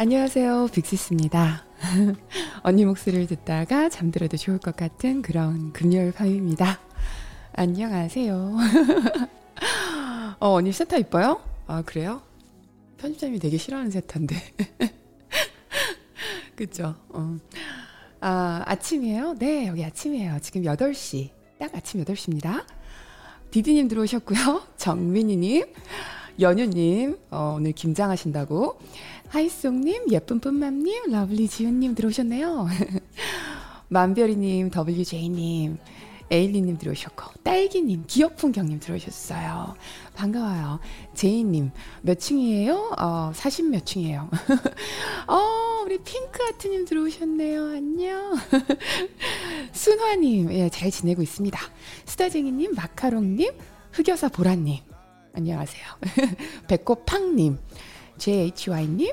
[0.00, 0.68] 안녕하세요.
[0.72, 1.62] 빅시스입니다.
[2.64, 6.80] 언니 목소리를 듣다가 잠들어도 좋을 것 같은 그런 금요일 밤입니다.
[7.52, 8.56] 안녕하세요.
[10.40, 11.42] 어, 언니 세타 이뻐요?
[11.66, 12.22] 아, 그래요?
[12.96, 14.36] 편집자님이 되게 싫어하는 세타인데.
[16.56, 16.94] 그죠?
[17.10, 17.36] 어.
[18.20, 19.34] 아, 아침이에요?
[19.34, 20.38] 네, 여기 아침이에요.
[20.40, 21.28] 지금 8시.
[21.58, 22.64] 딱 아침 8시입니다.
[23.50, 24.62] 디디님 들어오셨고요.
[24.78, 25.74] 정민희님,
[26.40, 28.78] 연유님, 어, 오늘 김장하신다고.
[29.30, 32.66] 하이송님, 예쁜 뿜맘님, 러블리 지훈님 들어오셨네요.
[33.86, 35.78] 만별이님, WJ님,
[36.32, 39.76] 에일리님 들어오셨고, 딸기님, 기어풍경님 들어오셨어요.
[40.16, 40.80] 반가워요.
[41.14, 41.70] 제이님,
[42.02, 42.96] 몇 층이에요?
[42.98, 44.28] 어, 40 몇 층이에요.
[45.28, 47.66] 어, 우리 핑크아트님 들어오셨네요.
[47.66, 48.34] 안녕.
[49.70, 51.56] 순화님, 예, 잘 지내고 있습니다.
[52.04, 53.52] 수다쟁이님, 마카롱님,
[53.92, 54.78] 흑여사 보라님,
[55.34, 55.84] 안녕하세요.
[56.66, 57.58] 배꼽팡님,
[58.20, 59.12] JHY님,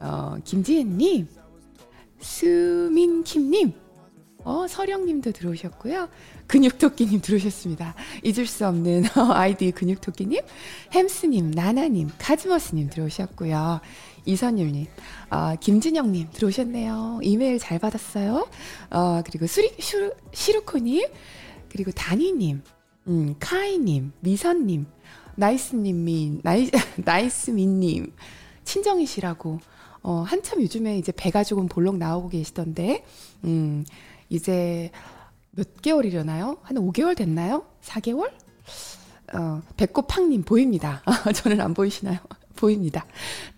[0.00, 1.28] 어, 김지혜님,
[2.18, 3.72] 수민킴님,
[4.44, 6.08] 어, 서령님도 들어오셨고요.
[6.46, 7.94] 근육토끼님 들어오셨습니다.
[8.22, 10.40] 잊을 수 없는 아이디 근육토끼님,
[10.94, 13.80] 햄스님, 나나님, 카즈머스님 들어오셨고요.
[14.24, 14.86] 이선율님,
[15.30, 17.20] 어, 김진영님 들어오셨네요.
[17.22, 18.48] 이메일 잘 받았어요.
[18.90, 21.06] 어, 그리고 수리, 슈, 시루코님,
[21.68, 22.62] 그리고 다니님,
[23.08, 24.86] 음, 카이님, 미선님,
[25.36, 26.70] 나이스님, 민, 나이,
[27.04, 28.12] 나이스민님,
[28.66, 29.60] 친정이시라고,
[30.02, 33.04] 어, 한참 요즘에 이제 배가 조금 볼록 나오고 계시던데,
[33.44, 33.86] 음,
[34.28, 34.90] 이제
[35.52, 36.58] 몇 개월이려나요?
[36.62, 37.64] 한 5개월 됐나요?
[37.82, 38.30] 4개월?
[39.32, 41.02] 어, 배꼽팡님 보입니다.
[41.34, 42.18] 저는 안 보이시나요?
[42.54, 43.06] 보입니다.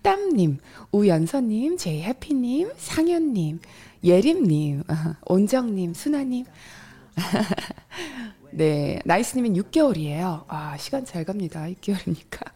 [0.01, 0.59] 땀님,
[0.91, 3.59] 우연서님, 제이해피님, 상현님,
[4.03, 4.83] 예림님,
[5.25, 6.45] 온정님, 순아님.
[8.51, 10.45] 네, 나이스님은 6개월이에요.
[10.47, 11.65] 아, 시간 잘 갑니다.
[11.65, 12.51] 6개월이니까.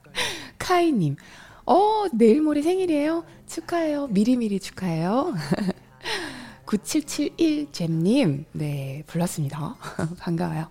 [0.58, 1.16] 카이님,
[1.66, 3.23] 어, 내일 모레 생일이에요.
[3.47, 4.08] 축하해요.
[4.08, 5.33] 미리미리 축하해요.
[6.66, 9.75] 9771잼님, 네, 불렀습니다.
[10.19, 10.68] 반가워요.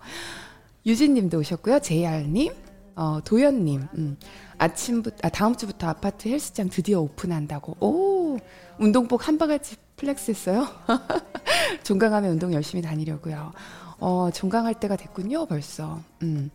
[0.84, 1.78] 유진님도 오셨고요.
[1.80, 2.52] JR님,
[2.96, 4.16] 어, 도연님, 음,
[4.58, 7.76] 아침부터, 아, 다음 주부터 아파트 헬스장 드디어 오픈한다고.
[7.80, 8.38] 오,
[8.78, 10.66] 운동복 한 바가지 flex 했어요?
[11.84, 13.52] 종강하면 운동 열심히 다니려고요.
[13.98, 16.00] 어, 종강할 때가 됐군요, 벌써.
[16.22, 16.50] 음.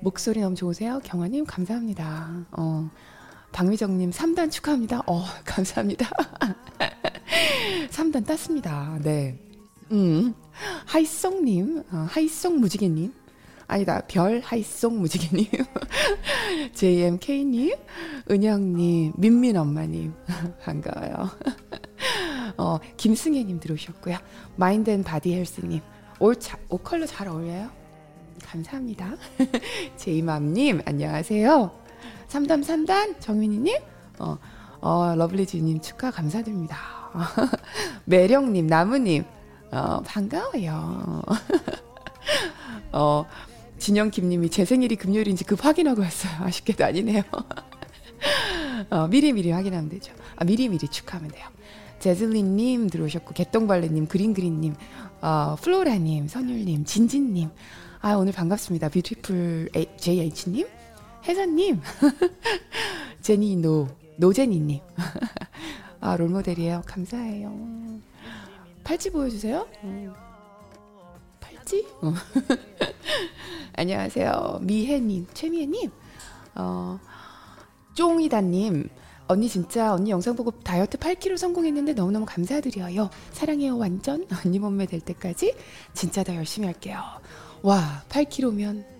[0.00, 1.00] 목소리 너무 좋으세요?
[1.02, 2.46] 경화님, 감사합니다.
[2.52, 2.88] 어,
[3.58, 5.02] 박미정님 3단 축하합니다.
[5.08, 6.08] 어, 감사합니다.
[7.90, 8.96] 3단 땄습니다.
[9.02, 9.36] 네.
[9.90, 10.32] 음.
[10.86, 13.12] 하이송님, 어, 하이송 무지개님.
[13.66, 15.46] 아니다, 별 하이송 무지개님.
[16.72, 17.74] JMK님,
[18.30, 20.14] 은영님, 민민 엄마님.
[20.62, 21.28] 반가워요.
[22.58, 24.18] 어, 김승혜님 들어오셨고요.
[24.54, 25.80] 마인드 앤 바디 헬스님.
[26.20, 27.70] 옷, 자, 옷 컬러 잘 어울려요?
[28.40, 29.16] 감사합니다.
[29.96, 31.87] 제이맘님, 안녕하세요.
[32.28, 33.76] 3단 3단 정민이님,
[34.18, 34.38] 어,
[34.80, 36.76] 어, 러블리즈님 축하 감사드립니다.
[38.04, 39.24] 매령님, 나무님,
[39.70, 41.22] 어, 반가워요.
[42.92, 43.26] 어,
[43.78, 46.32] 진영 김님이 제 생일이 금요일인지 급 확인하고 왔어요.
[46.44, 47.22] 아쉽게도 아니네요.
[48.90, 50.12] 어, 미리 미리 확인하면 되죠.
[50.36, 51.46] 아, 미리 미리 축하하면 돼요.
[51.98, 54.74] 제즐린님 들어오셨고, 개똥벌레님, 그린그린님,
[55.20, 57.50] 어, 플로라님, 선율님, 진진님.
[58.00, 58.88] 아, 오늘 반갑습니다.
[58.90, 60.66] 뷰티풀 JH님,
[61.28, 61.78] 혜선님,
[63.20, 64.80] 제니 노, 노제니님.
[66.00, 66.82] 아, 롤모델이에요.
[66.86, 67.52] 감사해요.
[68.82, 69.68] 팔찌 보여주세요.
[71.38, 71.86] 팔찌?
[72.00, 72.14] 어.
[73.76, 74.60] 안녕하세요.
[74.62, 75.90] 미혜님, 최미혜님,
[76.54, 76.98] 어,
[77.92, 78.88] 쫑이다님,
[79.26, 83.10] 언니 진짜 언니 영상 보고 다이어트 8kg 성공했는데 너무너무 감사드려요.
[83.32, 85.54] 사랑해요 완전 언니 몸매 될 때까지
[85.92, 87.02] 진짜 더 열심히 할게요.
[87.60, 88.97] 와 8kg면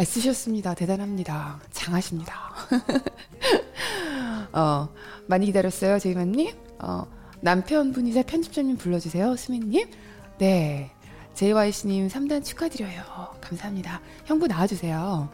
[0.00, 0.74] 애쓰셨습니다.
[0.74, 1.60] 대단합니다.
[1.70, 2.34] 장하십니다.
[4.52, 4.88] 어,
[5.26, 6.54] 많이 기다렸어요, 제이맘님.
[6.78, 7.06] 어,
[7.42, 9.90] 남편분이자 편집자님 불러주세요, 수민님.
[10.38, 10.90] 네.
[11.34, 13.02] JYC님 3단 축하드려요.
[13.40, 14.00] 감사합니다.
[14.24, 15.28] 형부 나와주세요.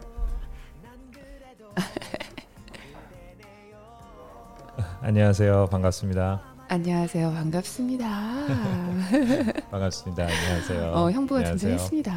[5.01, 5.67] 안녕하세요.
[5.71, 6.41] 반갑습니다.
[6.67, 7.31] 안녕하세요.
[7.31, 8.05] 반갑습니다.
[9.71, 10.23] 반갑습니다.
[10.23, 10.91] 안녕하세요.
[10.91, 12.11] 어, 형부가 등장했습니다.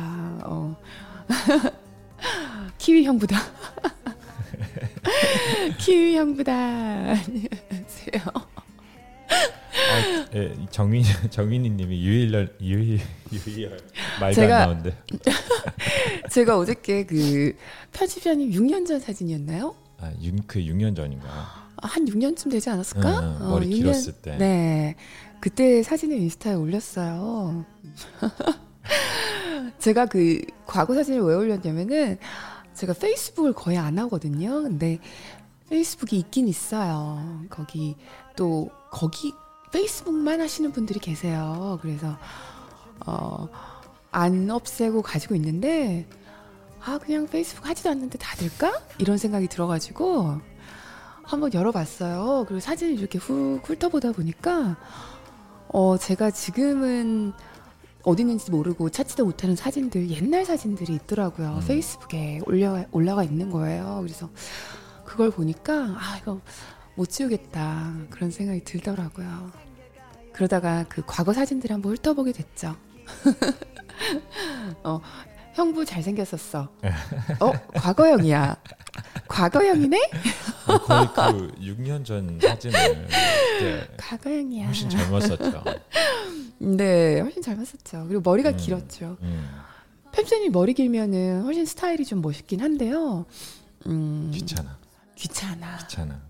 [0.44, 0.76] 어.
[2.80, 3.36] 키위 형부다.
[5.78, 6.52] 키위 형부다.
[6.52, 8.22] 안녕하세요.
[9.28, 13.00] 아, 예, 정민 정민이님이 유일열 유일
[13.32, 13.76] 유일
[14.18, 14.96] 말도 제가- 안 나오는데.
[16.32, 17.54] 제가 어저께 그
[17.92, 19.74] 편집자님 6년 전 사진이었나요?
[19.98, 21.28] 아, 윤, 그 6년 전인가.
[21.82, 23.20] 한 6년쯤 되지 않았을까?
[23.20, 24.36] 응, 응, 머리 어, 6년 길었을 때.
[24.38, 24.94] 네.
[25.40, 27.66] 그때 사진을 인스타에 올렸어요.
[29.78, 32.16] 제가 그 과거 사진을 왜 올렸냐면은
[32.80, 34.62] 제가 페이스북을 거의 안 하거든요.
[34.62, 34.98] 근데
[35.68, 37.44] 페이스북이 있긴 있어요.
[37.50, 37.94] 거기
[38.36, 39.34] 또 거기
[39.70, 41.78] 페이스북만 하시는 분들이 계세요.
[41.82, 42.16] 그래서
[43.06, 43.48] 어,
[44.10, 46.08] 안 없애고 가지고 있는데
[46.82, 48.72] 아 그냥 페이스북 하지도 않는데 다 될까?
[48.96, 50.40] 이런 생각이 들어가지고
[51.22, 52.46] 한번 열어봤어요.
[52.48, 54.78] 그리고 사진을 이렇게 훅 훑어보다 보니까
[55.68, 57.34] 어 제가 지금은
[58.02, 61.60] 어디 있는지 모르고 찾지도 못하는 사진들 옛날 사진들이 있더라고요.
[61.62, 61.66] 음.
[61.66, 63.98] 페이스북에 올려 올라가 있는 거예요.
[64.02, 64.30] 그래서
[65.04, 66.40] 그걸 보니까 아 이거
[66.94, 69.50] 못 지우겠다 그런 생각이 들더라고요.
[70.32, 72.76] 그러다가 그 과거 사진들 한번 훑어보게 됐죠.
[74.84, 75.00] 어,
[75.54, 76.68] 형부 잘생겼었어.
[77.40, 78.56] 어, 과거형이야.
[79.28, 80.10] 과거형이네?
[80.66, 83.08] 어, 거의 그 6년 전 사진을
[83.96, 84.66] 과거형이야.
[84.66, 85.64] 훨씬 젊었었죠.
[86.58, 88.06] 네, 훨씬 젊었었죠.
[88.08, 88.56] 그리고 머리가 음.
[88.56, 89.16] 길었죠.
[89.22, 89.48] 음,
[90.12, 93.26] 펜션이 머리 길면은 훨씬 스타일이 좀 멋있긴 한데요.
[93.86, 94.78] 음, 귀찮아,
[95.16, 95.78] 귀찮아.
[95.78, 96.20] 귀찮아.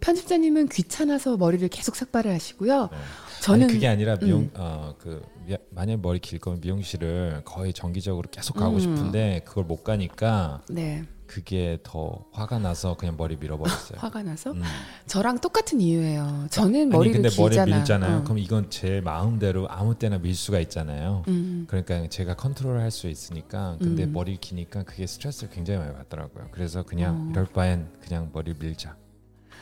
[0.00, 2.88] 편집자님은 귀찮아서 머리를 계속 삭발을 하시고요.
[2.90, 2.98] 네.
[3.42, 4.50] 저는 아니, 그게 아니라 미용 음.
[4.56, 5.22] 어그
[5.70, 8.80] 만약 머리 길 거면 미용실을 거의 정기적으로 계속 가고 음.
[8.80, 13.98] 싶은데 그걸 못 가니까 네 그게 더 화가 나서 그냥 머리 밀어버렸어요.
[14.00, 14.62] 화가 나서 음.
[15.06, 16.46] 저랑 똑같은 이유예요.
[16.50, 17.64] 저는 아니 머리를 근데 길잖아.
[17.64, 18.16] 머리 밀잖아요.
[18.18, 18.22] 어.
[18.22, 21.24] 그럼 이건 제 마음대로 아무 때나 밀 수가 있잖아요.
[21.28, 24.12] 음, 그러니까 제가 컨트롤할 수 있으니까 근데 음.
[24.12, 26.48] 머리 기니까 그게 스트레스를 굉장히 많이 받더라고요.
[26.52, 27.30] 그래서 그냥 어.
[27.32, 28.94] 이럴 바엔 그냥 머리 밀자.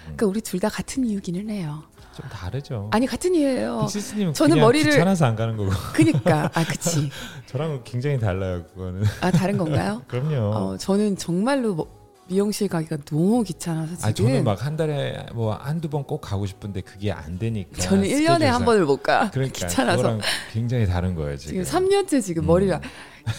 [0.03, 1.85] 그러니까 우리 둘 다 같은 이유기는 해요.
[2.21, 2.89] 좀 다르죠.
[2.93, 3.81] 아니 같은 이유예요.
[3.83, 7.11] 빅시스님 저는 머리를- 귀찮아서 안 가는 거고 그니까 아 그치.
[7.47, 8.65] 저랑은 굉장히 달라요.
[8.75, 9.03] 그거는.
[9.21, 10.03] 아 다른 건가요?
[10.09, 10.37] 그럼요.
[10.57, 14.09] 어 저는 정말로 뭐- 미용실 가기가 너무 귀찮아서 지금.
[14.09, 17.81] 아 저는 막 한 달에 뭐 한두 번 꼭 가고 싶은데 그게 안 되니까.
[17.83, 18.65] 저는 1년에 한.
[18.65, 19.31] 번을 못 가.
[19.35, 20.19] 그러니까 귀찮아서.
[20.53, 21.65] 굉장히 다른 거예요 지금.
[21.65, 22.47] 지금 3년째 지금 음.
[22.47, 22.81] 머리가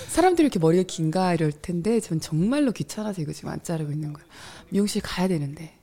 [0.09, 4.27] 사람들이 이렇게 머리가 긴가 이럴 텐데 전 정말로 귀찮아서 이거 지금 안 자르고 있는 거예요.
[4.69, 5.73] 미용실 가야 되는데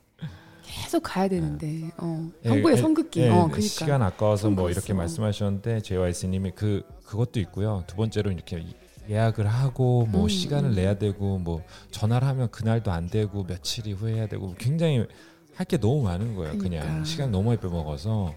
[0.88, 4.94] 계속 가야 되는데 어 예, 형부의 예, 성급기 예, 어 그러니까 시간 아까워서 뭐 이렇게.
[4.94, 7.84] 말씀하셨는데 JYS님이 그 그것도 있고요.
[7.86, 8.64] 두 번째로 이렇게
[9.10, 10.74] 예약을 하고 뭐 음, 시간을 음.
[10.74, 15.06] 내야 되고 뭐 전화를 하면 그날도 안 되고 며칠 이 후회해야 되고 굉장히
[15.54, 16.56] 할 게 너무 많은 거예요.
[16.56, 17.04] 그냥 그러니까.
[17.04, 18.32] 시간 너무 많이 빼먹어서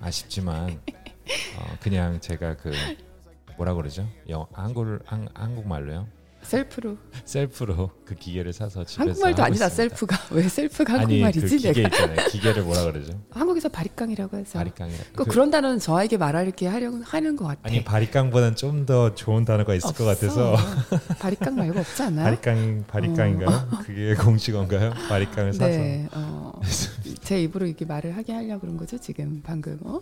[0.00, 2.72] 아쉽지만 어, 그냥 제가 그
[3.56, 4.08] 뭐라 그러죠?
[4.28, 6.08] 영 한글 한, 한국말로요.
[6.44, 9.68] 셀프로 셀프로 그 기계를 사서 집에서 한국말도 아니다.
[9.68, 12.28] 셀프가 왜 셀프가 아니 그 한국말이지 기계 내가 있잖아요.
[12.28, 13.18] 기계를 뭐라 그러죠?
[13.30, 14.98] 한국에서 바리깡이라고 해서 바리깡이라.
[15.16, 17.60] 그, 그런 단어는 저에게 말하게 하려고 하는 것 같아.
[17.64, 20.56] 아니 바리깡보다는 좀 더 좋은 단어가 있을 것 같아서
[21.18, 22.24] 바리깡 말고 없지 않나요?
[22.26, 23.68] 바리깡 바리깡인가요?
[23.86, 24.92] 그게 공식어인가요?
[25.08, 25.68] 바리깡을 사서 어.
[25.68, 26.60] 네, 어,
[27.22, 30.00] 제 입으로 이렇게 말을 하게 하려고 그런 거죠 지금 방금 어?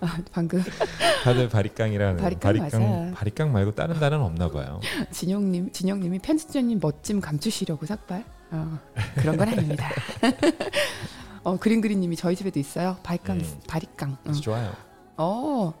[0.00, 0.62] 아, 방금
[1.24, 3.12] 다들 바리깡이라는 바리깡 맞아.
[3.14, 4.80] 바리깡 말고 다른 단어는 없나 봐요.
[5.10, 8.78] 진영님 진영님이 편집자님 멋짐 감추시려고 삭발 어,
[9.16, 9.88] 그런 건 아닙니다.
[11.44, 13.60] 어 그린그린님이 저희 집에도 있어요 바리깡 음.
[13.66, 14.16] 바리깡.
[14.26, 14.32] 어.
[14.32, 14.72] 좋아요.
[15.16, 15.72] 어,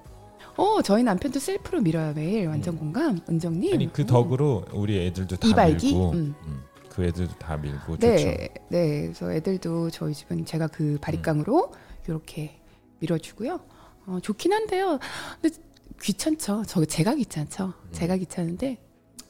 [0.56, 3.74] 어 저희 남편도 셀프로 밀어요 매일 완전 공감 은정님.
[3.74, 4.06] 아니 그 어.
[4.06, 5.86] 덕으로 우리 애들도 다 이발기?
[5.86, 6.34] 밀고 음.
[6.46, 6.62] 음,
[6.98, 8.00] 그 애들도 다 밀고 좋죠.
[8.08, 9.02] 네, 네.
[9.02, 11.72] 그래서 애들도 저희 집은 제가 그 바리깡으로
[12.08, 12.60] 이렇게
[12.98, 13.60] 밀어주고요.
[14.06, 14.98] 어, 좋긴 한데요.
[15.40, 15.56] 근데
[16.02, 16.64] 귀찮죠.
[16.66, 17.72] 저 제가 귀찮죠.
[17.92, 18.78] 제가 귀찮은데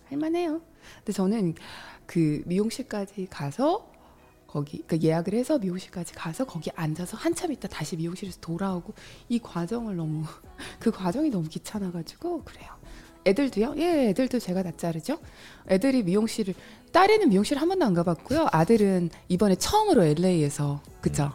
[0.06, 0.62] 할만해요.
[0.96, 1.56] 근데 저는
[2.06, 3.92] 그 미용실까지 가서
[4.46, 8.94] 거기 그 예약을 해서 미용실까지 가서 거기 앉아서 한참 있다 다시 미용실에서 돌아오고
[9.28, 10.24] 이 과정을 너무
[10.80, 12.78] 그 과정이 너무 귀찮아가지고 그래요.
[13.26, 13.74] 애들도요?
[13.76, 15.18] 예, 애들도 제가 다 자르죠.
[15.68, 16.54] 애들이 미용실을
[16.92, 18.48] 딸애는 미용실 한 번도 안 가봤고요.
[18.52, 21.32] 아들은 이번에 처음으로 LA에서 그죠?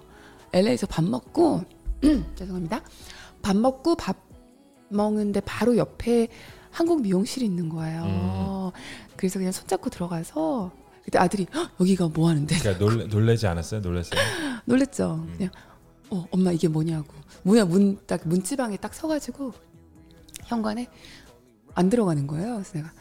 [0.51, 1.63] LA에서 밥 먹고
[2.35, 2.81] 죄송합니다.
[3.41, 4.17] 밥 먹고 밥
[4.89, 6.27] 먹는데 바로 옆에
[6.71, 8.71] 한국 미용실이 있는 거예요.
[9.15, 10.71] 그래서 그냥 손잡고 들어가서
[11.03, 13.81] 그때 아들이 "헉, 여기가 뭐 하는데 그러니까 놀래, 놀래지 않았어요?
[13.81, 14.19] 놀랬어요?
[14.65, 15.25] 놀랬죠.
[15.37, 15.51] 그냥
[16.09, 19.53] 어 엄마 이게 뭐냐고 뭐야 문 딱 문지방에 딱 서가지고
[20.45, 20.87] 현관에
[21.75, 22.53] 안 들어가는 거예요.
[22.55, 22.91] 그래서 내가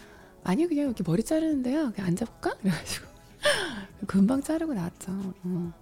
[0.45, 1.93] 아니 그냥 여기 머리 자르는데요.
[1.93, 2.55] 그냥 앉아볼까?
[2.59, 3.07] 그래가지고
[4.07, 5.13] 금방 자르고 나왔죠.
[5.45, 5.73] 어.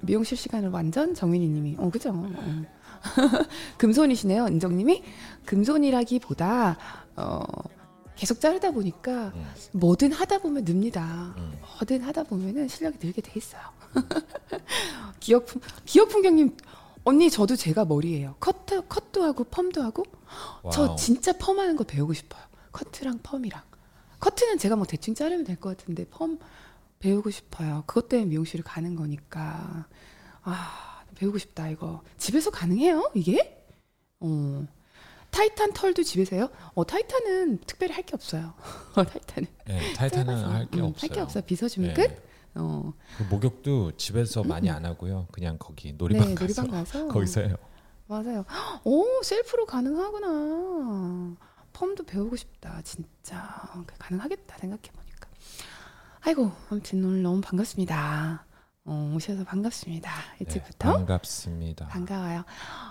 [0.00, 2.10] 미용실 시간을 완전 정민이님이 어 그죠.
[2.10, 2.62] 어.
[3.78, 4.46] 금손이시네요.
[4.46, 5.02] 은정님이
[5.46, 6.76] 금손이라기보다
[7.16, 7.42] 어
[8.16, 9.46] 계속 자르다 보니까 음.
[9.72, 11.34] 뭐든 하다 보면 늡니다.
[11.36, 11.52] 음.
[11.78, 13.62] 뭐든 하다 보면은 실력이 늘게 돼 있어요.
[15.20, 16.56] 기억품 기억풍경님
[17.04, 18.34] 언니 저도 제가 머리예요.
[18.40, 20.02] 커트 컷도 하고 펌도 하고
[20.72, 20.96] 저 wow.
[20.96, 22.42] 진짜 펌하는 거 배우고 싶어요.
[22.72, 23.62] 커트랑 펌이랑
[24.20, 26.38] 커트는 제가 뭐 대충 자르면 될 것 같은데 펌
[26.98, 27.82] 배우고 싶어요.
[27.86, 29.86] 그것 때문에 미용실을 가는 거니까
[30.42, 33.64] 아 배우고 싶다 이거 집에서 가능해요 이게?
[34.20, 34.66] 어
[35.30, 36.50] 타이탄 털도 집에서 해요?
[36.74, 38.52] 어 타이탄은 특별히 할 게 없어요.
[38.96, 40.44] 어, 타이탄은 네, 타이탄은.
[40.44, 41.08] 할게 음, 없어요.
[41.08, 42.06] 할 게 없어 빗어주면 네.
[42.08, 42.30] 끝.
[42.56, 45.28] 어, 그 목욕도 집에서 많이 안 하고요.
[45.30, 47.56] 그냥 거기 놀이방 네, 가서 놀이방 가서 거기서 해요.
[48.08, 48.44] 맞아요.
[48.84, 51.36] 오 셀프로 가능하구나.
[51.72, 52.80] 펌도 배우고 싶다.
[52.82, 55.28] 진짜 가능하겠다 생각해 보니까.
[56.22, 58.44] 아이고 아무튼 오늘 너무 반갑습니다.
[58.84, 60.10] 어, 오셔서 반갑습니다.
[60.40, 61.86] 일찍부터 네, 반갑습니다.
[61.88, 62.44] 반가워요.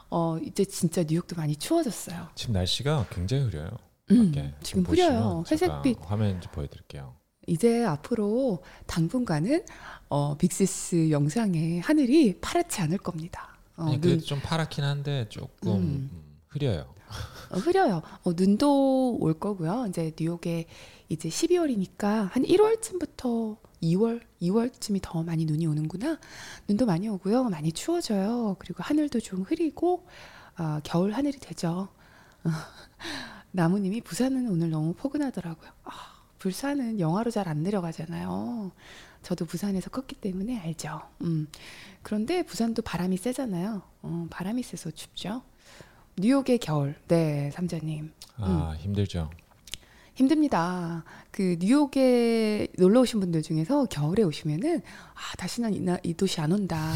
[0.09, 2.29] 어 이제 진짜 뉴욕도 많이 추워졌어요.
[2.35, 3.69] 지금 날씨가 굉장히 흐려요.
[4.11, 4.53] 음.
[4.61, 5.43] 지금 흐려요.
[5.49, 5.97] 회색빛.
[6.03, 7.15] 화면 좀 보여드릴게요.
[7.47, 9.65] 이제 앞으로 당분간은
[10.09, 13.57] 어, 빅시스 영상에 하늘이 파랗지 않을 겁니다.
[13.75, 16.09] 어, 아니 눈, 그래도 좀 파랗긴 한데 조금 음.
[16.13, 16.93] 음, 흐려요.
[17.51, 18.01] 어, 흐려요.
[18.23, 19.85] 어, 눈도 올 거고요.
[19.89, 20.65] 이제 뉴욕에
[21.09, 26.19] 이제 12월이니까 한 1월쯤부터 2월, 2월쯤이 더 많이 눈이 오는구나.
[26.67, 27.45] 눈도 많이 오고요.
[27.45, 28.57] 많이 추워져요.
[28.59, 30.05] 그리고 하늘도 좀 흐리고
[30.55, 31.89] 아, 겨울 하늘이 되죠.
[33.51, 35.71] 나무님이 부산은 오늘 너무 포근하더라고요.
[35.85, 35.91] 아,
[36.37, 38.71] 부산은 영하로 잘 안 내려가잖아요.
[39.23, 41.01] 저도 부산에서 컸기 때문에 알죠.
[41.21, 41.47] 음.
[42.03, 43.81] 그런데 부산도 바람이 세잖아요.
[44.03, 45.41] 어, 바람이 세서 춥죠.
[46.23, 46.95] 뉴욕의 겨울.
[47.07, 48.11] 네, 삼자님.
[48.37, 49.29] 아 힘들죠.
[50.15, 51.05] 힘듭니다.
[51.31, 54.81] 그 뉴욕에 놀러 오신 분들 중에서 겨울에 오시면은
[55.13, 56.91] 아 다시는 이, 나- 이 도시 안 온다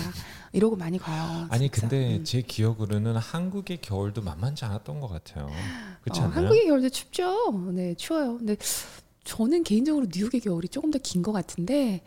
[0.52, 1.48] 이러고 많이 가요.
[1.50, 1.88] 아니 진짜.
[1.88, 2.24] 근데 음.
[2.26, 5.50] 제 기억으로는 한국의 겨울도 만만치 않았던 것 같아요.
[6.02, 6.38] 그렇지 어, 않나요?
[6.40, 7.72] 한국의 겨울도 춥죠.
[7.74, 8.38] 네, 추워요.
[8.40, 8.58] 근데
[9.24, 12.02] 저는 개인적으로 뉴욕의 겨울이 조금 더 긴 것 같은데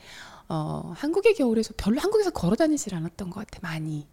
[0.51, 4.07] 어, 한국의 겨울에서 별로 한국에서 걸어 다니질 않았던 것 같아 많이.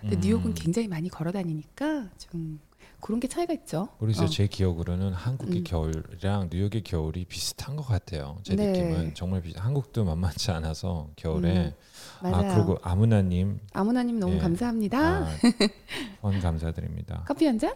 [0.00, 0.20] 근데 음.
[0.20, 2.60] 뉴욕은 굉장히 많이 걸어 다니니까 좀
[3.00, 3.88] 그런 게 차이가 있죠.
[3.98, 4.26] 그래서 어.
[4.26, 5.64] 제 기억으로는 한국의 음.
[5.64, 8.38] 겨울이랑 뉴욕의 겨울이 비슷한 것 같아요.
[8.42, 8.66] 제 네.
[8.68, 9.58] 느낌은 정말 비슷.
[9.58, 11.72] 한국도 만만치 않아서 겨울에 음,
[12.22, 12.50] 맞아요.
[12.50, 14.38] 아 그리고 아무나님 아무나님 너무 예.
[14.38, 14.98] 감사합니다.
[15.00, 15.38] 아,
[16.42, 17.24] 감사드립니다.
[17.26, 17.74] 커피 한 잔?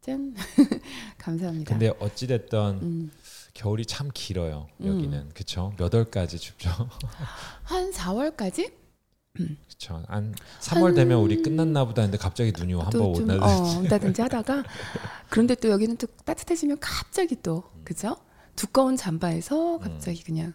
[0.00, 0.34] 짠.
[1.18, 1.68] 감사합니다.
[1.70, 3.10] 근데 어찌 됐던 음,
[3.54, 4.66] 겨울이 참 길어요.
[4.80, 4.86] 음.
[4.88, 5.72] 여기는 그쵸?
[5.78, 6.70] 몇 월까지 춥죠?
[7.62, 8.72] 한 4월까지?
[9.68, 10.02] 그쵸?
[10.08, 14.62] 한 3월 되면 우리 끝났나 보다 했는데 갑자기 눈이 한번 또좀 온다든지 어, 온다든지 하다가
[15.30, 18.16] 그런데 또 여기는 또 따뜻해지면 갑자기 또 그죠?
[18.54, 20.52] 두꺼운 잠바에서 갑자기 그냥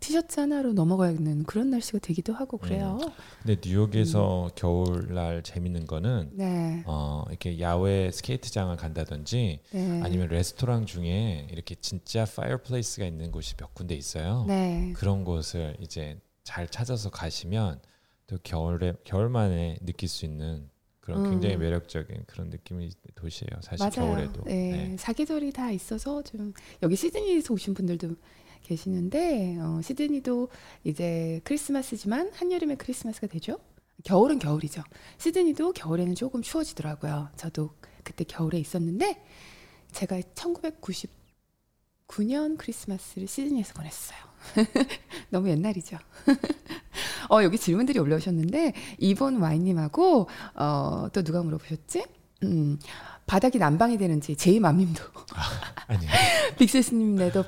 [0.00, 3.00] 티셔츠 하나로 넘어가는 그런 날씨가 되기도 하고 그래요.
[3.42, 4.50] 근데 뉴욕에서 음.
[4.54, 12.24] 겨울날 재밌는 거는 네, 어, 이렇게 야외 스케이트장을 간다든지 네, 아니면 레스토랑 중에 이렇게 진짜
[12.26, 14.44] fireplace가 있는 곳이 몇 군데 있어요.
[14.46, 17.80] 네, 그런 곳을 이제 잘 찾아서 가시면
[18.28, 20.70] 또 겨울에 겨울만에 느낄 수 있는
[21.00, 21.30] 그런 음.
[21.30, 23.60] 굉장히 매력적인 그런 느낌의 도시예요.
[23.62, 24.14] 사실 맞아요.
[24.14, 24.44] 겨울에도.
[24.44, 24.96] 네, 네.
[24.98, 28.14] 사계절이 다 있어서 좀 여기 시드니에서 오신 분들도
[28.62, 30.50] 계시는데 어, 시드니도
[30.84, 33.58] 이제 크리스마스지만 한여름에 크리스마스가 되죠.
[34.04, 34.82] 겨울은 겨울이죠.
[35.16, 37.30] 시드니도 겨울에는 조금 추워지더라고요.
[37.36, 37.70] 저도
[38.04, 39.24] 그때 겨울에 있었는데
[39.92, 44.27] 제가 1999년 크리스마스를 시드니에서 보냈어요.
[45.30, 45.98] 너무 옛날이죠.
[47.30, 52.06] 어, 여기 질문들이 올라오셨는데 이번 와인님하고 어, 또 누가 물어보셨지?
[52.44, 52.78] 음,
[53.26, 55.02] 바닥이 난방이 되는지 제이맘님도
[55.88, 56.06] 아니,
[56.58, 57.44] 빅세스님네도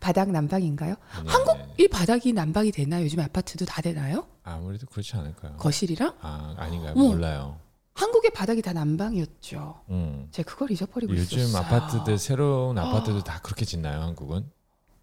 [0.00, 0.96] 바닥 난방인가요?
[1.16, 3.04] 아니, 한국 아니, 이 바닥이 난방이 되나요?
[3.04, 4.26] 요즘 아파트도 다 되나요?
[4.42, 5.56] 아무래도 그렇지 않을까요?
[5.56, 6.92] 거실이랑 아 아닌가요?
[6.96, 7.08] 어머.
[7.08, 7.58] 몰라요.
[7.94, 9.82] 한국의 바닥이 다 난방이었죠.
[9.90, 10.26] 음.
[10.30, 11.62] 제가 그걸 잊어버리고 요즘 있었어요.
[11.62, 14.00] 아파트들 새로운 아파트들 다 그렇게 짓나요?
[14.00, 14.50] 한국은?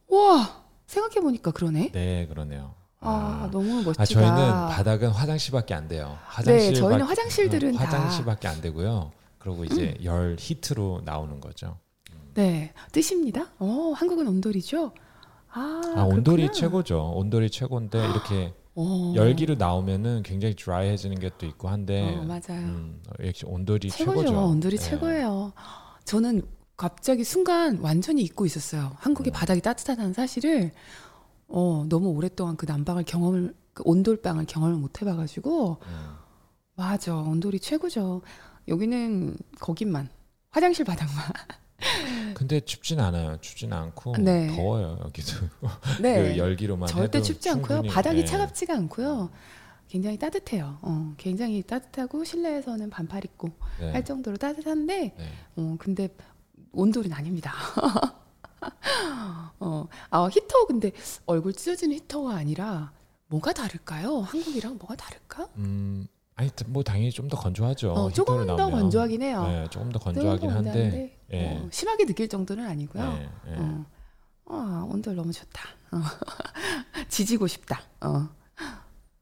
[0.10, 1.92] 와 생각해 보니까 그러네.
[1.92, 2.74] 네, 그러네요.
[3.00, 4.02] 아, 너무 멋지다.
[4.02, 6.18] 아, 저희는 바닥은 화장실밖에 안 돼요.
[6.26, 9.12] 화장실 네, 저희는 밖- 화장실들은 어, 다 화장실밖에 안 되고요.
[9.38, 11.78] 그리고 이제 열 히트로 나오는 거죠.
[12.34, 13.46] 네 뜻입니다.
[13.60, 14.92] 어 한국은 온돌이죠.
[15.52, 16.52] 아, 아, 온돌이.
[16.52, 17.14] 최고죠.
[17.16, 19.14] 온돌이 최고인데 이렇게 어.
[19.16, 22.62] 열기로 나오면은 굉장히 드라이해지는 것도 있고 한데 어, 맞아요.
[22.66, 24.20] 음, 역시 온돌이 최고죠.
[24.28, 24.46] 최고죠.
[24.46, 24.90] 온돌이 네.
[24.90, 25.54] 최고예요.
[26.06, 26.42] 저는
[26.80, 28.94] 갑자기 순간 완전히 잊고 있었어요.
[29.00, 29.34] 한국의 음.
[29.34, 30.72] 바닥이 따뜻하다는 사실을
[31.50, 36.16] 어, 너무 오랫동안 그 난방을 경험을 그 온돌방을 경험을 못 해봐가지고 음.
[36.76, 38.22] 맞아 온돌이 최고죠.
[38.70, 40.08] 여기는 거기만
[40.52, 41.26] 화장실 바닥만.
[42.34, 43.38] 근데 춥진 않아요.
[43.42, 44.48] 춥진 않고 네.
[44.56, 45.34] 더워요 여기도.
[46.02, 46.32] 네.
[46.32, 47.80] 그 열기로만 절대 춥지 않고요.
[47.80, 48.26] 충분히, 바닥이 네.
[48.26, 49.30] 차갑지가 않고요.
[49.90, 50.78] 굉장히 따뜻해요.
[50.82, 53.50] 어, 굉장히 따뜻하고 실내에서는 반팔 입고
[53.82, 53.92] 네.
[53.92, 55.32] 할 정도로 따뜻한데 네.
[55.58, 56.08] 어, 근데
[56.72, 57.54] 온돌은 아닙니다.
[59.60, 60.92] 어, 아, 히터 근데
[61.26, 62.92] 얼굴 찢어지는 히터가 아니라
[63.28, 64.20] 뭐가 다를까요?
[64.20, 65.48] 한국이랑 뭐가 다를까?
[65.58, 67.92] 음, 아니 뭐 당연히 좀 더 건조하죠.
[67.92, 68.56] 어, 조금 더.
[68.56, 69.44] 건조하긴 해요.
[69.48, 70.72] 네, 조금 더 건조하긴 한데.
[70.72, 71.58] 건조한데, 예.
[71.58, 73.04] 어, 심하게 느낄 정도는 아니고요.
[73.14, 73.56] 네, 네.
[73.60, 73.86] 어.
[74.52, 75.64] 아, 온돌 너무 좋다.
[75.92, 76.00] 어.
[77.10, 77.82] 지지고 싶다.
[78.02, 78.30] 어.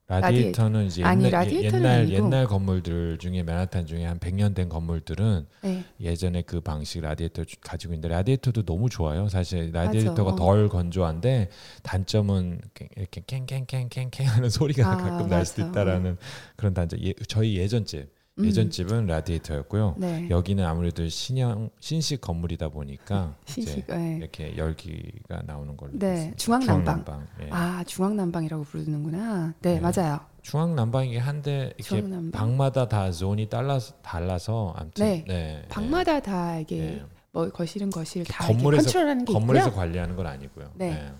[0.08, 2.16] 라디에이터는 이제 아니, 옛날, 라디에이터는 옛날 아니고.
[2.16, 5.84] 옛날 건물들 중에 맨하탄 중에 한 100년 된 건물들은 네.
[6.00, 9.28] 예전에 그 방식 라디에이터 주- 가지고 있는데 라디에이터도 너무 좋아요.
[9.28, 10.36] 사실 라디에이터가 맞아.
[10.38, 11.50] 덜 건조한데
[11.84, 12.62] 단점은
[12.96, 15.64] 이렇게 캥캥캥캥캥 하는 소리가 아, 가끔 날 수도.
[15.68, 16.18] 있다라는
[16.56, 17.00] 그런 단점.
[17.04, 18.08] 예, 저희 예전 집 음.
[18.44, 19.96] 예전 집은 라디에이터였고요.
[19.98, 20.28] 네.
[20.30, 23.88] 여기는 아무래도 신형 신식 건물이다 보니까 신식.
[23.88, 24.18] 네.
[24.18, 26.34] 이렇게 열기가 나오는 걸로 네.
[26.38, 26.84] 중앙난방.
[26.84, 27.28] 중앙 난방.
[27.42, 27.50] 예.
[27.52, 29.54] 아 중앙 난방이라고 부르는구나.
[29.62, 29.80] 네, 네.
[29.80, 30.20] 맞아요.
[30.44, 32.32] 중앙 난방이긴 한데 이렇게 중앙난방.
[32.32, 35.24] 방마다 다 zone이 달라서 달라서 아무튼 네.
[35.28, 35.66] 네.
[35.70, 37.06] 방마다 다 이게 네.
[37.32, 39.80] 뭐 거실은 거실 다 건물에서- 이렇게 컨트롤하는 게 건물에서 있고요.
[39.80, 40.72] 관리하는 건 아니고요.
[40.76, 41.12] 네.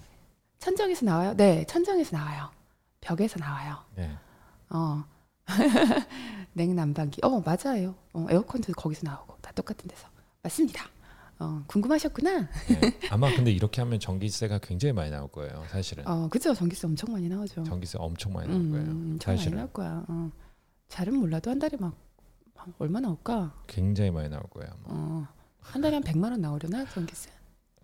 [0.60, 1.34] 천정에서 나와요.
[1.36, 2.50] 네, 천정에서 나와요.
[3.02, 3.76] 벽에서 나와요.
[3.96, 4.12] 네.
[4.70, 5.04] 어.
[6.54, 7.22] 냉난방기.
[7.24, 7.96] 어, 맞아요.
[8.14, 10.08] 어, 에어컨도 거기서 나오고 다 똑같은 데서.
[10.44, 10.86] 맞습니다.
[11.40, 12.40] 어, 궁금하셨구나.
[12.40, 13.00] 네.
[13.12, 15.64] 아마 근데 이렇게 하면 전기세가 굉장히 많이 나올 거예요.
[15.70, 16.54] 사실은 어, 그죠?
[16.54, 17.64] 전기세 엄청 많이 나오죠.
[17.64, 18.86] 전기세 엄청 많이 나올 음, 거예요.
[18.90, 20.04] 엄청 많이 사실은 나올 거야.
[20.08, 20.32] 어.
[20.88, 21.96] 잘은 몰라도 한 달에 막,
[22.56, 23.54] 막 얼마 나올까?
[23.68, 24.72] 굉장히 많이 나올 거예요.
[24.74, 24.84] 아마.
[24.88, 25.28] 어,
[25.60, 27.30] 한 달에 한 100만 원 나오려나 전기세?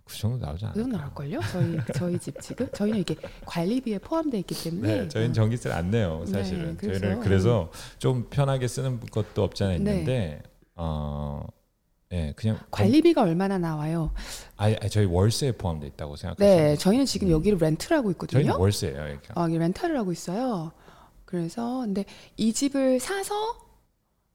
[0.06, 0.98] 그 정도 나오지 그 정도?
[0.98, 1.40] 나올걸요?
[1.52, 6.24] 저희 저희 집 지금 저희는 이게 관리비에 포함되어 있기 때문에 네, 저희는 전기세를 안 내요.
[6.26, 10.44] 네, 사실은 그래서- 저희는 그래서 좀 편하게 쓰는 것도 없지 않아 있는데
[10.76, 11.46] 어,
[12.12, 14.12] 예, 그냥 건- 관리비가 얼마나 나와요?
[14.58, 16.76] 아예 저희 월세에 포함돼 있다고 생각하시면 네.
[16.76, 18.12] 저희는 지금 여기를 렌트를 하고 음.
[18.12, 18.60] 있거든요.
[18.60, 19.08] 월세예요.
[19.08, 19.30] 이렇게.
[19.36, 20.72] 어, 이게 렌탈을 하고 있어요.
[21.26, 22.06] 그래서 근데
[22.38, 23.34] 이 집을 사서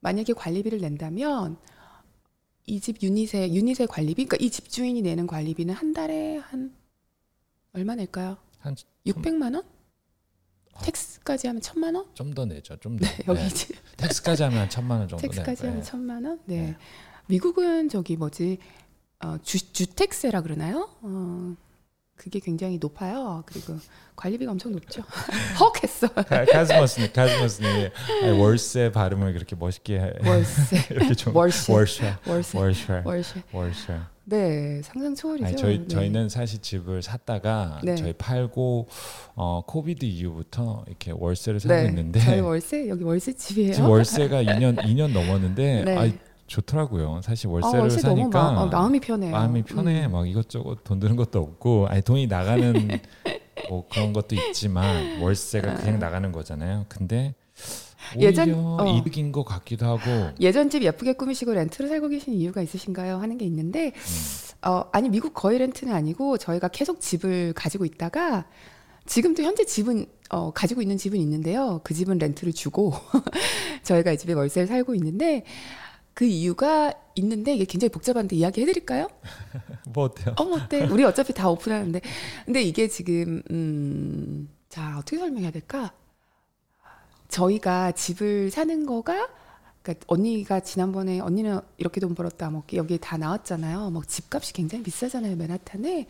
[0.00, 1.58] 만약에 관리비를 낸다면
[2.68, 6.75] 이 집 유닛의 유닛의 관리비, 그러니까 이 집주인이 내는 관리비는 한 달에 한
[7.72, 8.37] 얼마 낼까요?
[8.58, 8.75] 한
[9.06, 9.62] 600만 원?
[10.75, 10.80] 아.
[10.82, 12.04] 텍스까지 하면 천만 원?
[12.14, 12.76] 좀 더 내죠.
[12.76, 13.06] 좀 더.
[13.06, 13.48] 네, 여기 네.
[13.48, 15.22] 집 텍스까지 하면 한 천만 원 정도.
[15.22, 15.68] 텍스까지 네.
[15.68, 16.40] 하면 천만 원?
[16.44, 16.62] 네.
[16.62, 16.76] 네.
[17.26, 18.58] 미국은 저기 뭐지
[19.20, 20.88] 어, 주, 주택세라 그러나요?
[21.02, 21.56] 어,
[22.18, 23.42] 그게 굉장히 높아요.
[23.46, 23.78] 그리고
[24.16, 25.02] 관리비가 엄청 높죠.
[25.60, 26.08] 헉 했어.
[26.08, 27.90] 카- 카즈머스님, 카즈머스님
[28.38, 33.42] 월세 발음을 그렇게 멋있게 해- 월세, 이렇게 좀 월세, 월세, 월세, 월세, 월세.
[33.52, 33.96] 월세.
[34.25, 35.46] 네, 상상 초월이죠.
[35.46, 35.88] 아니, 저희 네.
[35.88, 37.94] 저희는 사실 집을 샀다가 네.
[37.94, 38.88] 저희 팔고
[39.37, 43.72] 어 코비드 이후부터 이렇게 월세를 살고 네, 있는데 저희 월세 여기 월세 집이에요.
[43.72, 45.96] 지금 월세가 2년 2년 넘었는데 네.
[45.96, 46.11] 아
[46.48, 47.20] 좋더라고요.
[47.22, 49.30] 사실 아, 월세를 월세 너무 사니까 마, 어, 마음이 편해요.
[49.30, 50.06] 마음이 편해.
[50.06, 50.12] 음.
[50.12, 52.72] 막 이것저것 돈 드는 것도 없고 아니 돈이 나가는
[53.70, 56.87] 뭐 그런 것도 있지만 월세가 그냥 나가는 거잖아요.
[56.88, 57.34] 근데
[58.18, 58.87] 예전- 어.
[58.98, 60.00] 이득인 것 같기도 하고
[60.40, 63.18] 예전 집 예쁘게 꾸미시고 렌트를 살고 계신 이유가 있으신가요?
[63.18, 63.92] 하는 게 있는데
[64.62, 68.46] 어, 아니 미국 거의 렌트는 아니고 저희가 계속 집을 가지고 있다가
[69.06, 71.80] 지금도 현재 집은 어, 가지고 있는 집은 있는데요.
[71.84, 72.92] 그 집은 렌트를 주고
[73.82, 75.44] 저희가 이 집에 월세를 살고 있는데
[76.18, 79.07] 그 이유가 있는데 이게 굉장히 복잡한데 이야기 해드릴까요?
[79.94, 80.35] 뭐 어때요?
[80.37, 80.85] 어 어때?
[80.87, 82.00] 우리 어차피 다 오픈하는데
[82.44, 85.92] 근데 이게 지금 음, 자 어떻게 설명해야 될까?
[87.28, 89.28] 저희가 집을 사는 거가
[89.81, 93.90] 그러니까 언니가 지난번에 언니는 이렇게 돈 벌었다 뭐 여기 다 나왔잖아요.
[93.90, 96.09] 뭐 집값이 굉장히 비싸잖아요 맨하탄에.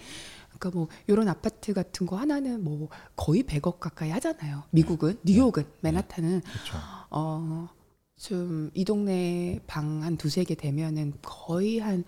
[0.49, 4.63] 그러니까 뭐 이런 아파트 같은 거 하나는 뭐 거의 100억 가까이 하잖아요.
[4.71, 6.77] 미국은 뉴욕은 맨하탄은 그렇죠.
[7.11, 7.69] 어,
[8.19, 12.05] 좀 이 동네 방 한 두세 개 되면은 거의 한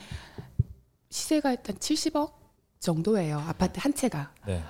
[1.10, 2.32] 시세가 일단 70억
[2.80, 3.38] 정도예요.
[3.38, 4.32] 아파트 한 채가.
[4.46, 4.62] 네.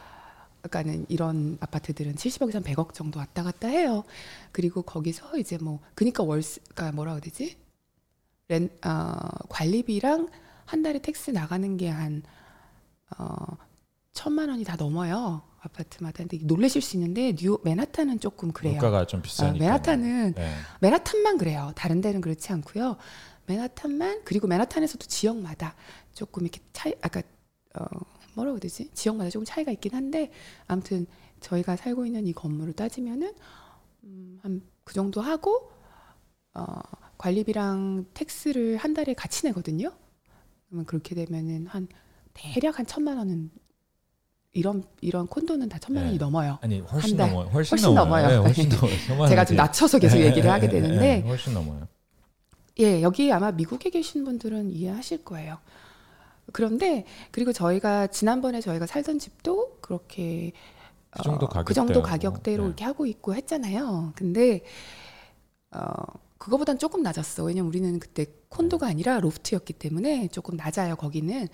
[0.62, 4.04] 그러니까는 이런 아파트들은 70억에서 한 100억 정도 왔다 갔다 해요.
[4.52, 7.56] 그리고 거기서 이제 뭐 그러니까 월세가 뭐라 그래야 되지?
[8.48, 9.16] 렌 어,
[9.48, 10.28] 관리비랑
[10.66, 12.22] 한 달에 tax 나가는 게 한
[13.18, 13.56] 어,
[14.12, 15.42] 천만 원이 다 넘어요.
[15.60, 16.18] 아파트마다.
[16.24, 18.72] 근데 놀라실 수 있는데 뉴욕 맨하탄은 조금 그래요.
[18.74, 19.64] 물가가 좀 어, 비싸니까.
[19.64, 20.54] 맨하탄은 네.
[20.80, 21.72] 맨하탄만 그래요.
[21.76, 22.96] 다른 데는 그렇지 않고요.
[23.46, 25.74] 맨하탄만 그리고 맨하탄에서도 지역마다
[26.14, 27.20] 조금 이렇게 차이 아까
[27.78, 27.84] 어
[28.34, 28.90] 뭐라고 해야 되지?
[28.94, 30.30] 지역마다 조금 차이가 있긴 한데
[30.66, 31.06] 아무튼
[31.40, 33.34] 저희가 살고 있는 이 건물을 따지면은
[34.04, 35.70] 음, 한 그 정도 하고
[36.54, 36.80] 어
[37.16, 39.92] 관리비랑 텍스를 한 달에 같이 내거든요.
[40.66, 41.86] 그러면 그렇게 되면은 한
[42.34, 43.50] 대략 한 천만 원은
[44.52, 46.24] 이런 이런 콘도는 다 천만 원이 네.
[46.24, 46.58] 넘어요.
[46.60, 47.28] 아니 훨씬 한 달.
[47.30, 47.48] 넘어요.
[47.50, 48.22] 훨씬, 훨씬 넘어요.
[48.26, 48.28] 넘어요.
[48.28, 48.68] 네, 훨씬
[49.08, 49.28] 넘어요.
[49.28, 49.44] 제가.
[49.44, 51.86] 좀 낮춰서 계속 네, 얘기를 네, 하게 네, 되는데 네, 훨씬 넘어요.
[52.80, 55.58] 예, 여기 아마 미국에 계신 분들은 이해하실 거예요.
[56.52, 60.52] 그런데 그리고 저희가 지난번에 저희가 살던 집도 그렇게
[61.10, 61.74] 그 정도 어, 그.
[61.74, 62.66] 정도 가격대로 네.
[62.68, 64.12] 이렇게 하고 있고 했잖아요.
[64.16, 64.62] 근데
[65.70, 65.92] 어
[66.38, 67.44] 그거보단 조금 낮았어.
[67.44, 70.96] 왜냐면 우리는 그때 콘도가 아니라 로프트였기 때문에 조금 낮아요.
[70.96, 71.46] 거기는.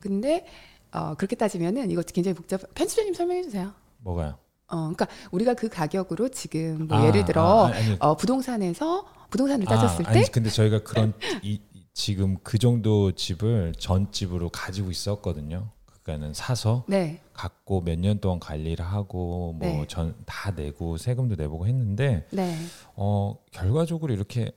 [0.00, 0.46] 근데
[0.92, 2.60] 어 그렇게 따지면은 이거 굉장히 복잡.
[2.74, 3.72] 편집자님 설명해 주세요.
[3.98, 4.36] 뭐가요?
[4.68, 9.66] 어, 그러니까 우리가 그 가격으로 지금 뭐 아, 예를 들어 아, 아니, 어, 부동산에서 부동산을
[9.66, 14.48] 따졌을 아, 때 아니 근데 저희가 그런 이, 이- 지금 그 정도 집을 전 집으로
[14.48, 15.68] 가지고 있었거든요.
[16.02, 17.20] 그러니까는 사서 네.
[17.34, 19.76] 갖고 몇 년 동안 관리를 하고 네.
[19.76, 22.56] 뭐전 다 내고 세금도 내보고 했는데 네.
[22.96, 24.52] 어 결과적으로 이렇게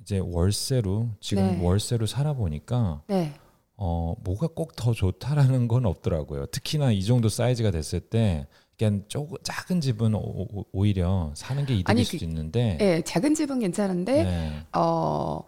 [0.00, 1.64] 이제 월세로 지금 네.
[1.64, 3.34] 월세로 살아보니까 네.
[3.80, 6.46] 어 뭐가 꼭 더 좋다라는 건 없더라고요.
[6.46, 11.74] 특히나 이 정도 사이즈가 됐을 때 그냥 조금 작은 집은 오, 오- 오히려 사는 게
[11.74, 14.62] 이득일 아니, 수도 그- 있는데 네, 작은 집은 괜찮은데 네.
[14.72, 15.40] 어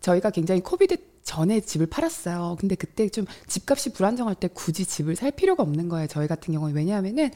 [0.00, 2.56] 저희가 굉장히 코비드 전에 집을 팔았어요.
[2.58, 6.06] 근데 그때 좀 집값이 불안정할 때 굳이 집을 살 필요가 없는 거예요.
[6.08, 7.30] 저희 같은 경우는 왜냐하면은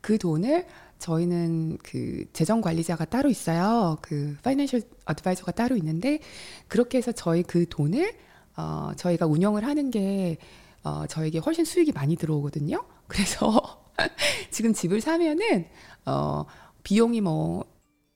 [0.00, 0.66] 그 돈을
[0.98, 3.96] 저희는 그 재정 관리자가 따로 있어요.
[4.02, 6.20] 그 파이낸셜 어드바이저가 따로 있는데
[6.68, 8.12] 그렇게 해서 저희 그 돈을
[8.56, 10.38] 어 저희가 운영을 하는 게
[10.82, 12.82] 어 저에게 훨씬 수익이 많이 들어오거든요.
[13.06, 13.82] 그래서
[14.50, 15.66] 지금 집을 사면은
[16.06, 16.44] 어
[16.82, 17.64] 비용이 뭐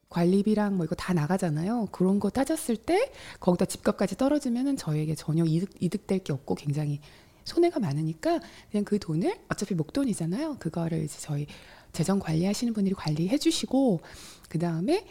[0.08, 1.88] 관리비랑 뭐 이거 다 나가잖아요.
[1.90, 7.00] 그런 거 따졌을 때 거기다 집값까지 떨어지면은 저에게 전혀 이득 이득될 게 없고 굉장히
[7.44, 10.56] 손해가 많으니까 그냥 그 돈을 어차피 목돈이잖아요.
[10.58, 11.46] 그거를 이제 저희
[11.92, 14.00] 재정 관리하시는 분들이 관리해 주시고
[14.48, 15.04] 그 다음에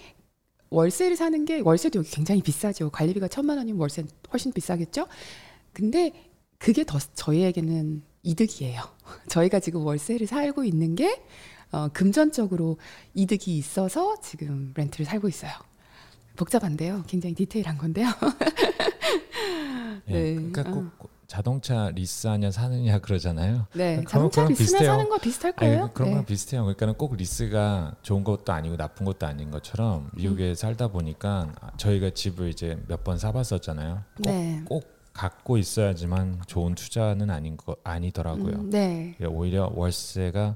[0.74, 2.90] 월세를 사는 게 월세도 여기 굉장히 비싸죠.
[2.90, 5.08] 관리비가 천만 원이면 월세 훨씬 비싸겠죠.
[5.72, 6.12] 근데
[6.58, 8.82] 그게 더 저희에게는 이득이에요.
[9.30, 11.22] 저희가 지금 월세를 살고 있는 게
[11.72, 12.78] 어, 금전적으로
[13.14, 15.52] 이득이 있어서 지금 렌트를 살고 있어요.
[16.36, 17.04] 복잡한데요.
[17.08, 18.08] 굉장히 디테일한 건데요.
[20.10, 20.36] 예, 네.
[20.36, 20.92] 그러니까 어.
[20.98, 23.66] 꼭 자동차 리스하냐 사느냐 그러잖아요.
[23.74, 24.86] 네, 그런- 자동차 비슷해요.
[24.92, 25.90] 사는 거 비슷할 아니, 거예요.
[25.92, 26.14] 그런 네.
[26.14, 26.62] 거랑 비슷해요.
[26.62, 30.54] 그러니까는 꼭 리스가 좋은 것도 아니고 나쁜 것도 아닌 것처럼 미국에 음.
[30.56, 34.04] 살다 보니까 저희가 집을 이제 몇 번 사봤었잖아요.
[34.18, 34.62] 꼭, 네.
[34.66, 38.54] 꼭 갖고 있어야지만 좋은 투자는 아닌 거 아니더라고요.
[38.56, 39.16] 음, 네.
[39.20, 40.56] 예, 오히려 월세가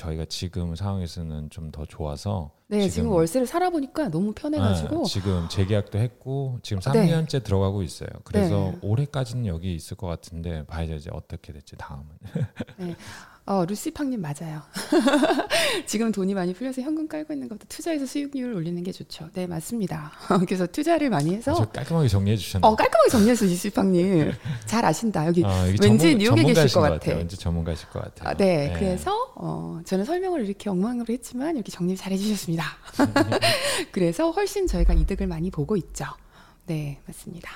[0.00, 5.48] 저희가 지금 상황에서는 좀 더 좋아서 네, 지금, 지금- 월세를 살아보니까 너무 편해가지고 아, 지금
[5.48, 6.90] 재계약도 했고 지금 네.
[7.06, 8.08] 3년째 들어가고 있어요.
[8.24, 8.78] 그래서 네.
[8.82, 10.64] 올해까지는 여기 있을 것 같은데
[10.96, 12.06] 이제 어떻게 될지 다음은.
[13.50, 14.62] 어, 루시팡님 맞아요.
[15.84, 19.28] 지금 돈이 많이 풀려서 현금 깔고 있는 것도 투자해서 수익률을 올리는 게 좋죠.
[19.32, 20.12] 네, 맞습니다.
[20.46, 22.70] 그래서 투자를 많이 해서 아주 깔끔하게 정리해 주셨네요.
[22.70, 24.30] 어, 깔끔하게 정리해서 루시팡님
[24.66, 25.26] 잘 아신다.
[25.26, 27.16] 여기 아, 이게 왠지 전문- 뉴욕에 계실 것것 같아.
[27.16, 28.28] 왠지 전문가실 것 같아요.
[28.28, 32.64] 아, 네, 그래서 어, 저는 설명을 이렇게 엉망으로 했지만 이렇게 정리 잘 해주셨습니다.
[33.90, 36.04] 그래서 훨씬 저희가 이득을 많이 보고 있죠.
[36.66, 37.50] 네, 맞습니다.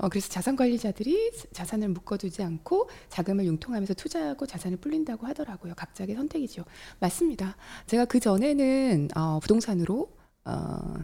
[0.00, 5.74] 어, 그래서 자산 관리자들이 자산을 묶어두지 않고 자금을 융통하면서 투자하고 자산을 불린다고 하더라고요.
[5.74, 6.64] 각자의 선택이죠.
[7.00, 7.56] 맞습니다.
[7.86, 10.10] 제가 그 전에는 어, 부동산으로
[10.46, 10.94] 어,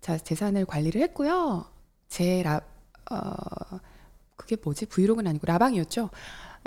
[0.00, 1.66] 자, 재산을 관리를 했고요.
[2.08, 2.62] 제 라,
[3.10, 3.78] 어,
[4.36, 4.86] 그게 뭐지?
[4.86, 6.08] 브이로그는 아니고 라방이었죠.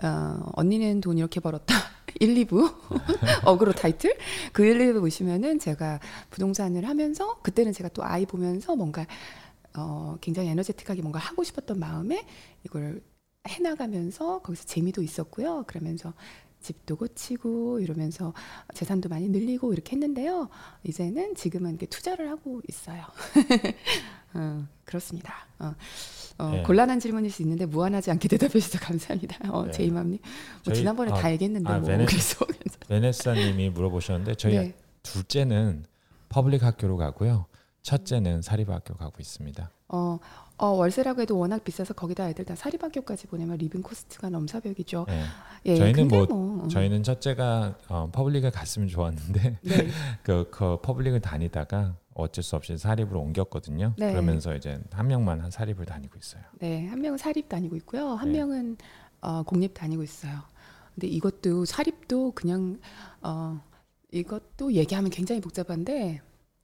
[0.04, 1.74] 어, 언니는 돈 이렇게 벌었다.
[2.20, 2.76] 1, 2부
[3.46, 4.16] 어그로 타이틀
[4.54, 9.08] 그 1, 2부 보시면은 제가 부동산을 하면서 그때는 제가 또 아이 보면서 뭔가
[9.76, 12.26] 어, 굉장히 에너제틱하게 뭔가 하고 싶었던 마음에
[12.66, 13.02] 이걸
[13.48, 15.64] 해나가면서 거기서 재미도 있었고요.
[15.68, 16.14] 그러면서
[16.62, 18.34] 집도 고치고 이러면서
[18.76, 20.48] 재산도 많이 늘리고 이렇게 했는데요.
[20.84, 23.04] 이제는 지금은 이렇게 투자를 하고 있어요.
[24.36, 25.48] 어, 그렇습니다.
[25.60, 25.74] 어,
[26.38, 26.64] 어, 네.
[26.64, 29.52] 곤란한 질문일 수 있는데 무안하지 않게 대답해 주셔서 감사합니다.
[29.52, 29.72] 어, 네.
[29.72, 30.20] 제이맘님.
[30.66, 32.46] 뭐 지난번에 아, 다 얘기했는데 아, 뭐 베네- 그래서
[32.88, 34.76] 베네사님이 물어보셨는데 저희 네.
[35.04, 35.86] 둘째는
[36.30, 37.46] public 학교로 가고요.
[37.84, 39.70] 첫째는 사립학교 가고 있습니다.
[39.90, 40.20] 어,
[40.58, 45.06] 어, 월세라고 해도 워낙 비싸서 거기다 애들 다 사립학교까지 보내면 living cost가 넘사벽이죠.
[45.10, 45.24] 예.
[45.66, 49.88] 예, 저희는 뭐- 뭐, 음, 저희는 첫째가 어, public을 갔으면 좋았는데 네.
[50.24, 53.94] 그, 그 public을 다니다가 어쩔 수 없이 사립으로 옮겼거든요.
[53.98, 54.12] 네.
[54.12, 56.44] 그러면서 이제 한 명만 한 사립을 다니고 있어요.
[56.60, 58.10] 네, 한 명은 사립 다니고 있고요.
[58.10, 58.40] 한 네.
[58.40, 58.78] 명은
[59.22, 60.40] 어, 공립 다니고 있어요.
[60.94, 62.80] 근데 이것도 사립도 그냥
[63.22, 63.60] 어,
[64.12, 66.22] 이것도 얘기하면 굉장히 복잡한데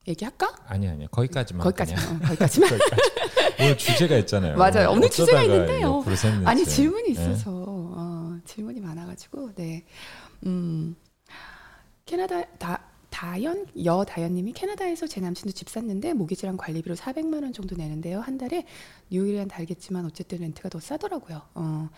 [0.08, 0.56] 얘기할까?
[0.66, 2.04] 아니 아니요 거기까지만 거기까지만.
[2.04, 2.70] 어, 거기까지만.
[2.78, 3.02] 거기까지.
[3.60, 4.58] 오늘 주제가 있잖아요.
[4.58, 4.92] 맞아요.
[4.92, 6.04] 오늘 주제가 있는데요.
[6.46, 7.12] 아니 질문이 네.
[7.12, 9.84] 있어서 어, 질문이 많아가지고 네.
[10.46, 10.96] 음,
[12.06, 17.76] 캐나다 다 다연 여 다연님이 캐나다에서 제 남친도 집 샀는데 모기지랑 관리비로 400만 원 정도
[17.76, 18.64] 내는데요 한 달에
[19.10, 21.42] 뉴욕이랑 다르겠지만 어쨌든 렌트가 더 싸더라고요.
[21.56, 21.90] 어,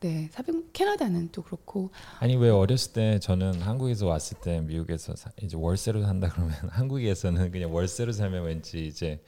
[0.00, 5.32] 네, 400 캐나다는 또 그렇고 아니 왜 어렸을 때 저는 한국에서 왔을 때 미국에서 사-
[5.42, 9.20] 이제 월세로 산다 그러면 한국에서는 그냥 월세로 살면 왠지 이제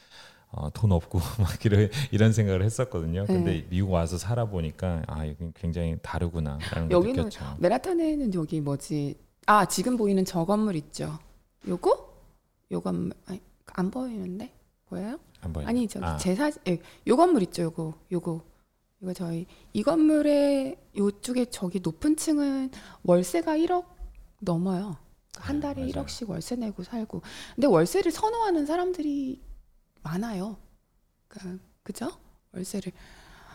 [0.52, 3.24] 어, 돈 없고 막 이런 이런 생각을 했었거든요.
[3.26, 3.66] 근데 네.
[3.68, 7.56] 미국 와서 살아 보니까 아 이건 굉장히 다르구나라는 걸 여기는 느꼈죠.
[7.59, 9.16] 맨하탄에는 여기 뭐지?
[9.46, 11.18] 아 지금 보이는 저 건물 있죠?
[11.66, 12.11] 요거?
[12.72, 14.52] 요 건물 아니, 안 보이는데
[14.87, 15.18] 보여요?
[15.40, 15.68] 안 보여요.
[15.68, 16.78] 아니 저기 아, 제사 예,
[17.09, 18.44] 요 건물 있죠 요거 요거
[19.00, 22.70] 이거 저희 이 건물의 요쪽에 저기 높은 층은
[23.02, 23.86] 월세가 1억
[24.40, 24.96] 넘어요
[25.36, 25.92] 한 네, 달에 맞아요.
[26.06, 27.22] 1억씩 월세 내고 살고
[27.54, 29.40] 근데 월세를 선호하는 사람들이
[30.02, 30.58] 많아요
[31.28, 32.10] 그러니까 그죠
[32.52, 32.92] 월세를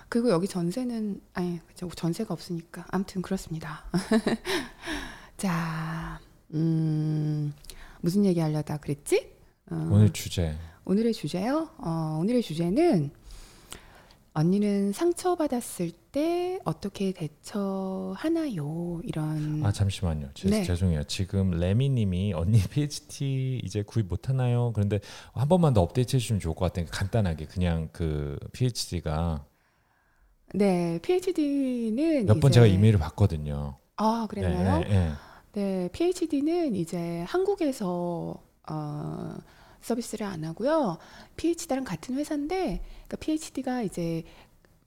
[0.10, 3.84] 그리고 여기 전세는 아니 그죠 전세가 없으니까 아무튼 그렇습니다.
[5.38, 6.20] 자,
[6.54, 7.54] 음,
[8.02, 9.34] 무슨 얘기 하려다 그랬지?
[9.72, 10.56] 어, 오늘 주제.
[10.86, 11.70] 오늘의 주제요?
[11.80, 13.12] 어, 오늘의 주제는
[14.36, 19.00] 언니는 상처받았을 때 어떻게 대처하나요?
[19.04, 19.66] 이런.
[19.66, 20.30] 아 잠시만요.
[20.34, 20.64] 제, 네.
[20.64, 21.04] 죄송해요.
[21.06, 24.72] 지금 레미 님이 언니 PhD 이제 구입 못 하나요?
[24.76, 25.00] 그런데
[25.34, 26.86] 한 번만 더 업데이트 해 주시면 좋을 것 같아요.
[26.92, 29.46] 간단하게 그냥 그 PhD가.
[30.54, 33.78] 네, PhD는 몇 번 제가 이메일을 봤거든요.
[33.96, 34.80] 아 그랬나요?
[34.80, 35.12] 네, 네, 네.
[35.54, 38.36] 네, PhD는 이제 한국에서
[38.70, 39.36] 어,
[39.86, 40.98] 서비스를 안 하고요.
[41.38, 44.24] PhD랑 같은 회사인데, 그러니까 PhD가 이제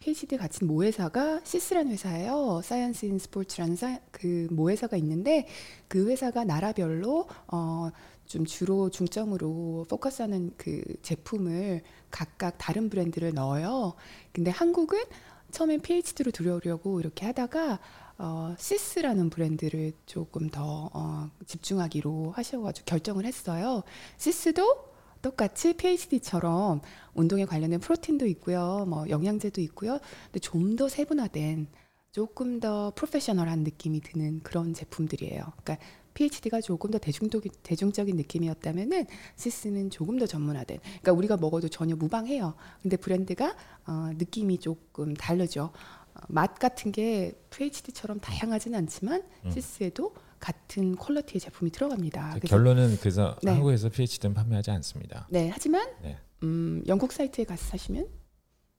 [0.00, 2.60] PhD 같은 모회사가 SiS라는 회사예요.
[2.64, 3.76] Science in Sports라는
[4.10, 5.46] 그 모회사가 있는데
[5.88, 7.90] 그 회사가 나라별로 어,
[8.26, 13.94] 좀 주로 중점으로 포커스하는 그 제품을 각각 다른 브랜드를 넣어요.
[14.32, 15.02] 근데 한국은
[15.50, 17.80] 처음엔 PhD로 들어오려고 이렇게 하다가
[18.18, 23.82] 어, 시스라는 브랜드를 조금 더 어, 집중하기로 하셔가지고 결정을 했어요.
[24.16, 24.87] 시스도
[25.22, 26.80] 똑같이 PhD처럼
[27.14, 29.98] 운동에 관련된 프로틴도 있고요, 뭐 영양제도 있고요.
[30.26, 31.66] 근데 좀 더 세분화된
[32.12, 35.42] 조금 더 프로페셔널한 느낌이 드는 그런 제품들이에요.
[35.62, 35.78] 그러니까
[36.14, 40.78] PhD가 조금 더 대중적인, 대중적인 느낌이었다면은 시스는 조금 더 전문화된.
[40.82, 42.54] 그러니까 우리가 먹어도 전혀 무방해요.
[42.82, 43.54] 근데 브랜드가
[43.86, 45.70] 어, 느낌이 조금 다르죠.
[46.14, 49.50] 어, 맛 같은 게 PhD처럼 다양하지는 않지만 음.
[49.50, 52.38] 시스에도 같은 퀄리티의 제품이 들어갑니다.
[52.46, 53.52] 결론은 그래서 네.
[53.52, 55.26] 한국에서 PhD는 판매하지 않습니다.
[55.30, 56.16] 네, 하지만 네.
[56.42, 58.06] 음, 영국 사이트에 가서 사시면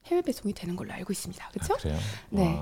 [0.05, 1.49] 해외 배송이 되는 걸로 알고 있습니다.
[1.49, 1.73] 그렇죠?
[1.73, 1.97] 아, 그래요?
[2.29, 2.59] 네.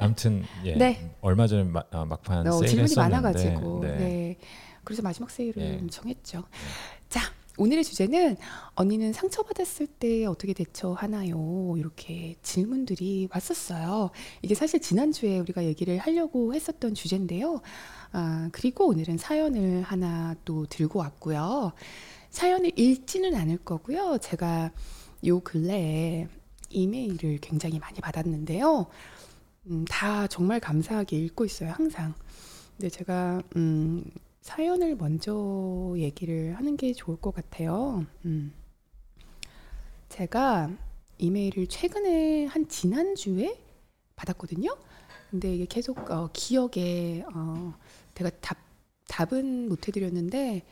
[0.00, 0.74] 아무튼 예.
[0.74, 1.16] 네.
[1.20, 3.96] 얼마 전에 마, 어, 막판 어, 세일 질문이 많아가지고 네.
[3.96, 4.38] 네.
[4.84, 5.86] 그래서 마지막 세일을 네.
[5.88, 6.38] 정했죠.
[6.38, 7.08] 네.
[7.08, 7.20] 자
[7.58, 8.36] 오늘의 주제는
[8.74, 11.74] 언니는 상처받았을 때 어떻게 대처하나요?
[11.78, 14.10] 이렇게 질문들이 왔었어요.
[14.42, 17.62] 이게 사실 지난주에 우리가 얘기를 하려고 했었던 주제인데요.
[18.12, 21.72] 아, 그리고 오늘은 사연을 하나 또 들고 왔고요.
[22.30, 24.18] 사연을 읽지는 않을 거고요.
[24.20, 24.70] 제가
[25.26, 26.28] 요 근래에
[26.68, 28.86] 이메일을 굉장히 많이 받았는데요.
[29.68, 32.14] 음, 다 정말 감사하게 읽고 있어요, 항상.
[32.76, 34.04] 근데 제가 음,
[34.46, 38.06] 사연을 먼저 얘기를 하는 게 좋을 것 같아요.
[38.24, 38.54] 음.
[40.08, 40.70] 제가
[41.18, 43.60] 이메일을 최근에 한 지난주에
[44.14, 44.76] 받았거든요.
[45.32, 47.74] 근데 이게 계속 어, 기억에 어,
[48.14, 48.56] 제가 답
[49.08, 50.62] 답은 못 해드렸는데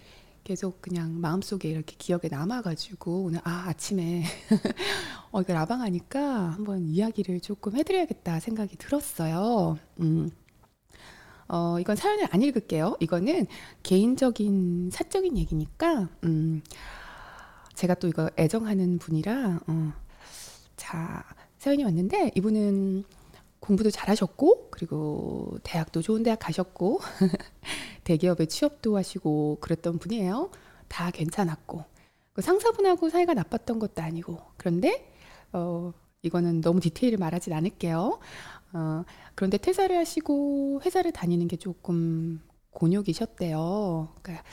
[0.44, 4.22] 계속 그냥 마음속에 이렇게 기억에 남아가지고 오늘 아 아침에
[5.32, 9.78] 어 이거 라방하니까 한번 이야기를 조금 해드려야겠다 생각이 들었어요.
[9.98, 10.30] 음.
[11.54, 12.96] 어, 이건 사연을 안 읽을게요.
[12.98, 13.46] 이거는
[13.84, 16.64] 개인적인 사적인 얘기니까, 음,
[17.74, 19.92] 제가 또 이거 애정하는 분이라, 어,
[20.74, 21.24] 자,
[21.58, 23.04] 사연이 왔는데, 이분은
[23.60, 26.98] 공부도 잘하셨고, 그리고 대학도 좋은 대학 가셨고,
[28.02, 30.50] 대기업에 취업도 하시고, 그랬던 분이에요.
[30.88, 31.84] 다 괜찮았고,
[32.32, 35.08] 그 상사분하고 사이가 나빴던 것도 아니고, 그런데,
[35.52, 38.18] 어, 이거는 너무 디테일을 말하진 않을게요.
[38.72, 44.14] 어, 그런데 퇴사를 하시고 회사를 다니는 게 조금 곤욕이셨대요.
[44.22, 44.44] 그러니까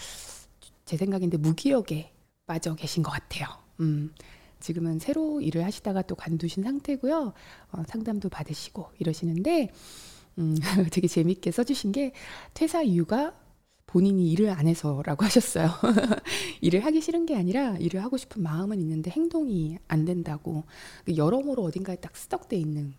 [0.85, 2.11] 제 생각인데 무기력에
[2.45, 3.47] 빠져 계신 것 같아요.
[3.79, 4.13] 음,
[4.59, 7.33] 지금은 새로 일을 하시다가 또 관두신 상태고요.
[7.71, 9.71] 어, 상담도 받으시고 이러시는데
[10.37, 10.55] 음,
[10.91, 12.13] 되게 재밌게 써주신 게
[12.53, 13.35] 퇴사 이유가
[13.85, 15.69] 본인이 일을 안 해서라고 하셨어요.
[16.61, 20.63] 일을 하기 싫은 게 아니라 일을 하고 싶은 마음은 있는데 행동이 안 된다고
[21.13, 22.93] 여러모로 어딘가에 딱 스덕돼 있는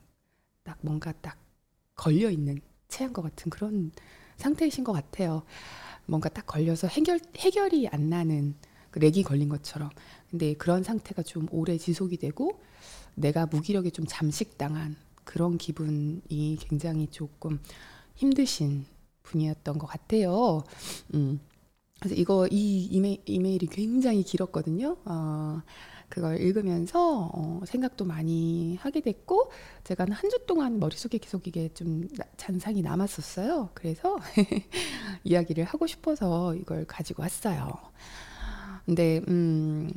[0.65, 1.39] 딱 뭔가 딱
[1.95, 3.93] 걸려 있는 체한 것 같은 그런
[4.37, 5.43] 상태이신 것 같아요.
[6.07, 8.55] 뭔가 딱 걸려서 해결 해결이 안 나는
[8.91, 9.91] 그 렉이 걸린 것처럼.
[10.31, 12.61] 근데 그런 상태가 좀 오래 지속이 되고
[13.15, 17.61] 내가 무기력에 좀 잠식당한 그런 기분이 굉장히 조금
[18.15, 18.87] 힘드신
[19.23, 20.63] 분이었던 것 같아요.
[21.15, 21.41] 음.
[22.01, 24.97] 그래서 이거 이 이메, 이메일이 굉장히 길었거든요.
[25.05, 25.63] 어,
[26.13, 29.51] 그걸 읽으면서 어, 생각도 많이 하게 됐고
[29.85, 33.71] 제가 한 주 동안 머릿속에 계속 이게 좀 잔상이 남았었어요.
[33.73, 34.19] 그래서
[35.25, 37.73] 이야기를 하고 싶어서 이걸 가지고 왔어요.
[38.85, 39.91] 근데 음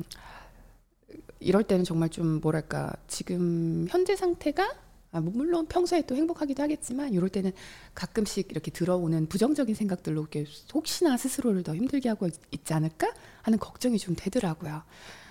[1.40, 4.74] 이럴 때는 정말 좀 뭐랄까 지금 현재 상태가
[5.12, 7.52] 아, 뭐 물론 평소에 또 행복하기도 하겠지만 이럴 때는
[7.94, 13.98] 가끔씩 이렇게 들어오는 부정적인 생각들로 이렇게 혹시나 스스로를 더 힘들게 하고 있지 않을까 하는 걱정이
[13.98, 14.82] 좀 되더라고요.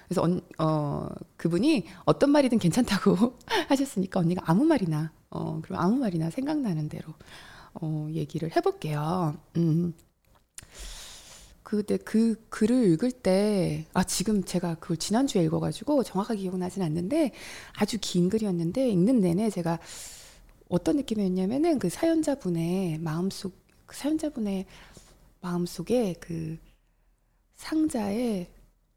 [0.08, 3.38] 그래서 언, 어, 그분이 어떤 말이든 괜찮다고
[3.70, 7.14] 하셨으니까 언니가 아무 말이나 어, 그럼 아무 말이나 생각나는 대로
[7.74, 9.36] 어, 얘기를 해볼게요.
[9.58, 9.94] 음.
[11.64, 17.32] 그때 그 글을 읽을 때, 아, 지금 제가 그걸 지난주에 읽어가지고 정확하게 기억나진 않는데
[17.74, 19.80] 아주 긴 글이었는데 읽는 내내 제가
[20.70, 24.68] 어떤 느낌이었냐면은 그 사연자분의 마음속, 그 사연자분의
[25.42, 26.60] 마음속에 그
[27.56, 28.48] 상자에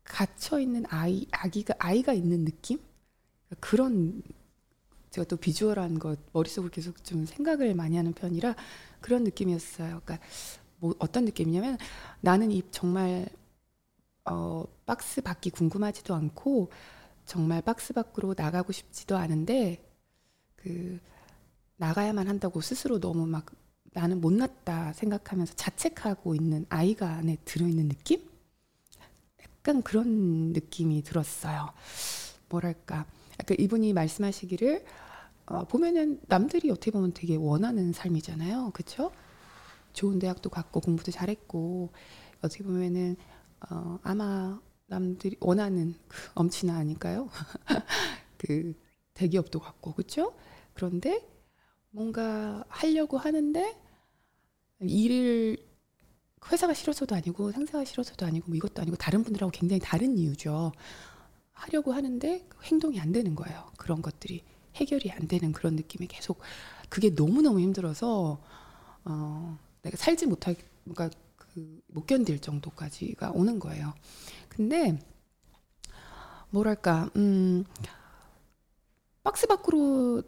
[0.08, 2.80] 갇혀 있는 아이, 아기가, 아이가 있는 느낌?
[3.60, 4.22] 그런
[5.10, 8.54] 제가 또 비주얼한 것 머릿속으로 계속 좀 생각을 많이 하는 편이라
[9.00, 10.02] 그런 느낌이었어요.
[10.04, 10.18] 그러니까
[10.78, 11.78] 뭐 어떤 느낌이냐면
[12.20, 13.28] 나는 이 정말
[14.24, 16.70] 어 박스 밖이 궁금하지도 않고
[17.26, 19.82] 정말 박스 밖으로 나가고 싶지도 않은데
[20.56, 21.00] 그
[21.76, 23.46] 나가야만 한다고 스스로 너무 막
[23.92, 28.22] 나는 못났다 생각하면서 자책하고 있는 아이가 안에 들어있는 느낌?
[29.58, 31.72] 약간 그런 느낌이 들었어요.
[32.48, 33.06] 뭐랄까.
[33.38, 34.84] 아까 이분이 말씀하시기를
[35.46, 38.70] 어, 보면은 남들이 어떻게 보면 되게 원하는 삶이잖아요.
[38.72, 39.10] 그렇죠?
[39.92, 41.90] 좋은 대학도 갔고 공부도 잘했고
[42.42, 43.16] 어떻게 보면은
[43.70, 47.28] 어, 아마 남들이 원하는 그 엄친아 아닐까요?
[48.38, 48.74] 그
[49.14, 50.34] 대기업도 갔고 그렇죠?
[50.74, 51.26] 그런데
[51.90, 53.76] 뭔가 하려고 하는데
[54.80, 55.56] 일을
[56.50, 60.72] 회사가 싫어서도 아니고 상사가 싫어서도 아니고 뭐 이것도 아니고 다른 분들하고 굉장히 다른 이유죠.
[61.52, 63.70] 하려고 하는데 행동이 안 되는 거예요.
[63.76, 64.44] 그런 것들이
[64.76, 66.40] 해결이 안 되는 그런 느낌이 계속
[66.88, 68.40] 그게 너무 너무 힘들어서
[69.04, 73.94] 어, 내가 살지 못할 그러니까 그 못 견딜 정도까지가 오는 거예요.
[74.48, 74.98] 근데
[76.50, 77.64] 뭐랄까 음
[79.22, 80.22] 박스 밖으로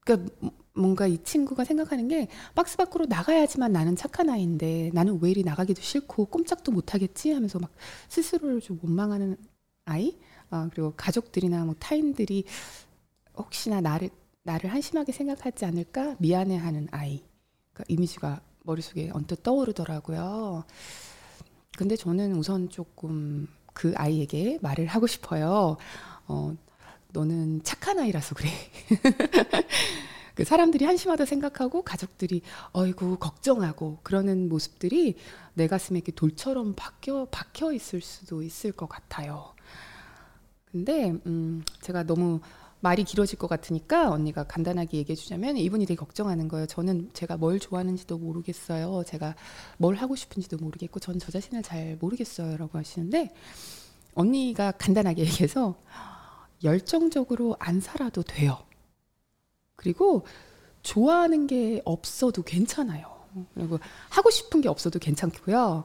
[0.00, 0.34] 그러니까
[0.78, 5.82] 뭔가 이 친구가 생각하는 게 박스 밖으로 나가야지만 나는 착한 아이인데 나는 왜 이리 나가기도
[5.82, 7.70] 싫고 꼼짝도 못 하겠지 하면서 막
[8.08, 9.36] 스스로를 좀 원망하는
[9.84, 10.18] 아이
[10.50, 12.44] 어, 그리고 가족들이나 뭐 타인들이
[13.36, 14.10] 혹시나 나를
[14.42, 17.22] 나를 한심하게 생각하지 않을까 미안해하는 아이
[17.72, 20.64] 그 이미지가 머릿속에 언뜻 떠오르더라고요.
[21.76, 25.76] 근데 저는 우선 조금 그 아이에게 말을 하고 싶어요.
[26.26, 26.56] 어,
[27.12, 28.50] 너는 착한 아이라서 그래.
[30.38, 35.16] 그 사람들이 한심하다 생각하고 가족들이 어이구 걱정하고 그러는 모습들이
[35.54, 39.52] 내 가슴에 이렇게 돌처럼 박혀 박혀 있을 수도 있을 것 같아요.
[40.70, 42.38] 근데 음 제가 너무
[42.78, 46.66] 말이 길어질 것 같으니까 언니가 간단하게 얘기해 주자면 이분이 되게 걱정하는 거예요.
[46.66, 49.02] 저는 제가 뭘 좋아하는지도 모르겠어요.
[49.08, 49.34] 제가
[49.78, 53.34] 뭘 하고 싶은지도 모르겠고 전 저 자신을 잘 모르겠어요라고 하시는데
[54.14, 55.74] 언니가 간단하게 얘기해서
[56.62, 58.67] 열정적으로 안 살아도 돼요.
[59.78, 60.26] 그리고
[60.82, 63.06] 좋아하는 게 없어도 괜찮아요.
[63.54, 63.78] 그리고
[64.10, 65.84] 하고 싶은 게 없어도 괜찮고요.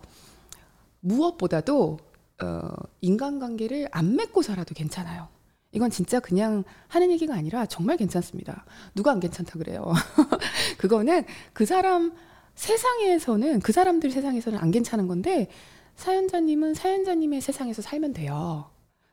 [1.00, 2.00] 무엇보다도
[2.42, 2.70] 어,
[3.02, 5.28] 인간관계를 안 맺고 살아도 괜찮아요.
[5.72, 8.66] 이건 진짜 그냥 하는 얘기가 아니라 정말 괜찮습니다.
[8.96, 9.94] 누가 안 괜찮다 그래요.
[10.80, 12.14] 그거는 그 사람
[12.56, 15.50] 세상에서는 그 사람들 세상에서는 안 괜찮은 건데
[15.96, 18.72] 사연자님은 사연자님의 세상에서 살면 돼요.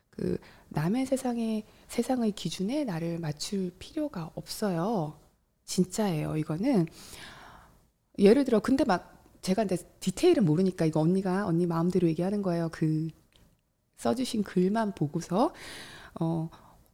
[0.09, 0.39] 그
[0.69, 5.19] 남의 세상에 세상의 기준에 나를 맞출 필요가 없어요.
[5.65, 6.37] 진짜예요.
[6.37, 6.87] 이거는
[8.17, 12.69] 예를 들어 근데 막 제가 근데 디테일은 모르니까 이거 언니가 언니 마음대로 얘기하는 거예요.
[12.71, 13.09] 그
[13.97, 15.53] 써주신 글만 보고서
[16.17, 16.49] 어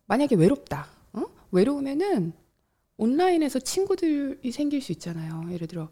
[0.07, 0.87] 만약에 외롭다.
[1.13, 1.25] 어?
[1.51, 2.33] 외로우면은
[2.97, 5.43] 온라인에서 친구들이 생길 수 있잖아요.
[5.51, 5.89] 예를 들어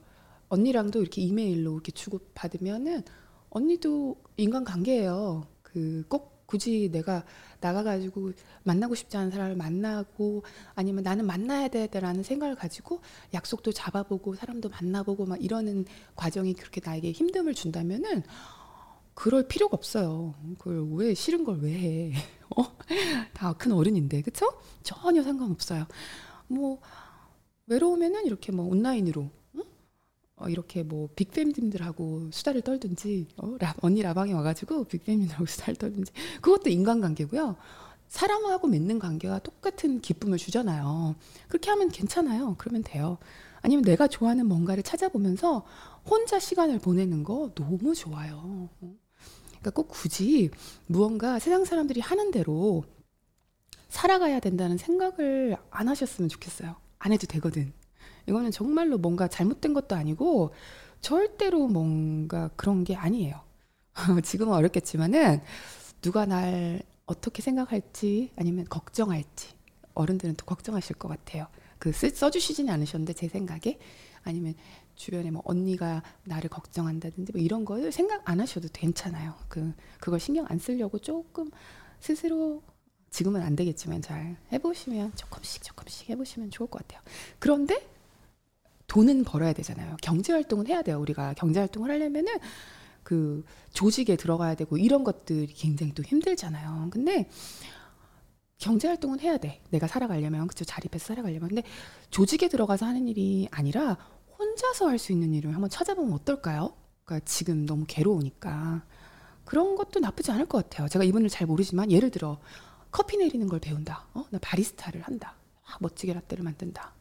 [0.49, 3.03] 언니랑도 이렇게 이메일로 이렇게 주고 받으면은
[3.51, 5.45] 언니도 인간 관계예요.
[5.61, 7.23] 그 꼭 굳이 내가
[7.61, 8.31] 나가가지고
[8.63, 10.43] 만나고 싶지 않은 사람을 만나고
[10.75, 13.01] 아니면 나는 만나야 되라는 생각을 가지고
[13.33, 18.23] 약속도 잡아보고 사람도 만나보고 막 이러는 과정이 그렇게 나에게 힘듦을 준다면은
[19.13, 20.35] 그럴 필요가 없어요.
[20.59, 22.13] 그걸 왜 싫은 걸 왜 해?
[22.57, 22.63] 어?
[23.33, 24.45] 다 큰 어른인데, 그쵸?
[24.83, 25.85] 전혀 상관없어요.
[26.47, 26.79] 뭐
[27.67, 29.29] 외로우면은 이렇게 뭐 온라인으로 응?
[30.37, 36.69] 어, 이렇게 뭐 빅팬님들하고 수다를 떨든지 어, 라, 언니 라방에 와가지고 빅팬님들하고 수다를 떨든지 그것도
[36.69, 37.55] 인간관계고요.
[38.07, 41.15] 사람하고 맺는 관계가 똑같은 기쁨을 주잖아요.
[41.47, 42.55] 그렇게 하면 괜찮아요.
[42.57, 43.17] 그러면 돼요.
[43.61, 45.65] 아니면 내가 좋아하는 뭔가를 찾아보면서
[46.05, 48.69] 혼자 시간을 보내는 거 너무 좋아요.
[49.47, 50.51] 그러니까 꼭 굳이
[50.85, 52.83] 무언가 세상 사람들이 하는 대로
[53.89, 56.75] 살아가야 된다는 생각을 안 하셨으면 좋겠어요.
[56.99, 57.73] 안 해도 되거든.
[58.27, 60.53] 이거는 정말로 뭔가 잘못된 것도 아니고
[61.01, 63.41] 절대로 뭔가 그런 게 아니에요.
[64.23, 65.41] 지금은 어렵겠지만은
[66.01, 69.49] 누가 날 어떻게 생각할지 아니면 걱정할지
[69.93, 71.47] 어른들은 또 걱정하실 것 같아요.
[71.79, 73.77] 그 써주시지는 않으셨는데 제 생각에
[74.23, 74.55] 아니면
[74.95, 79.35] 주변에 뭐 언니가 나를 걱정한다든지 뭐 이런 걸 생각 안 하셔도 괜찮아요.
[79.47, 81.51] 그 그걸 신경 안 쓰려고 조금
[81.99, 82.63] 스스로
[83.09, 87.01] 지금은 안 되겠지만 잘 해보시면 조금씩 조금씩 해보시면 좋을 것 같아요.
[87.39, 87.94] 그런데
[88.87, 89.97] 돈은 벌어야 되잖아요.
[90.01, 90.99] 경제 활동은 해야 돼요.
[90.99, 92.33] 우리가 경제 활동을 하려면은
[93.03, 96.87] 그 조직에 들어가야 되고 이런 것들이 굉장히 또 힘들잖아요.
[96.91, 97.29] 근데
[98.57, 99.61] 경제 활동은 해야 돼.
[99.69, 101.49] 내가 살아가려면 그쵸 자립해서 살아가려면.
[101.49, 101.63] 근데
[102.09, 103.97] 조직에 들어가서 하는 일이 아니라
[104.39, 106.73] 혼자서 할 수 있는 일을 한번 찾아보면 어떨까요?
[107.03, 108.83] 그러니까 지금 너무 괴로우니까
[109.43, 110.87] 그런 것도 나쁘지 않을 것 같아요.
[110.87, 112.39] 제가 이분을 잘 모르지만 예를 들어
[112.91, 114.07] 커피 내리는 걸 배운다.
[114.13, 114.25] 어?
[114.31, 115.35] 나 바리스타를 한다.
[115.67, 116.94] 아, 멋지게 라떼를 만든다.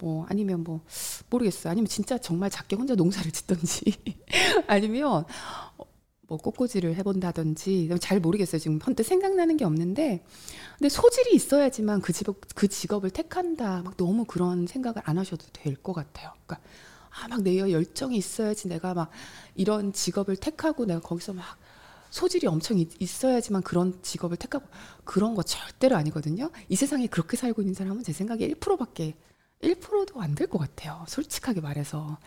[0.00, 0.80] 뭐 아니면 뭐
[1.30, 1.70] 모르겠어요.
[1.72, 3.84] 아니면 진짜 정말 작게 혼자 농사를 짓던지
[4.66, 5.24] 아니면
[6.28, 8.60] 뭐 꽃꽂이를 해본다든지 잘 모르겠어요.
[8.60, 10.22] 지금 헌때 생각나는 게 없는데
[10.78, 13.82] 근데 소질이 있어야지만 그 직업 그 직업을 택한다.
[13.82, 16.32] 막 너무 그런 생각을 안 하셔도 될 것 같아요.
[16.46, 16.60] 그러니까
[17.10, 19.10] 아 막 내 열정이 있어야지 내가 막
[19.56, 21.44] 이런 직업을 택하고 내가 거기서 막
[22.10, 22.88] 소질이 엄청 있,
[23.24, 24.66] 어야지만 그런 직업을 택하고
[25.04, 26.50] 그런 거 절대로 아니거든요.
[26.68, 29.14] 이 세상에 그렇게 살고 있는 사람은 제 생각에 1%밖에
[29.62, 31.04] 1%도 안 될 것 같아요.
[31.08, 32.18] 솔직하게 말해서.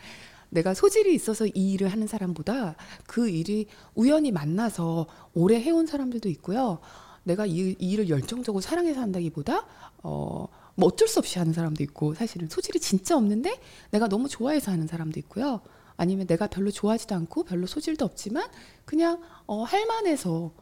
[0.50, 2.76] 내가 소질이 있어서 이 일을 하는 사람보다
[3.06, 6.78] 그 일이 우연히 만나서 오래 해온 사람들도 있고요.
[7.24, 9.66] 내가 이, 이 일을 열정적으로 사랑해서 한다기보다
[10.04, 13.58] 어, 뭐 어쩔 수 없이 하는 사람도 있고 사실은 소질이 진짜 없는데
[13.90, 15.60] 내가 너무 좋아해서 하는 사람도 있고요.
[15.96, 18.48] 아니면 내가 별로 좋아하지도 않고 별로 소질도 없지만
[18.84, 20.52] 그냥 어, 할만해서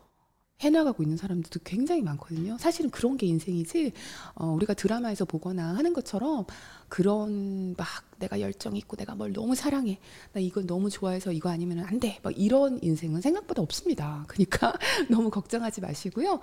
[0.63, 2.57] 해나가고 있는 사람들도 굉장히 많거든요.
[2.59, 3.93] 사실은 그런 게 인생이지,
[4.35, 6.47] 어, 우리가 드라마에서 보거나 하는 것처럼
[6.89, 7.87] 그런 막
[8.19, 9.99] 내가 열정 있고 내가 뭘 너무 사랑해.
[10.33, 12.19] 나 이걸 너무 좋아해서 이거 아니면 안 돼.
[12.23, 14.25] 막 이런 인생은 생각보다 없습니다.
[14.29, 14.73] 그러니까
[15.11, 16.41] 너무 걱정하지 마시고요.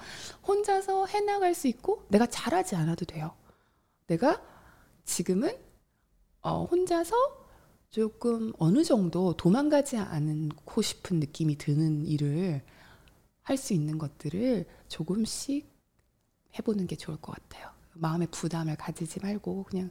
[0.48, 3.32] 혼자서 해나갈 수 있고 내가 잘하지 않아도 돼요.
[4.08, 4.42] 내가
[5.06, 5.56] 지금은
[6.42, 7.16] 어, 혼자서
[7.90, 12.62] 조금 어느 정도 도망가지 않고 싶은 느낌이 드는 일을
[13.50, 15.68] 할 수 있는 것들을 조금씩
[16.58, 17.70] 해보는 게 좋을 것 같아요.
[17.96, 19.90] 마음의 부담을 가지지 말고 그냥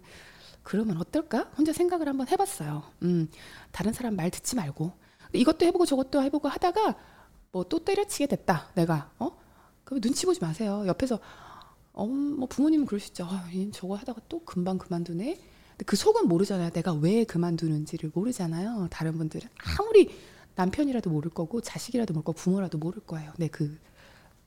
[0.63, 1.51] 그러면 어떨까?
[1.57, 2.83] 혼자 생각을 한번 해봤어요.
[3.03, 3.29] 음,
[3.73, 4.93] 다른 사람 말 듣지 말고
[5.33, 6.97] 이것도 해보고 저것도 해보고 하다가
[7.53, 8.71] 뭐 또 때려치게 됐다.
[8.75, 9.37] 내가 어?
[9.85, 10.85] 그럼 눈치 보지 마세요.
[10.87, 11.19] 옆에서
[11.93, 13.25] 어, 뭐 부모님은 그러시죠.
[13.29, 15.41] 아, 저거 하다가 또 금방 그만두네.
[15.87, 16.71] 그 속은 모르잖아요.
[16.71, 18.89] 내가 왜 그만두는지를 모르잖아요.
[18.91, 19.49] 다른 분들은
[19.79, 20.11] 아무리
[20.59, 23.33] 남편이라도 모를 거고 자식이라도 모를 거고 부모라도 모를 거예요.
[23.39, 23.79] 네, 그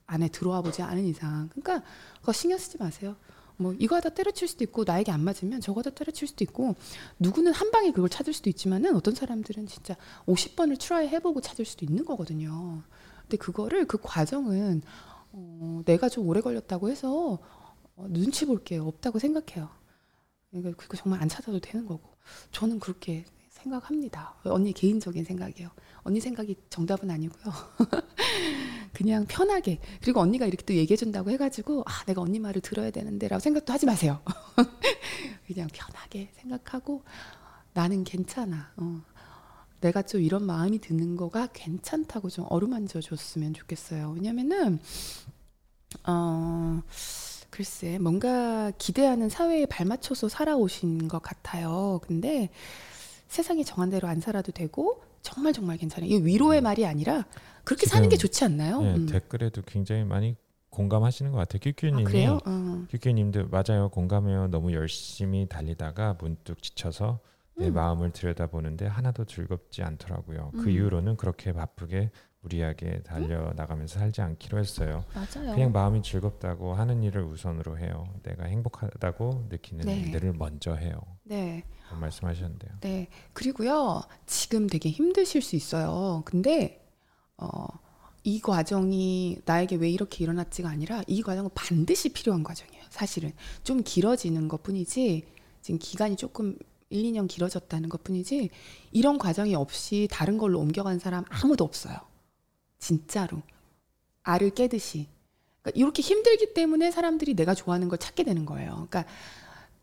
[0.07, 1.49] 안에 들어와 보지 않은 이상.
[1.49, 1.87] 그러니까
[2.19, 3.15] 그거 신경 쓰지 마세요.
[3.55, 6.75] 뭐 이거 하다 때려칠 수도 있고 나에게 안 맞으면 저거 하다 때려칠 수도 있고
[7.19, 9.95] 누구는 한 방에 그걸 찾을 수도 있지만은 어떤 사람들은 진짜
[10.25, 12.81] 50번을 try 해보고 찾을 수도 있는 거거든요.
[13.21, 14.81] 근데 그거를 그 과정은
[15.31, 17.39] 어, 내가 좀 오래 걸렸다고 해서
[17.95, 19.69] 어, 눈치 볼 게 없다고 생각해요.
[20.49, 22.09] 그러니까 그거 정말 안 찾아도 되는 거고.
[22.51, 23.23] 저는 그렇게
[23.61, 24.35] 생각합니다.
[24.43, 25.69] 언니 개인적인 생각이에요.
[26.03, 27.53] 언니 생각이 정답은 아니고요.
[28.93, 29.79] 그냥 편하게.
[30.01, 33.71] 그리고 언니가 이렇게 또 얘기해 준다고 해가지고, 아, 내가 언니 말을 들어야 되는데, 라고 생각도
[33.71, 34.21] 하지 마세요.
[35.47, 37.03] 그냥 편하게 생각하고,
[37.73, 38.71] 나는 괜찮아.
[38.77, 39.01] 어.
[39.79, 44.11] 내가 좀 이런 마음이 드는 거가 괜찮다고 좀 어루만져 줬으면 좋겠어요.
[44.11, 44.79] 왜냐면은,
[46.07, 46.81] 어,
[47.49, 51.99] 글쎄, 뭔가 기대하는 사회에 발맞춰서 살아오신 것 같아요.
[52.03, 52.49] 근데
[53.31, 56.09] 세상이 정한 대로 안 살아도 되고 정말 정말 괜찮아요.
[56.09, 56.63] 이 위로의 음.
[56.65, 57.25] 말이 아니라
[57.63, 58.81] 그렇게 사는 게 좋지 않나요?
[58.81, 59.05] 네, 음.
[59.05, 60.35] 댓글에도 굉장히 많이
[60.69, 61.61] 공감하시는 것 같아요.
[61.63, 62.85] 큐큐님이 아, 어.
[62.89, 63.87] 큐큐님도 맞아요.
[63.87, 64.47] 공감해요.
[64.49, 67.19] 너무 열심히 달리다가 문득 지쳐서
[67.55, 67.73] 내 음.
[67.73, 70.49] 마음을 들여다보는데 하나도 즐겁지 않더라고요.
[70.51, 70.63] 그 음.
[70.65, 72.11] 그 이후로는 그렇게 바쁘게
[72.41, 75.05] 무리하게 달려 나가면서 살지 않기로 했어요.
[75.13, 75.53] 맞아요.
[75.53, 78.03] 그냥 마음이 즐겁다고 하는 일을 우선으로 해요.
[78.23, 79.99] 내가 행복하다고 느끼는 네.
[79.99, 80.99] 일들을 먼저 해요.
[81.23, 81.63] 네.
[81.99, 82.71] 말씀하셨는데요.
[82.81, 83.07] 네.
[83.33, 84.01] 그리고요.
[84.25, 86.21] 지금 되게 힘드실 수 있어요.
[86.25, 86.85] 근데
[87.37, 87.65] 어,
[88.23, 92.83] 이 과정이 나에게 왜 이렇게 일어났지가 아니라 이 과정은 반드시 필요한 과정이에요.
[92.89, 93.31] 사실은
[93.63, 95.25] 좀 길어지는 것 뿐이지
[95.61, 96.57] 지금 기간이 조금
[96.89, 98.49] 1, 2년 길어졌다는 것 뿐이지
[98.91, 101.95] 이런 과정이 없이 다른 걸로 옮겨간 사람 아무도 없어요.
[102.77, 103.41] 진짜로
[104.23, 105.07] 알을 깨듯이
[105.61, 108.87] 그러니까 이렇게 힘들기 때문에 사람들이 내가 좋아하는 걸 찾게 되는 거예요.
[108.89, 109.05] 그러니까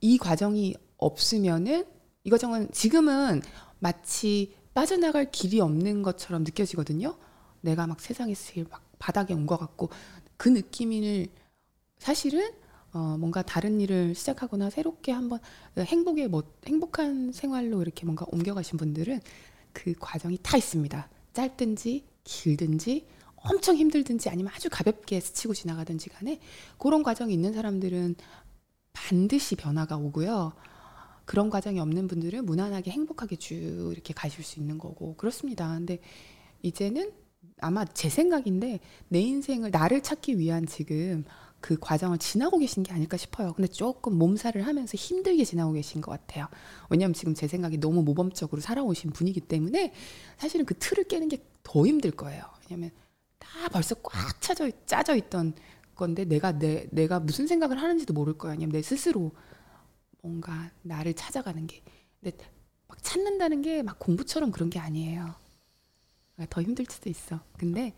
[0.00, 1.86] 이 과정이 없으면은
[2.24, 3.42] 이 과정은 지금은
[3.78, 7.16] 마치 빠져나갈 길이 없는 것처럼 느껴지거든요.
[7.60, 9.90] 내가 막 세상에서 제일 막 바닥에 온 것 같고
[10.36, 11.28] 그 느낌을
[11.98, 12.52] 사실은
[12.92, 15.40] 어, 뭔가 다른 일을 시작하거나 새롭게 한번
[15.76, 19.20] 행복의 뭐 행복한 생활로 이렇게 뭔가 옮겨가신 분들은
[19.72, 21.08] 그 과정이 다 있습니다.
[21.34, 23.06] 짧든지 길든지
[23.36, 26.40] 엄청 힘들든지 아니면 아주 가볍게 스치고 지나가든지 간에
[26.78, 28.16] 그런 과정이 있는 사람들은
[28.92, 30.52] 반드시 변화가 오고요.
[31.28, 35.68] 그런 과정이 없는 분들은 무난하게 행복하게 쭉 이렇게 가실 수 있는 거고 그렇습니다.
[35.74, 35.98] 근데
[36.62, 37.12] 이제는
[37.60, 41.24] 아마 제 생각인데 내 인생을 나를 찾기 위한 지금
[41.60, 43.52] 그 과정을 지나고 계신 게 아닐까 싶어요.
[43.52, 46.46] 근데 조금 몸살을 하면서 힘들게 지나고 계신 것 같아요.
[46.88, 49.92] 왜냐하면 지금 제 생각이 너무 모범적으로 살아오신 분이기 때문에
[50.38, 52.42] 사실은 그 틀을 깨는 게 더 힘들 거예요.
[52.70, 52.90] 왜냐면
[53.38, 55.52] 다 벌써 꽉 차져 짜져 있던
[55.94, 58.52] 건데 내가 내 내가 무슨 생각을 하는지도 모를 거야.
[58.52, 59.32] 아니면 내 스스로
[60.22, 61.82] 뭔가 나를 찾아가는 게.
[62.20, 62.36] 근데
[62.88, 65.34] 막 찾는다는 게 막 공부처럼 그런 게 아니에요.
[66.34, 67.40] 그러니까 더 힘들 수도 있어.
[67.56, 67.94] 근데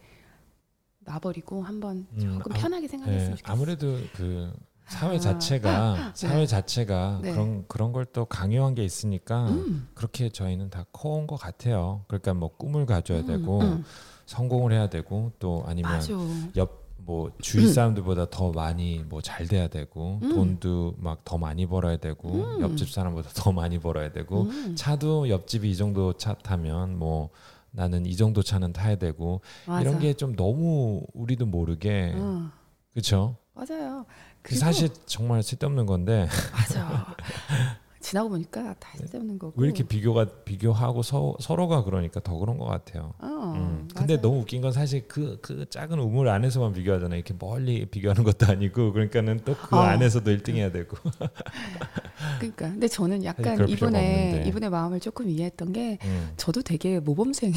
[1.01, 3.53] 놔버리고 한번 음, 조금 음, 편하게 생각했으면 네, 좋겠어.
[3.53, 4.53] 아무래도 그
[4.87, 6.47] 사회 아, 자체가 아, 사회 네.
[6.47, 7.33] 자체가 네.
[7.33, 9.89] 그런 그런 걸 또 강요한 게 있으니까 음.
[9.95, 12.05] 그렇게 저희는 다 커온 것 같아요.
[12.09, 13.85] 그러니까 뭐 꿈을 가져야 음, 되고 음.
[14.27, 16.13] 성공을 해야 되고 또 아니면 맞아.
[16.57, 16.80] 옆
[17.11, 17.73] 뭐 주위 음.
[17.73, 23.31] 사람들보다 더 많이 뭐 잘 돼야 되고 돈도 막 더 많이 벌어야 되고 옆집 사람보다
[23.35, 24.47] 더 많이 벌어야 되고
[24.77, 27.31] 차도 옆집이 이 정도 차 타면 뭐
[27.73, 29.81] 나는 이 정도 차는 타야 되고 맞아.
[29.83, 32.49] 이런 게 좀 너무 우리도 모르게 어.
[32.93, 33.37] 그렇죠.
[33.55, 34.07] 맞아요.
[34.43, 36.29] 그 사실 정말 쓸데없는 건데.
[36.53, 37.15] 맞아.
[38.01, 39.61] 지나고 보니까 다 쓸데없는 거고.
[39.61, 43.13] 왜 이렇게 비교가 비교하고 서, 서로가 그러니까 더 그런 것 같아요.
[43.19, 43.89] 어, 음.
[43.95, 47.19] 근데 너무 웃긴 건 사실 그그 그 작은 우물 안에서만 비교하잖아요.
[47.19, 49.81] 이렇게 멀리 비교하는 것도 아니고 그러니까는 또그 어.
[49.81, 50.97] 안에서도 1등해야 되고.
[52.41, 56.33] 그러니까 근데 저는 약간 이분의 이분의 마음을 조금 이해했던 게 음.
[56.37, 57.53] 저도 되게 모범생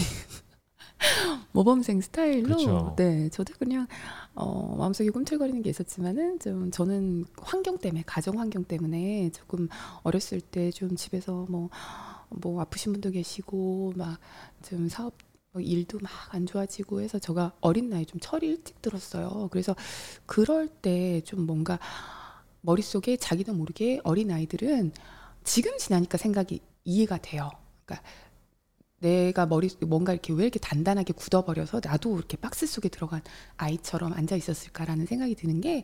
[1.52, 2.94] 모범생 스타일로 그쵸.
[2.98, 3.88] 네 저도 그냥
[4.36, 9.68] 어, 마음속에 꿈틀거리는 게 있었지만은 좀 저는 환경 때문에 가정 환경 때문에 조금
[10.04, 11.70] 어렸을 때 좀 집에서 뭐뭐
[12.42, 14.20] 뭐 아프신 분도 계시고 막
[14.64, 15.14] 좀 사업
[15.52, 19.50] 뭐 일도 막 안 좋아지고 해서 제가 어린 나이 좀 철이 일찍 들었어요.
[19.52, 19.76] 그래서
[20.26, 21.80] 그럴 때 좀 뭔가
[22.62, 24.92] 머릿속에 자기도 모르게 어린 아이들은
[25.44, 27.50] 지금 지나니까 생각이 이해가 돼요.
[27.86, 28.08] 그러니까
[29.04, 33.22] 내가 머리 뭔가 이렇게 왜 이렇게 단단하게 굳어버려서 나도 이렇게 박스 속에 들어간
[33.58, 35.84] 아이처럼 앉아 있었을까라는 생각이 드는 게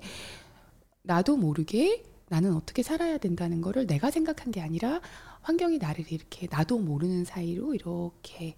[1.04, 5.02] 나도 모르게 나는 어떻게 살아야 된다는 거를 내가 생각한 게 아니라
[5.42, 8.56] 환경이 나를 이렇게 나도 모르는 사이로 이렇게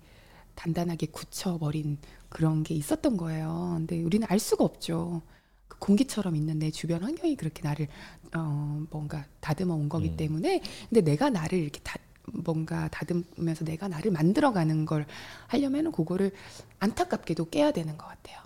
[0.54, 1.98] 단단하게 굳혀버린
[2.30, 3.74] 그런 게 있었던 거예요.
[3.78, 5.24] 근데 우리는 알 수가 없죠.
[5.68, 7.88] 그 공기처럼 있는 내 주변 환경이 그렇게 나를
[8.36, 10.18] 어 뭔가 다듬어 온 거기 음.
[10.18, 11.96] 때문에 근데 내가 나를 이렇게 다
[12.26, 15.06] 뭔가 다듬으면서 내가 나를 만들어가는 걸
[15.48, 16.32] 하려면은 그거를
[16.80, 18.40] 안타깝게도 깨야 되는 것 같아요.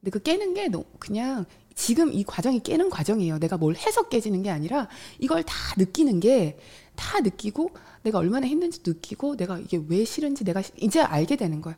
[0.00, 1.44] 근데 그 깨는 게 그냥
[1.74, 3.38] 지금 이 과정이 깨는 과정이에요.
[3.38, 4.88] 내가 뭘 해서 깨지는 게 아니라
[5.18, 6.58] 이걸 다 느끼는 게
[6.96, 7.70] 다 느끼고
[8.02, 11.76] 내가 얼마나 힘든지 느끼고 내가 이게 왜 싫은지 내가 이제 알게 되는 거예요.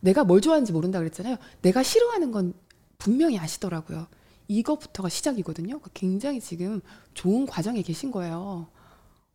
[0.00, 1.36] 내가 뭘 좋아하는지 모른다 그랬잖아요.
[1.62, 2.52] 내가 싫어하는 건
[2.98, 4.08] 분명히 아시더라고요.
[4.48, 5.80] 이거부터가 시작이거든요.
[5.94, 6.80] 굉장히 지금
[7.14, 8.68] 좋은 과정에 계신 거예요.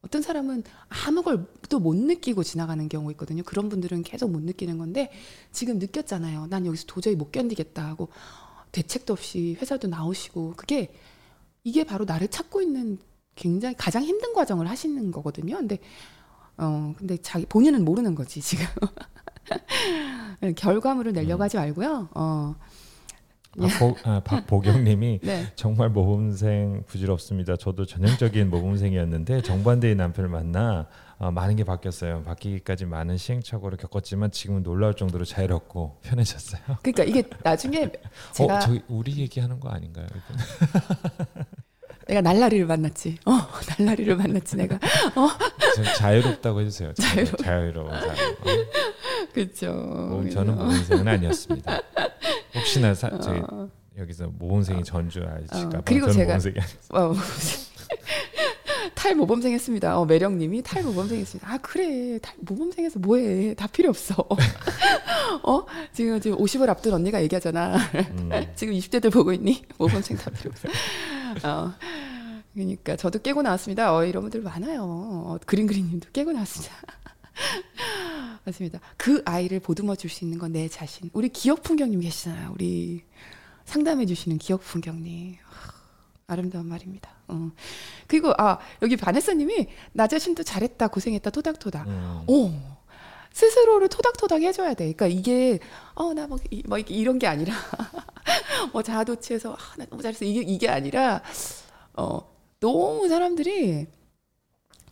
[0.03, 0.63] 어떤 사람은
[1.05, 3.43] 아무 걸또못 느끼고 지나가는 경우 있거든요.
[3.43, 5.11] 그런 분들은 계속 못 느끼는 건데
[5.51, 6.47] 지금 느꼈잖아요.
[6.47, 8.09] 난 여기서 도저히 못 견디겠다 하고
[8.71, 10.93] 대책도 없이 회사도 나오시고 그게
[11.63, 12.97] 이게 바로 나를 찾고 있는
[13.35, 15.57] 굉장히 가장 힘든 과정을 하시는 거거든요.
[15.57, 15.77] 근데
[16.57, 18.65] 어 근데 자기 본인은 모르는 거지 지금
[20.57, 21.45] 결과물을 내려고 음.
[21.45, 22.09] 하지 말고요.
[22.15, 22.55] 어
[23.59, 25.45] 박보, 아, 박보경님이 네.
[25.55, 27.57] 정말 모범생 부질없습니다.
[27.57, 30.87] 저도 전형적인 모범생이었는데 정반대의 남편을 만나
[31.17, 32.23] 어, 많은 게 바뀌었어요.
[32.23, 36.61] 바뀌기까지 많은 시행착오를 겪었지만 지금은 놀라울 정도로 자유롭고 편해졌어요.
[36.81, 40.07] 그러니까 이게 나중에 어, 제가 어, 우리 얘기하는 거 아닌가요?
[42.07, 43.17] 내가 날라리를 만났지.
[43.25, 43.31] 어,
[43.77, 44.75] 날라리를 만났지 내가.
[44.75, 45.29] 어?
[45.97, 46.93] 자유롭다고 해주세요.
[46.93, 47.37] 자유로.
[47.37, 48.15] 자유로운 사람.
[48.41, 48.45] 어.
[49.33, 50.27] 그렇죠.
[50.33, 51.81] 저는 모범생은 아니었습니다.
[52.55, 53.69] 혹시나 사, 저희 어.
[53.97, 55.81] 여기서 모범생이 전주 알지까 어.
[55.85, 56.37] 그리고 제가
[56.91, 57.13] 어,
[58.95, 59.97] 탈모범생 했습니다.
[59.97, 61.51] 어, 매력님이 탈모범생 했습니다.
[61.51, 64.15] 아 그래 탈모범생 해서 뭐해 다 필요 없어.
[65.43, 67.77] 어 지금 지금 50을 앞둔 언니가 얘기하잖아.
[67.95, 68.29] 음.
[68.55, 69.63] 지금 20대들 보고 있니?
[69.77, 70.67] 모범생 다 필요 없어.
[71.45, 71.73] 어.
[72.53, 73.95] 그러니까 저도 깨고 나왔습니다.
[73.95, 74.83] 어, 이런 분들 많아요.
[74.83, 76.75] 어, 그림 그림님도 깨고 나왔습니다.
[78.45, 78.79] 맞습니다.
[78.97, 81.09] 그 아이를 보듬어 줄 수 있는 건 내 자신.
[81.13, 82.51] 우리 기억 풍경님 계시잖아요.
[82.53, 83.03] 우리
[83.65, 85.35] 상담해 주시는 기억 풍경님.
[86.27, 87.09] 아름다운 말입니다.
[87.27, 87.51] 어.
[88.07, 91.87] 그리고 아 여기 바네스님이 나 자신도 잘했다 고생했다 토닥토닥.
[91.87, 92.23] 음.
[92.27, 92.51] 오
[93.31, 94.93] 스스로를 토닥토닥 해줘야 돼.
[94.93, 95.59] 그러니까 이게
[95.95, 97.53] 어나뭐 뭐 이런 게 아니라
[98.73, 101.21] 뭐 자아도취해서 아, 나 너무 잘했어 이게 이게 아니라
[101.93, 102.19] 어
[102.59, 103.87] 너무 사람들이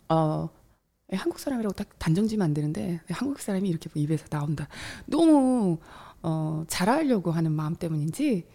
[0.08, 0.48] 어
[1.12, 4.68] 예, 한국 사람이라고 딱 단정지면 안 되는데 한국 사람이 이렇게 뭐 입에서 나온다.
[5.06, 5.78] 너무
[6.22, 8.46] 어, 잘하려고 하는 마음 때문인지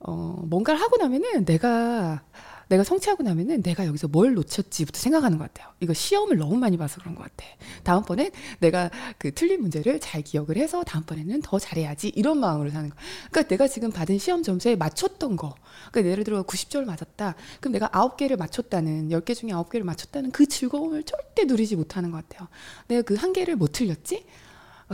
[0.00, 2.22] 어, 뭔가를 하고 나면은 내가
[2.68, 5.72] 내가 성취하고 나면은 내가 여기서 뭘 놓쳤지부터 생각하는 것 같아요.
[5.80, 7.46] 이거 시험을 너무 많이 봐서 그런 것 같아.
[7.84, 12.96] 다음번엔 내가 그 틀린 문제를 잘 기억을 해서 다음번에는 더 잘해야지 이런 마음으로 사는 거.
[13.30, 15.54] 그러니까 내가 지금 받은 시험 점수에 맞췄던 거.
[15.90, 17.34] 그러니까 예를 들어 90점 맞았다.
[17.60, 22.48] 그럼 내가 9개를 맞췄다는 10개 중에 9개를 맞췄다는 그 즐거움을 절대 누리지 못하는 것 같아요.
[22.88, 24.26] 내가 그 한 개를 못 틀렸지?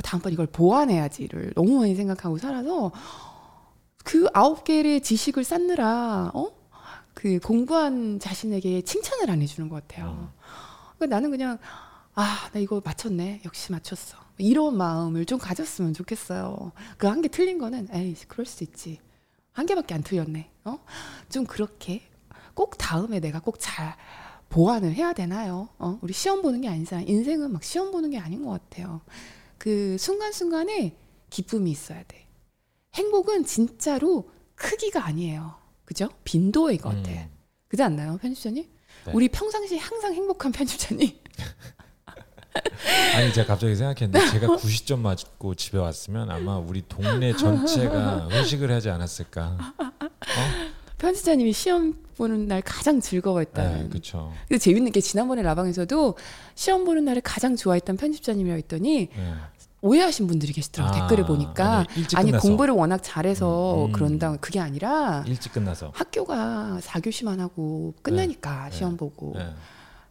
[0.04, 2.92] 다음번 이걸 보완해야지를 너무 많이 생각하고 살아서
[4.04, 6.50] 그 아홉 개의 지식을 쌓느라 어?
[7.18, 10.10] 그 공부한 자신에게 칭찬을 안 해주는 것 같아요.
[10.10, 10.28] 음.
[10.96, 11.58] 그러니까 나는 그냥
[12.14, 13.42] 아, 나 이거 맞췄네.
[13.44, 14.16] 역시 맞췄어.
[14.38, 16.70] 이런 마음을 좀 가졌으면 좋겠어요.
[16.96, 19.00] 그 한 개 틀린 거는 에이, 그럴 수 있지.
[19.52, 20.48] 한 개밖에 안 틀렸네.
[20.64, 20.78] 어?
[21.28, 22.02] 좀 그렇게
[22.54, 23.96] 꼭 다음에 내가 꼭 잘
[24.48, 25.68] 보완을 해야 되나요?
[25.78, 25.98] 어?
[26.02, 27.02] 우리 시험 보는 게 아니잖아.
[27.02, 29.00] 인생은 막 시험 보는 게 아닌 것 같아요.
[29.58, 30.96] 그 순간순간에
[31.30, 32.28] 기쁨이 있어야 돼.
[32.94, 35.56] 행복은 진짜로 크기가 아니에요.
[35.88, 36.10] 그죠?
[36.22, 37.10] 빈도인 것 같아.
[37.10, 37.30] 음.
[37.68, 38.62] 그지 않나요, 편집자님?
[39.06, 39.12] 네.
[39.14, 41.10] 우리 평상시에 항상 행복한 편집자님.
[43.16, 48.90] 아니 제가 갑자기 생각했는데 제가 90점 맞고 집에 왔으면 아마 우리 동네 전체가 회식을 하지
[48.90, 49.56] 않았을까.
[49.78, 49.90] 어?
[50.98, 53.84] 편집자님이 시험 보는 날 가장 즐거워했다는.
[53.84, 54.34] 네, 그렇죠.
[54.46, 56.18] 근데 재밌는 게 지난번에 라방에서도
[56.54, 59.34] 시험 보는 날을 가장 좋아했던 편집자님이라 했더니 네.
[59.80, 60.96] 오해하신 분들이 계시더라고요.
[60.96, 61.84] 아, 댓글을 보니까.
[62.16, 63.92] 아니, 아니 공부를 워낙 잘해서 음, 음.
[63.92, 64.36] 그런다.
[64.36, 69.34] 그게 아니라 일찍 끝나서 학교가 4교시만 하고 끝나니까 네, 시험 보고.
[69.36, 69.48] 네.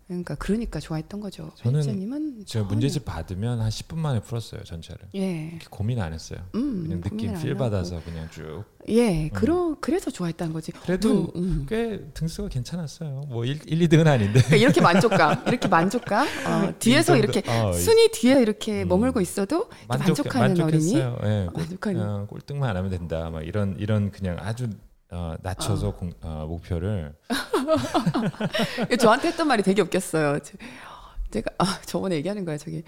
[0.07, 1.51] 그러니까 그러니까 좋아했던 거죠.
[1.55, 5.01] 저는 제가 문제집 받으면 한 10분 만에 풀었어요 전체를.
[5.15, 5.59] 예.
[5.69, 6.39] 고민 안 했어요.
[6.55, 8.63] 음, 그냥 느낌 필 받아서 그냥 쭉.
[8.87, 9.29] 예, 음.
[9.33, 10.71] 그러 그래서 좋아했다는 거지.
[10.71, 11.65] 그래도 음.
[11.67, 13.25] 꽤 등수가 괜찮았어요.
[13.27, 14.39] 뭐 1, 1 2등은 아닌데.
[14.39, 16.25] 그러니까 이렇게 만족감, 이렇게 만족감.
[16.47, 18.87] 어, 뒤에서 이렇게 어, 순위 뒤에 이렇게 음.
[18.87, 20.95] 머물고 있어도 만족, 만족하는 어린이.
[20.95, 22.01] 예, 만족하는.
[22.01, 23.29] 어, 꼴등만 안 하면 된다.
[23.29, 24.69] 막 이런 이런 그냥 아주
[25.09, 25.95] 어, 낮춰서 어.
[25.95, 27.15] 공, 어, 목표를.
[28.99, 30.39] 저한테 했던 말이 되게 웃겼어요.
[31.31, 32.83] 제가 아, 저번에 얘기하는 거야 저기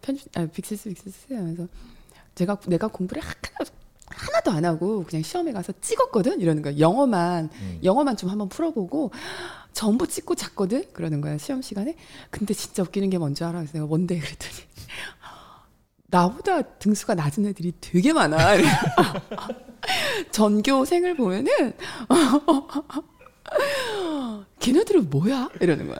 [0.00, 1.66] 편집 아, 빅시스 빅시스 하면서
[2.34, 3.70] 제가 내가 공부를 하나,
[4.06, 6.40] 하나도 안 하고 그냥 시험에 가서 찍었거든?
[6.40, 7.80] 이러는 거야 영어만 음.
[7.82, 9.12] 영어만 좀 한번 풀어보고
[9.72, 10.84] 전부 찍고 잤거든?
[10.92, 11.96] 그러는 거야 시험 시간에.
[12.30, 14.18] 근데 진짜 웃기는 게 뭔지 알아 그래서 내가 뭔데?
[14.18, 14.54] 그랬더니
[16.08, 18.36] 나보다 등수가 낮은 애들이 되게 많아.
[20.30, 21.72] 전교생을 보면은
[24.60, 25.48] 걔네들은 뭐야?
[25.60, 25.98] 이러는 거야.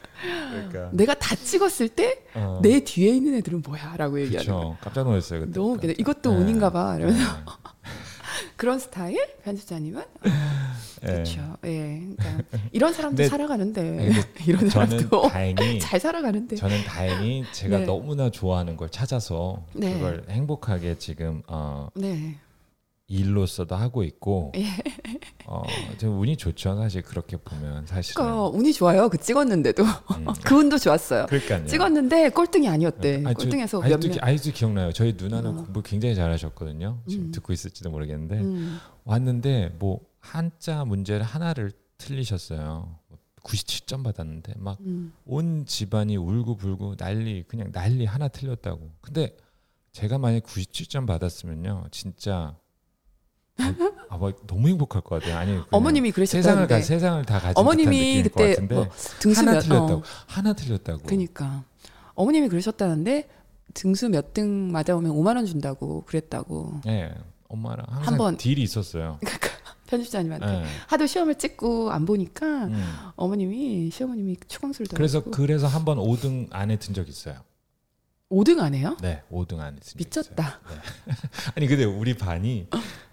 [0.51, 0.91] 그러니까.
[0.93, 2.61] 내가 다 찍었을 때내 어.
[2.63, 4.77] 뒤에 있는 애들은 뭐야?라고 얘기하는 거야.
[4.81, 5.41] 깜짝 놀랐어요.
[5.41, 5.53] 그때.
[5.53, 5.95] 너무 웃기다.
[5.99, 6.37] 이것도 네.
[6.39, 6.97] 운인가 봐.
[6.97, 7.43] 이러면서 네.
[8.57, 10.03] 그런 스타일 편집자님은
[11.01, 11.57] 그렇죠.
[11.65, 12.01] 예.
[12.17, 14.13] 그러니까 이런 사람도 살아가는데
[14.47, 17.85] 이런 사람도 다행히 잘 살아가는데 저는 다행히 제가 네.
[17.85, 19.95] 너무나 좋아하는 걸 찾아서 네.
[19.95, 22.39] 그걸 행복하게 지금 어 네.
[23.13, 24.67] 일로서도 하고 있고 예.
[25.47, 25.63] 어,
[26.03, 30.27] 운이 좋죠 사실 그렇게 보면 사실 그러니까 운이 좋아요 그 찍었는데도 음.
[30.45, 31.67] 그 운도 좋았어요 그러니까요.
[31.67, 35.55] 찍었는데 꼴등이 아니었대 아니, 꼴등에서 아직도, 몇 아직도 기억나요 저희 누나는 어.
[35.55, 37.33] 공부 굉장히 잘하셨거든요 지금 음.
[37.33, 38.79] 듣고 있을지도 모르겠는데 음.
[39.05, 42.99] 왔는데 뭐 한자 문제를 하나를 틀리셨어요
[43.43, 45.65] 97점 받았는데 막온 음.
[45.67, 49.37] 집안이 울고불고 난리 그냥 난리 하나 틀렸다고 근데
[49.91, 52.57] 제가 만약 97점 받았으면요 진짜
[54.09, 55.37] 아, 뭐 너무 행복할 것 같아요.
[55.39, 58.89] 아니 어머님이 그러셨다는데 세상을 다 세상을 다 가진 어머님이 그때 뭐
[59.21, 60.03] 등수 하나 몇, 틀렸다고 어.
[60.27, 61.03] 하나 틀렸다고.
[61.05, 61.65] 그러니까
[62.15, 63.29] 어머님이 그러셨다는데
[63.75, 66.81] 등수 몇 등 맞아오면 5만 원 준다고 그랬다고.
[66.85, 67.13] 네,
[67.49, 69.19] 엄마랑 항상 한번 딜이 있었어요.
[69.21, 69.49] 그러니까
[69.87, 70.65] 편집자님한테 네.
[70.89, 72.85] 하도 시험을 찍고 안 보니까 음.
[73.17, 77.37] 어머님이 시어머님이 추광수를 그래서 그래서 한 번 5등 안에 든 적 있어요.
[78.33, 78.97] 5등 안 해요?
[79.03, 79.99] 네, 5등 안 했습니다.
[79.99, 80.61] 미쳤다.
[80.69, 81.13] 네.
[81.55, 82.67] 아니 근데 우리 반이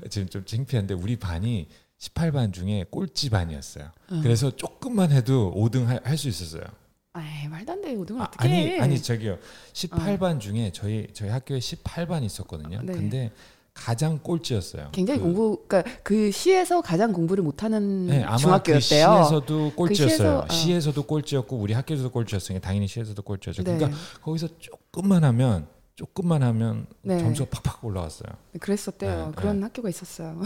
[0.09, 1.67] 지금 좀 창피한데 우리 반이
[1.99, 3.91] 18반 중에 꼴찌 반이었어요.
[4.13, 4.21] 응.
[4.21, 6.63] 그래서 조금만 해도 5등 할 수 있었어요.
[7.11, 7.95] 아이 말도 안 돼.
[7.95, 8.79] 5등을 아, 어떻게 아니, 해?
[8.79, 9.37] 아니 저기요.
[9.73, 10.39] 18반 어.
[10.39, 12.81] 중에 저희 저희 학교에 18반 있었거든요.
[12.83, 12.93] 네.
[12.93, 13.31] 근데
[13.79, 14.89] 가장 꼴찌였어요.
[14.91, 18.73] 굉장히 그, 공부, 그러니까 그 시에서 가장 공부를 못하는 네, 중학교였대요.
[18.73, 20.07] 그 시에서도 그 꼴찌였어요.
[20.07, 20.47] 그 시에서, 어.
[20.49, 23.63] 시에서도 꼴찌였고 우리 학교에서도 꼴찌였으니까 당연히 시에서도 꼴찌였죠.
[23.63, 23.77] 네.
[23.77, 27.19] 그러니까 거기서 조금만 하면 조금만 하면 네.
[27.19, 28.33] 점수가 팍팍 올라갔어요.
[28.51, 29.27] 네, 그랬었대요.
[29.27, 29.63] 네, 그런 네.
[29.63, 30.41] 학교가 있었어요.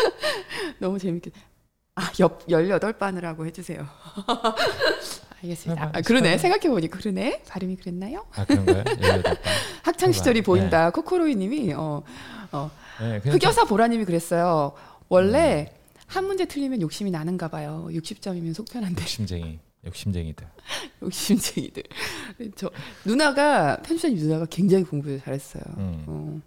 [0.78, 1.30] 너무 재밌게.
[1.94, 3.86] 아, 옆 18반을 하고 해주세요.
[5.42, 5.92] 알겠습니다.
[5.94, 6.36] 아, 그러네.
[6.36, 7.42] 생각해보니 그러네.
[7.48, 8.26] 발음이 그랬나요?
[8.34, 8.84] 아, 그런가요?
[9.82, 10.86] 학창시절이 보인다.
[10.86, 10.90] 네.
[10.90, 12.02] 코코로이 님이, 어,
[12.52, 12.70] 어,
[13.00, 14.72] 네, 흑여사 보라님이 그랬어요.
[15.08, 15.80] 원래 음.
[16.06, 17.88] 한 문제 틀리면 욕심이 나는가 봐요.
[17.90, 19.02] 60점이면 속편한데.
[19.02, 19.60] 욕심쟁이.
[19.84, 20.46] 욕심쟁이들.
[21.02, 21.82] 욕심쟁이들.
[22.56, 22.70] 저
[23.04, 25.62] 누나가 편집자님 누나가 굉장히 공부를 잘했어요.
[25.78, 26.04] 음.
[26.06, 26.40] 어,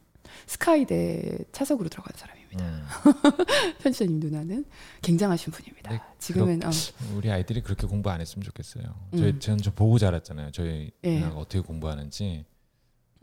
[0.47, 2.63] 스카이대 차석으로 들어간 사람입니다.
[2.65, 2.85] 음.
[3.81, 4.65] 편집자님 누나는
[5.01, 5.91] 굉장하신 분입니다.
[5.91, 6.73] 네, 지금은 그렇, 어.
[7.15, 8.83] 우리 아이들이 그렇게 공부 안 했으면 좋겠어요.
[9.11, 9.39] 저희 음.
[9.39, 10.51] 저는 저 보고 자랐잖아요.
[10.51, 11.19] 저희 예.
[11.19, 12.45] 누나가 어떻게 공부하는지.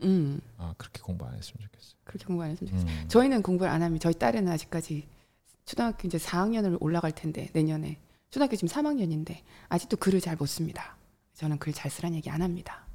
[0.03, 0.39] 음.
[0.57, 1.95] 아 그렇게 공부 안 했으면 좋겠어요.
[2.03, 2.91] 그렇게 공부 안 했으면 좋겠어요.
[3.03, 3.07] 음.
[3.07, 5.07] 저희는 공부를 안 하면 저희 딸은 아직까지
[5.65, 7.97] 초등학교 이제 4학년을 올라갈 텐데 내년에
[8.29, 9.37] 초등학교 지금 3학년인데
[9.69, 10.95] 아직도 글을 잘 못 씁니다.
[11.35, 12.85] 저는 글 잘 쓰라는 얘기 안 합니다.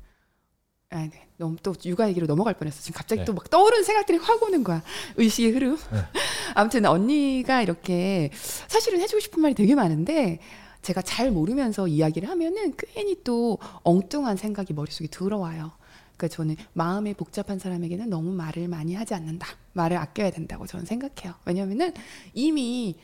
[0.90, 1.26] 아, 네.
[1.36, 2.80] 너무 또 육아 얘기로 넘어갈 뻔했어.
[2.80, 3.24] 지금 갑자기 네.
[3.24, 4.82] 또막 떠오르는 생각들이 확 오는 거야.
[5.16, 5.76] 의식의 흐름.
[5.76, 5.98] 네.
[6.54, 8.30] 아무튼 언니가 이렇게
[8.68, 10.38] 사실은 해주고 싶은 말이 되게 많은데
[10.82, 15.72] 제가 잘 모르면서 이야기를 하면은 괜히 또 엉뚱한 생각이 머릿속에 들어와요.
[16.16, 19.46] 그러니까 저는 마음이 복잡한 사람에게는 너무 말을 많이 하지 않는다.
[19.74, 21.34] 말을 아껴야 된다고 저는 생각해요.
[21.44, 21.92] 왜냐면은
[22.34, 22.96] 이미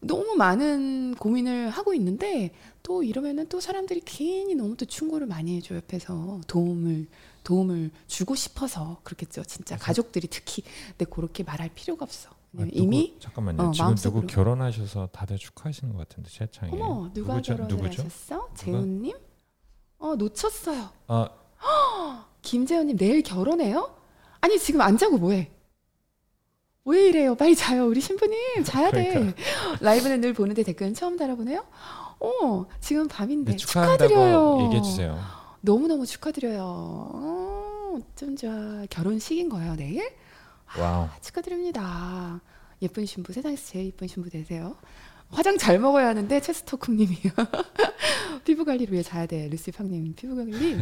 [0.00, 5.74] 너무 많은 고민을 하고 있는데 또 이러면은 또 사람들이 괜히 너무 또 충고를 많이 해줘
[5.74, 7.08] 옆에서 도움을
[7.42, 9.44] 도움을 주고 싶어서 그렇겠죠.
[9.44, 10.62] 진짜 가족들이 특히
[10.96, 12.30] 근데 그렇게 말할 필요가 없어.
[12.30, 13.62] 아, 누구, 이미 잠깐만요.
[13.62, 14.20] 어, 지금 마음속으로.
[14.22, 16.70] 누구 결혼하셔서 다들 축하하시는 것 같은데 채창에.
[16.72, 17.56] 어머 누가 누구죠?
[17.56, 18.02] 결혼을 누구죠?
[18.02, 18.48] 하셨어?
[18.54, 19.16] 재훈님?
[19.98, 20.90] 어 놓쳤어요.
[21.08, 21.28] 아
[22.46, 23.92] 김재훈님 내일 결혼해요?
[24.40, 25.50] 아니 지금 안 자고 뭐해?
[26.84, 27.34] 왜 이래요?
[27.34, 27.86] 빨리 자요.
[27.86, 29.08] 우리 신부님 자야 돼.
[29.10, 29.42] 그러니까.
[29.80, 31.64] 라이브는 늘 보는데 댓글은 처음 달아보네요.
[32.20, 34.62] 어 지금 밤인데 네, 축하드려요.
[34.66, 35.18] 얘기해 주세요.
[35.60, 36.62] 너무 너무 축하드려요.
[36.62, 38.86] 어, 좀 좋아.
[38.88, 40.08] 결혼식인 거예요 내일?
[40.78, 41.04] wow.
[41.06, 42.40] 아, 축하드립니다.
[42.80, 44.76] 예쁜 신부 세상에서 제일 예쁜 신부 되세요.
[45.30, 47.16] 화장 잘 먹어야 하는데 체스터쿵님이
[48.44, 49.48] 피부 관리를 위해 자야 돼.
[49.48, 50.76] 루시 팡님 피부 관리.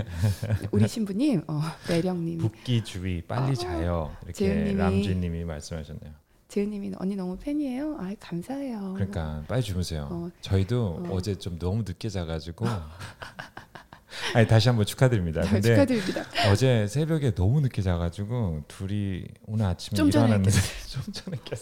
[0.71, 2.39] 우리 신부님, 어, 매령님.
[2.39, 4.17] 붓기 주의 빨리 어, 자요.
[4.25, 6.13] 이렇게 람쥐님이 말씀하셨네요.
[6.49, 7.97] 재은님이 언니 너무 팬이에요.
[7.99, 8.93] 아 감사해요.
[8.95, 10.09] 그러니까 빨리 주무세요.
[10.11, 11.21] 어, 저희도 어.
[11.21, 12.67] 제좀 너무 늦게 자가지고
[14.35, 15.43] 아니 다시 한번 축하드립니다.
[15.43, 16.25] 네, 근데 축하드립니다.
[16.51, 20.51] 어제 새벽에 너무 늦게 자가지고 둘이 오늘 아침에 좀 일어났는데
[20.89, 21.59] 좀 전에 깼어.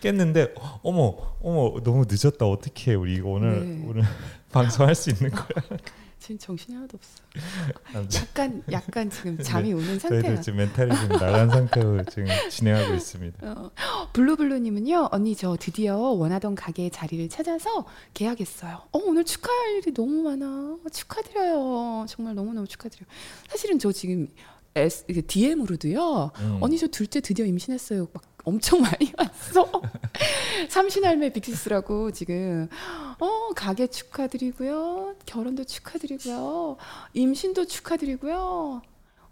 [0.00, 2.46] 깼는데 어머 어머 너무 늦었다.
[2.46, 3.84] 어떻게 우리 이거 오늘 네.
[3.86, 4.02] 오늘
[4.52, 5.46] 방송할 수 있는 거야?
[6.32, 8.20] 지금 정신이 하나도 없어.
[8.20, 10.22] 약간 약간 지금 잠이 네, 오는 상태야.
[10.22, 13.38] 저희도 지금 멘탈이 좀 나간 상태로 지금 진행하고 있습니다.
[13.50, 13.70] 어,
[14.12, 18.82] 블루블루님은요, 언니 저 드디어 원하던 가게 자리를 찾아서 계약했어요.
[18.92, 20.78] 어 오늘 축하할 일이 너무 많아.
[20.92, 22.06] 축하드려요.
[22.08, 23.06] 정말 너무 너무 축하드려요.
[23.48, 24.28] 사실은 저 지금
[24.74, 26.30] S, DM으로도요.
[26.38, 26.58] 음.
[26.62, 28.08] 언니 저 둘째 드디어 임신했어요.
[28.12, 29.70] 막 엄청 많이 왔어.
[30.68, 32.68] 삼신할매 빅시스라고 지금
[33.18, 35.16] 어 가게 축하드리고요.
[35.26, 36.76] 결혼도 축하드리고요.
[37.14, 38.82] 임신도 축하드리고요.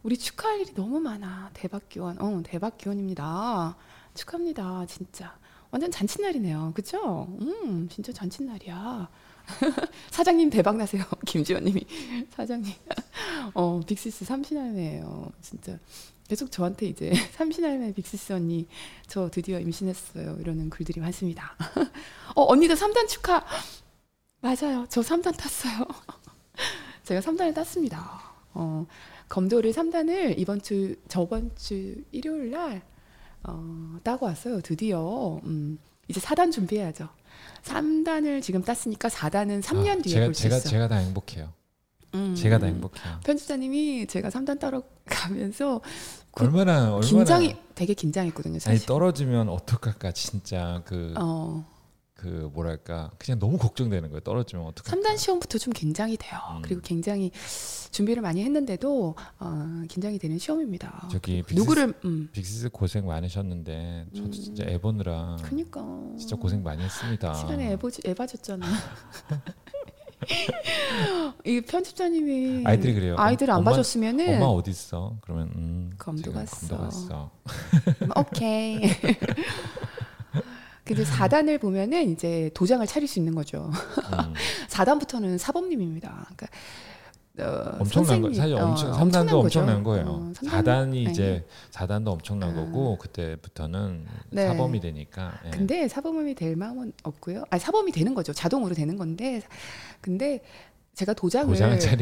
[0.02, 1.50] 우리 축하할 일이 너무 많아.
[1.52, 2.20] 대박 기원.
[2.22, 3.76] 어, 대박 기원입니다.
[4.14, 4.86] 축하합니다.
[4.86, 5.36] 진짜.
[5.70, 6.72] 완전 잔칫날이네요.
[6.74, 7.28] 그죠?
[7.40, 9.08] 음, 진짜 잔칫날이야.
[10.11, 11.04] 사장님 대박 나세요.
[11.26, 11.84] 김지원님이
[12.30, 12.72] 사장님.
[13.54, 15.30] 어, 빅시스 삼신할매예요.
[15.42, 15.78] 진짜
[16.31, 18.68] 계속 저한테 이제 삼신할매 빅시스 언니
[19.09, 21.57] 저 드디어 임신했어요 이러는 글들이 많습니다.
[22.37, 23.45] 어 언니도 3단 축하.
[24.41, 24.87] 맞아요.
[24.89, 25.85] 저 3단 탔어요.
[27.03, 28.22] 제가 3단을 땄습니다.
[28.55, 28.87] 어,
[29.28, 32.81] 검도를 3단을 이번 주 저번 주 일요일 날
[33.43, 34.61] 어, 따고 왔어요.
[34.61, 37.09] 드디어 음, 이제 4단 준비해야죠.
[37.64, 40.61] 3단을 지금 땄으니까 4단은 3년 아, 뒤에 볼 수 있어요.
[40.61, 41.53] 제가 다 행복해요.
[42.14, 43.18] 음, 제가 다 행복해요.
[43.24, 45.81] 편집자님이 제가 3단 따러 가면서
[46.33, 48.59] 그 얼마나 얼마나 긴장이 되게 긴장했거든요.
[48.59, 48.70] 사실.
[48.70, 51.14] 아니 떨어지면 어떡할까 진짜 그.
[51.16, 51.64] 어.
[52.20, 54.20] 그 뭐랄까 그냥 너무 걱정되는 거예요.
[54.20, 55.01] 떨어지면 어떡할까.
[55.01, 56.39] 3단 시험부터 좀 긴장이 돼요.
[56.55, 56.61] 음.
[56.61, 57.31] 그리고 굉장히
[57.93, 61.09] 준비를 많이 했는데도 어, 긴장이 되는 시험입니다.
[61.11, 62.28] 저기 빅시스, 누구를 음.
[62.31, 64.33] 빅시스 고생 많으셨는데 저도 음.
[64.33, 65.81] 진짜 애 보느라 그니까
[66.18, 67.33] 진짜 고생 많이 했습니다.
[67.33, 68.66] 시간에 애 보지 애 봐줬잖아.
[71.45, 73.16] 이 편집자님이 아이들이 그래요.
[73.18, 75.16] 아이들 안 엄마, 봐줬으면은 엄마 어디 있어?
[75.23, 77.31] 그러면 음, 검도 갔어.
[78.03, 78.81] 음, 오케이.
[80.85, 83.71] 근데 4단을 보면은 이제 도장을 차릴 수 있는 거죠.
[84.12, 84.35] 음.
[84.68, 86.09] 4단부터는 사범님입니다.
[86.09, 86.47] 그러니까
[87.41, 90.07] 어, 엄청난 거 사실 엄청 어, 3단도 엄청난 거예요.
[90.07, 92.55] 어, 4단이 이제 4단도 엄청난 아.
[92.55, 94.49] 거고 그때부터는 네.
[94.49, 95.41] 사범이 되니까.
[95.47, 95.51] 예.
[95.51, 97.45] 근데 사범이 될 마음은 없고요.
[97.51, 98.32] 아니 사범이 되는 거죠.
[98.32, 99.43] 자동으로 되는 건데
[100.01, 100.43] 근데
[100.95, 101.55] 제가 도장을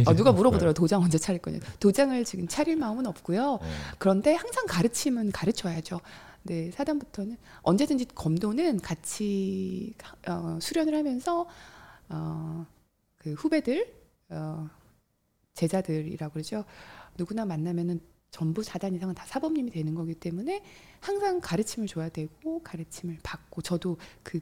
[0.06, 0.72] 어, 누가 물어보더라고요.
[0.72, 1.58] 도장 언제 차릴 거냐.
[1.78, 3.58] 도장을 지금 차릴 마음은 없고요.
[3.62, 3.68] 네.
[3.98, 6.00] 그런데 항상 가르침은 가르쳐야죠.
[6.42, 9.94] 네, 사단부터는 언제든지 검도는 같이
[10.26, 11.46] 어, 수련을 하면서
[12.08, 12.66] 어,
[13.18, 13.92] 그 후배들
[14.30, 14.68] 어,
[15.58, 16.64] 제자들이라고 그러죠.
[17.16, 18.00] 누구나 만나면은
[18.30, 20.62] 전부 4단 이상은 다 사범님이 되는 거기 때문에
[21.00, 24.40] 항상 가르침을 줘야 되고 가르침을 받고 저도 그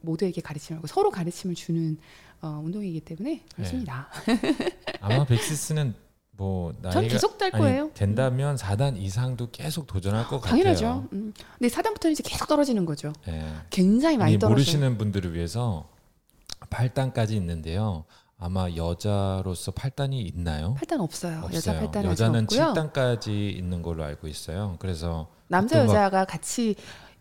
[0.00, 1.96] 모두에게 가르침을 하고 서로 가르침을 주는
[2.42, 4.08] 어, 운동이기 때문에 그렇습니다.
[4.26, 4.78] 네.
[5.00, 5.94] 아마 빅시스는
[6.36, 7.84] 뭐 나이가 계속 될 거예요.
[7.84, 10.84] 아니, 된다면 4단 이상도 계속 도전할 것 당연하죠.
[10.84, 11.08] 같아요.
[11.12, 11.32] 음.
[11.58, 13.12] 근데 4단부터는 이제 계속 떨어지는 거죠.
[13.26, 13.54] 네.
[13.70, 14.50] 굉장히 많이 떨어져요.
[14.50, 15.88] 모르시는 분들을 위해서
[16.70, 18.04] 8단까지 있는데요.
[18.36, 20.74] 아마 여자로서 8단이 있나요?
[20.80, 21.38] 8단 없어요.
[21.44, 21.56] 없어요.
[21.56, 24.76] 여자 8단 여자는 7단까지 있는 걸로 알고 있어요.
[24.78, 26.74] 그래서 남자 여자가 같이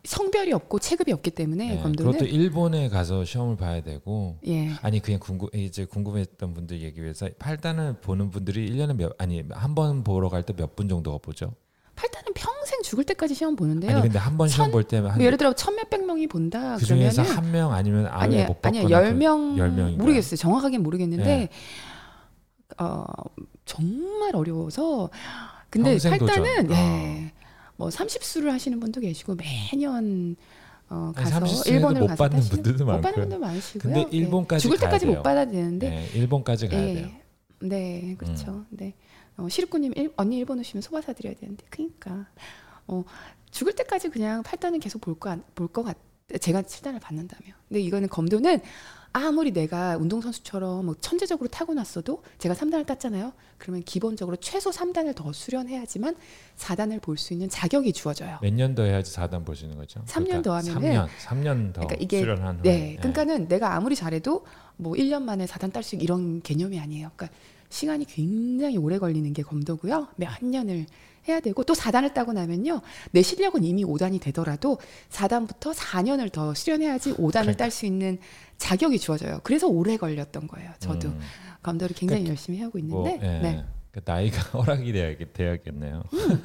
[0.06, 4.72] 성별이 없고 체급이 없기 때문에 네, 검도는 그것도 일본에 가서 시험을 봐야 되고 예.
[4.82, 9.76] 아니 그냥 궁금 이제 궁금했던 분들 얘기 위해서 팔단을 보는 분들이 1년에 몇 아니 한
[9.76, 11.54] 번 보러 갈 때 몇 분 정도가 보죠?
[11.96, 13.92] 팔단은 평생 죽을 때까지 시험 보는데요.
[13.92, 16.76] 아니 근데 한 번 시험 볼 때면 뭐 예를 들어 천 몇백 명이 본다.
[16.78, 19.56] 그 중에서 한 명 아니면 아예 못 아니요 열명
[19.98, 20.38] 모르겠어요.
[20.38, 21.50] 정확하게 모르겠는데 네.
[22.80, 23.06] 어
[23.66, 25.10] 정말 어려워서
[25.70, 26.76] 근데 팔단은 예.
[26.76, 27.44] 어.
[27.76, 30.36] 뭐 30수를 하시는 분도 계시고 매년
[30.90, 33.94] 어, 가서 일본을 못 받는 분들도 많고 못 받는 분들 많으시고요.
[33.94, 34.62] 근데 일본까지 네.
[34.62, 36.94] 죽을 때까지 못 받아야 되는데 네, 일본까지 가야 네.
[36.94, 37.08] 돼요.
[37.62, 38.52] 네, 그렇죠.
[38.52, 38.66] 음.
[38.72, 38.94] 네.
[39.38, 42.26] 어, 시루꾸님 언니 일본 오시면 소바 사드려야 되는데 그러니까
[42.88, 43.04] 어,
[43.52, 45.98] 죽을 때까지 그냥 팔단은 계속 볼거볼것 같.
[46.40, 47.52] 제가 7단을 받는다며.
[47.68, 48.62] 근데 이거는 검도는
[49.12, 53.34] 아무리 내가 운동선수처럼 뭐 천재적으로 타고났어도 제가 3단을 땄잖아요.
[53.60, 56.16] 그러면 기본적으로 최소 3단을 더 수련해야지만
[56.58, 58.40] 4단을 볼 수 있는 자격이 주어져요.
[58.42, 60.00] 몇 년 더 해야지 4단 볼수 있는 거죠?
[60.06, 62.62] 3년 그러니까 더 하면은 3년, 3년 더 그러니까 이게, 수련한 후에.
[62.64, 62.96] 네.
[62.96, 64.46] 그러니까는 내가 아무리 잘해도
[64.78, 67.12] 뭐 1년 만에 4단 딸수 이런 개념이 아니에요.
[67.16, 67.38] 그러니까
[67.74, 70.10] 시간이 굉장히 오래 걸리는 게 검도고요.
[70.16, 70.86] 몇 년을
[71.28, 72.82] 해야 되고 또 4단을 따고 나면요.
[73.12, 74.78] 내 실력은 이미 5단이 되더라도
[75.10, 78.20] 4단부터 4년을 더 수련해야지 5단을 딸수 있는
[78.58, 79.40] 자격이 주어져요.
[79.44, 80.72] 그래서 오래 걸렸던 거예요.
[80.78, 81.20] 저도 음.
[81.64, 83.40] 검도를 굉장히 그러니까, 열심히 하고 있는데 뭐, 예.
[83.40, 83.66] 네.
[83.92, 84.94] 그 나이가 허락이
[85.34, 86.04] 돼야겠네요.
[86.14, 86.42] 음.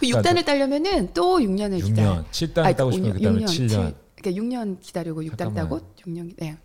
[0.00, 2.24] 그 6단을 따려면은 또 6년을 6년, 기다려.
[2.30, 3.94] 7단 아, 따고 싶으면 그다음에 6년, 7년.
[4.14, 6.56] 그러니까 6년 기다리고 6단 따고 6년 네.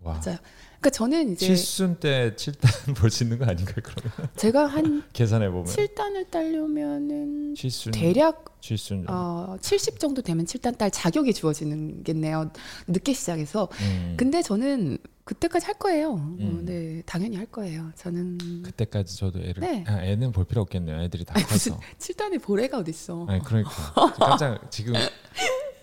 [0.00, 0.20] 와.
[0.24, 0.38] 맞아요.
[0.86, 4.30] 그러니까 저는 이제 7순 때 7단 볼 수 있는 거 아닌가요, 그러면?
[4.36, 10.90] 제가 한 계산해 보면 7단을 따려면은 7순, 대략 7순 어, 70 정도 되면 7단 딸
[10.90, 12.50] 자격이 주어지는 겠네요.
[12.86, 13.68] 늦게 시작해서.
[13.80, 14.14] 음.
[14.16, 16.12] 근데 저는 그때까지 할 거예요.
[16.12, 16.58] 어, 음.
[16.60, 17.90] 어, 네, 당연히 할 거예요.
[17.96, 19.84] 저는 그때까지 저도 애를 네.
[19.88, 21.00] 아, 애는 볼 필요 없겠네요.
[21.02, 21.80] 애들이 다 커서.
[21.98, 23.26] 7단에 볼 애가 어디 있어?
[23.28, 23.70] 아니 그러니까
[24.20, 24.94] 깜짝 지금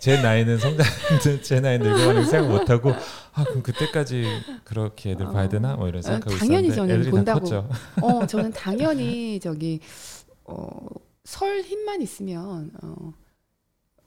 [0.04, 0.86] 제 나이는 성장,
[1.42, 2.92] 제 나이 늙어가는 생각 못 하고
[3.32, 4.26] 아 그럼 그때까지
[4.66, 7.48] 그렇게 애들 봐야 되나 뭐 이런 아, 생각하고 당연히 있었는데 저는 본다고.
[8.02, 9.80] 어 저는 당연히 저기
[10.44, 13.14] 어설 힘만 있으면 어,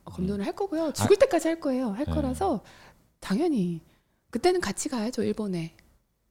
[0.04, 0.92] 검도를 할 거고요.
[0.92, 1.92] 죽을 아, 때까지 할 거예요.
[1.92, 2.12] 할 네.
[2.12, 2.62] 거라서
[3.18, 3.80] 당연히
[4.28, 5.72] 그때는 같이 가야죠 일본에.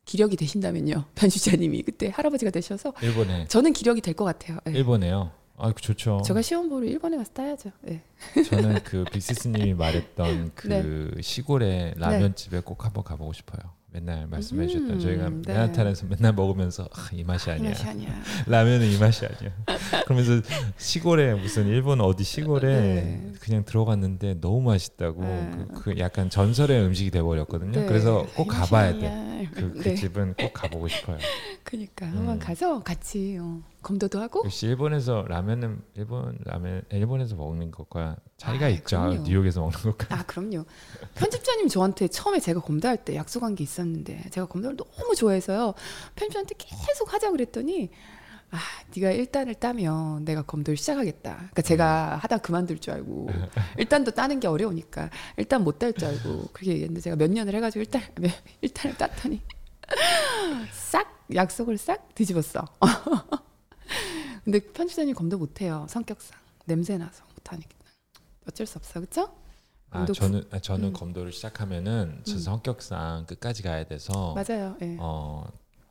[0.05, 4.59] 기력이 되신다면요 변주자님이 그때 할아버지가 되셔서 일본에 저는 기력이 될 것 같아요.
[4.65, 4.73] 네.
[4.73, 5.31] 일본에요.
[5.57, 6.21] 아, 좋죠.
[6.25, 7.71] 제가 시험 보러 일본에 가서 따야죠.
[7.81, 8.01] 네.
[8.49, 11.21] 저는 그 빅시스님이 말했던 그 네.
[11.21, 12.61] 시골의 라면집에 네.
[12.63, 13.61] 꼭 한번 가보고 싶어요.
[13.95, 15.53] 맨날 말씀해 주셨던 음, 저희가 네.
[15.53, 17.69] 맨하탄에서 맨날 먹으면서 아, 이 맛이 아니야.
[17.69, 18.09] 이 맛이 아니야.
[18.45, 19.53] 라면은 이 맛이 아니야.
[20.03, 20.41] 그러면서
[20.77, 23.31] 시골에 무슨 일본 어디 시골에 네.
[23.39, 25.51] 그냥 들어갔는데 너무 맛있다고 네.
[25.51, 27.71] 그, 그, 약간 전설의 음식이 돼 버렸거든요.
[27.71, 27.85] 네.
[27.85, 29.49] 그래서 꼭 가봐야 돼.
[29.53, 29.95] 그, 그 네.
[29.95, 31.17] 집은 꼭 가보고 싶어요.
[31.63, 32.17] 그러니까 음.
[32.17, 34.41] 한번 가서 같이 어, 검도도 하고.
[34.45, 38.99] 역시 일본에서 라면은 일본 라면 일본에서 먹는 것과 차이가 아, 있죠.
[38.99, 39.21] 그럼요.
[39.23, 40.07] 뉴욕에서 먹는 것과.
[40.15, 40.65] 아 그럼요.
[41.13, 45.75] 편집자님 저한테 처음에 제가 검도할 때 약속한 게 있었는데 제가 검도를 너무 좋아해서요.
[46.15, 47.91] 편집자한테 계속 하자 그랬더니
[48.51, 48.57] 아,
[48.95, 51.35] 네가 일단을 따면 내가 검도를 시작하겠다.
[51.35, 52.19] 그러니까 제가 음.
[52.21, 53.29] 하다 그만둘 줄 알고
[53.77, 57.81] 일단도 따는 게 어려우니까 일단 못 딸 줄 알고 그렇게 얘기했는데 제가 몇 년을 해가지고
[57.81, 58.01] 일단
[58.61, 59.41] 일단을 땄더니
[60.71, 62.65] 싹 약속을 싹 뒤집었어.
[64.43, 67.69] 근데 편집자님 검도 못해요 성격상 냄새 나서 못하니까
[68.47, 69.33] 어쩔 수 없어 그렇죠?
[69.91, 70.93] 아 저는 아, 저는 음.
[70.93, 72.39] 검도를 시작하면은 저 음.
[72.39, 74.75] 성격상 끝까지 가야 돼서 맞아요.
[74.79, 74.97] 네.
[74.99, 75.47] 어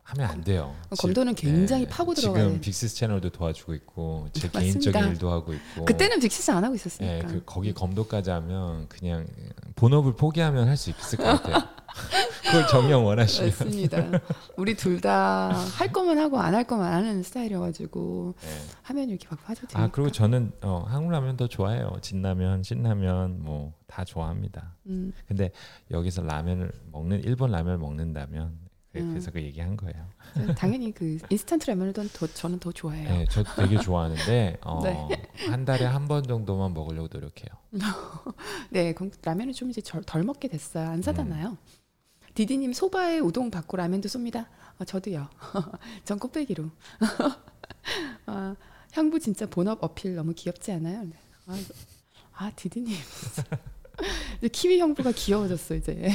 [0.07, 0.75] 하면 안 돼요.
[0.91, 1.89] 어, 검도는 굉장히 네.
[1.89, 2.45] 파고 들어가요.
[2.45, 5.83] 지금 빅시스 채널도 도와주고 있고 제 개인적인 일도 하고 있고.
[5.85, 7.27] 그때는 빅시스 안 하고 있었으니까.
[7.27, 9.25] 네, 그 거기 검도까지 하면 그냥
[9.75, 11.55] 본업을 포기하면 할 수 있을 것 같아요.
[12.45, 13.49] 그걸 정녕 원하시면.
[13.49, 13.97] 맞습니다.
[14.57, 18.47] 우리 둘 다 할 거면 하고 안 할 거면 안 하는 스타일이어가지고 네.
[18.83, 19.81] 하면 이렇게 막 빠져들니까.
[19.81, 21.97] 아 그리고 저는 어, 한국 라면 더 좋아해요.
[22.01, 24.75] 진라면, 신라면 뭐 다 좋아합니다.
[24.87, 25.13] 음.
[25.27, 25.51] 근데
[25.89, 28.64] 여기서 라면을 먹는 일본 라면을 먹는다면.
[29.01, 30.07] 그래서 그 얘기한 거예요.
[30.35, 33.09] 네, 당연히 그 인스턴트 라면을 더 저는 더 좋아해요.
[33.09, 35.29] 네, 저도 되게 좋아하는데 어, 네.
[35.49, 37.49] 한 달에 한 번 정도만 먹으려고 노력해요.
[38.69, 38.93] 네,
[39.23, 40.87] 라면을 좀 이제 덜 먹게 됐어요.
[40.89, 41.49] 안 사잖아요.
[41.49, 41.57] 음.
[42.35, 44.47] 디디님 소바에 우동 받고 라면도 쏩니다.
[44.77, 45.29] 어, 저도요.
[46.03, 46.69] 전 꽃배기로.
[48.25, 48.55] 아,
[48.93, 51.03] 향부 진짜 본업 어필 너무 귀엽지 않아요?
[51.03, 51.13] 네.
[51.47, 51.57] 아,
[52.33, 52.93] 아 디디님.
[54.37, 56.11] 이제 키위 형부가 귀여워졌어 이제.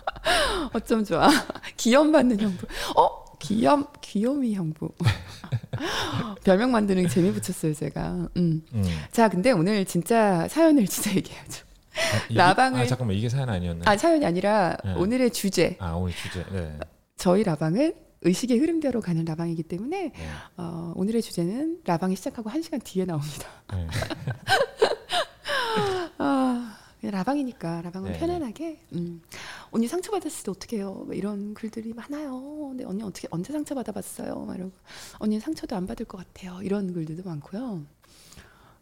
[0.72, 1.28] 어쩜 좋아.
[1.76, 2.66] 귀염 받는 형부.
[2.96, 3.22] 어?
[3.38, 4.88] 귀염 귀염이 형부.
[6.44, 8.28] 별명 만드는 재미 붙였어요 제가.
[8.36, 8.62] 음.
[8.72, 8.84] 음.
[9.10, 11.66] 자 근데 오늘 진짜 사연을 진짜 얘기해야죠.
[11.94, 13.82] 아, 이게, 라방을 아 잠깐만 이게 사연 아니었나요?
[13.84, 14.94] 아 사연이 아니라 네.
[14.94, 15.76] 오늘의 주제.
[15.80, 16.44] 아 오늘 주제.
[16.52, 16.78] 네.
[17.16, 20.28] 저희 라방은 의식의 흐름대로 가는 라방이기 때문에 네.
[20.56, 23.48] 어, 오늘의 주제는 라방이 시작하고 한 시간 뒤에 나옵니다.
[23.72, 23.86] 네.
[26.18, 26.78] 아,
[27.10, 28.18] 라방이니까 라방은 네.
[28.18, 29.22] 편안하게 음.
[29.70, 31.06] 언니 상처 받았을 때 어떻게 해요?
[31.12, 32.68] 이런 글들이 많아요.
[32.70, 34.52] 근데 언니 어떻게 언제 상처 받아봤어요?
[34.54, 34.72] 이러고
[35.18, 36.60] 언니 상처도 안 받을 것 같아요.
[36.62, 37.82] 이런 글들도 많고요.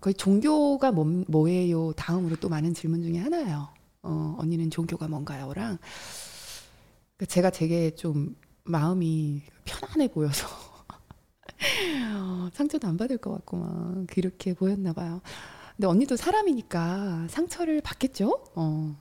[0.00, 1.92] 거의 종교가 뭐, 뭐예요?
[1.92, 3.68] 다음으로 또 많은 질문 중에 하나예요.
[4.02, 5.78] 어, 언니는 종교가 뭔가요?랑
[7.16, 10.46] 그러니까 제가 되게 좀 마음이 편안해 보여서
[12.16, 15.20] 어, 상처도 안 받을 것 같고 막 그렇게 보였나 봐요.
[15.80, 18.44] 근데 언니도 사람이니까 상처를 받겠죠?
[18.54, 18.94] 어.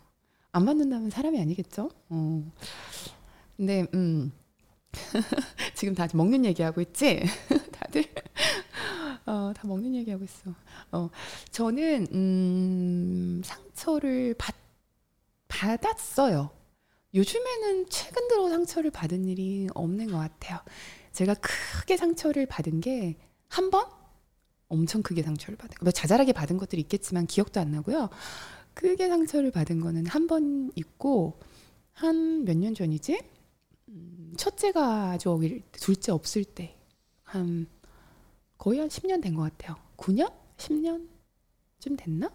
[0.53, 1.89] 안 받는다면 사람이 아니겠죠?
[2.07, 2.51] 어.
[3.57, 4.31] 근데 음.
[5.75, 7.19] 지금 다 먹는 얘기하고 있지?
[7.73, 8.05] 다들
[9.25, 10.55] 어, 다 먹는 얘기하고 있어.
[10.93, 11.09] 어,
[11.51, 14.55] 저는 음, 상처를 받
[15.49, 16.49] 받았어요.
[17.13, 20.59] 요즘에는 최근 들어 상처를 받은 일이 없는 것 같아요.
[21.11, 23.17] 제가 크게 상처를 받은 게
[23.49, 23.85] 한 번?
[24.69, 25.85] 엄청 크게 상처를 받은 거.
[25.85, 28.09] 뭐 자잘하게 받은 것들이 있겠지만 기억도 안 나고요.
[28.73, 31.39] 크게 상처를 받은 거는 한 번 있고
[31.93, 33.19] 한 몇 년 전이지?
[33.89, 36.75] 음, 첫째가 어릴 둘째 없을 때
[37.23, 37.67] 한
[38.57, 39.75] 거의 한 10년 된 것 같아요.
[39.97, 40.31] 9년?
[40.57, 42.31] 10년쯤 됐나?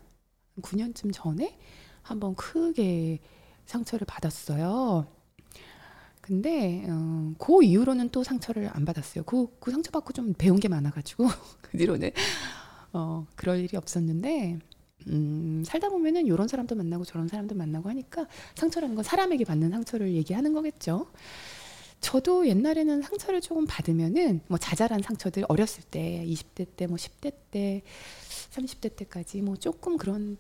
[0.63, 1.59] 9년쯤 전에
[2.03, 3.21] 한번 크게
[3.67, 5.07] 상처를 받았어요.
[6.25, 9.25] 근데 어, 그 이후로는 또 상처를 안 받았어요.
[9.25, 11.29] 그, 그 상처 받고 좀 배운 게 많아가지고
[11.61, 12.13] 그 뒤로는
[12.95, 14.59] 어, 그럴 일이 없었는데
[15.09, 20.15] 음, 살다 보면은 이런 사람도 만나고 저런 사람도 만나고 하니까 상처라는 건 사람에게 받는 상처를
[20.15, 21.09] 얘기하는 거겠죠.
[22.01, 27.83] 저도 옛날에는 상처를 조금 받으면은 뭐 자잘한 상처들 어렸을 때 20대 때 뭐 10대 때
[28.51, 30.39] 30대 때까지 뭐 조금 그런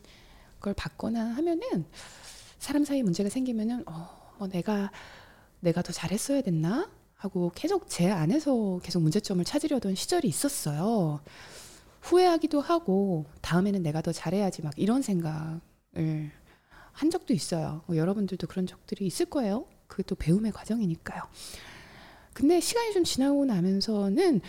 [0.61, 1.85] 걸 받거나 하면은
[2.59, 4.91] 사람 사이에 문제가 생기면은 어, 뭐 내가
[5.65, 11.21] 내가 더 잘했어야 됐나 하고 계속 제 안에서 계속 문제점을 찾으려던 시절이 있었어요.
[12.03, 15.61] 후회하기도 하고 다음에는 내가 더 잘해야지 막 이런 생각을
[16.93, 17.83] 한 적도 있어요.
[17.87, 19.67] 뭐 여러분들도 그런 적들이 있을 거예요.
[19.87, 21.23] 그것도 배움의 과정이니까요.
[22.35, 24.41] 근데 시간이 좀 지나고 나면서는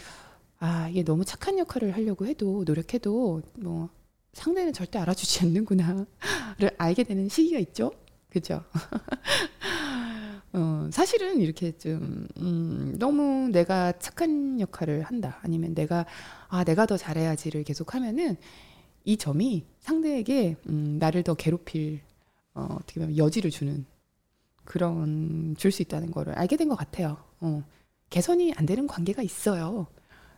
[0.59, 3.89] 아, 이게 너무 착한 역할을 하려고 해도 노력해도 뭐
[4.33, 6.07] 상대는 절대 알아주지 않는구나를
[6.77, 7.91] 알게 되는 시기가 있죠.
[8.29, 8.63] 그죠?
[10.55, 15.39] 어, 사실은 이렇게 좀, 음, 너무 내가 착한 역할을 한다.
[15.43, 16.05] 아니면 내가,
[16.47, 18.37] 아, 내가 더 잘해야지를 계속 하면은
[19.05, 22.01] 이 점이 상대에게, 음, 나를 더 괴롭힐,
[22.55, 23.85] 어, 어떻게 보면 여지를 주는
[24.65, 27.17] 그런, 줄 수 있다는 거를 알게 된 것 같아요.
[27.41, 27.63] 어,
[28.09, 29.87] 개선이 안 되는 관계가 있어요.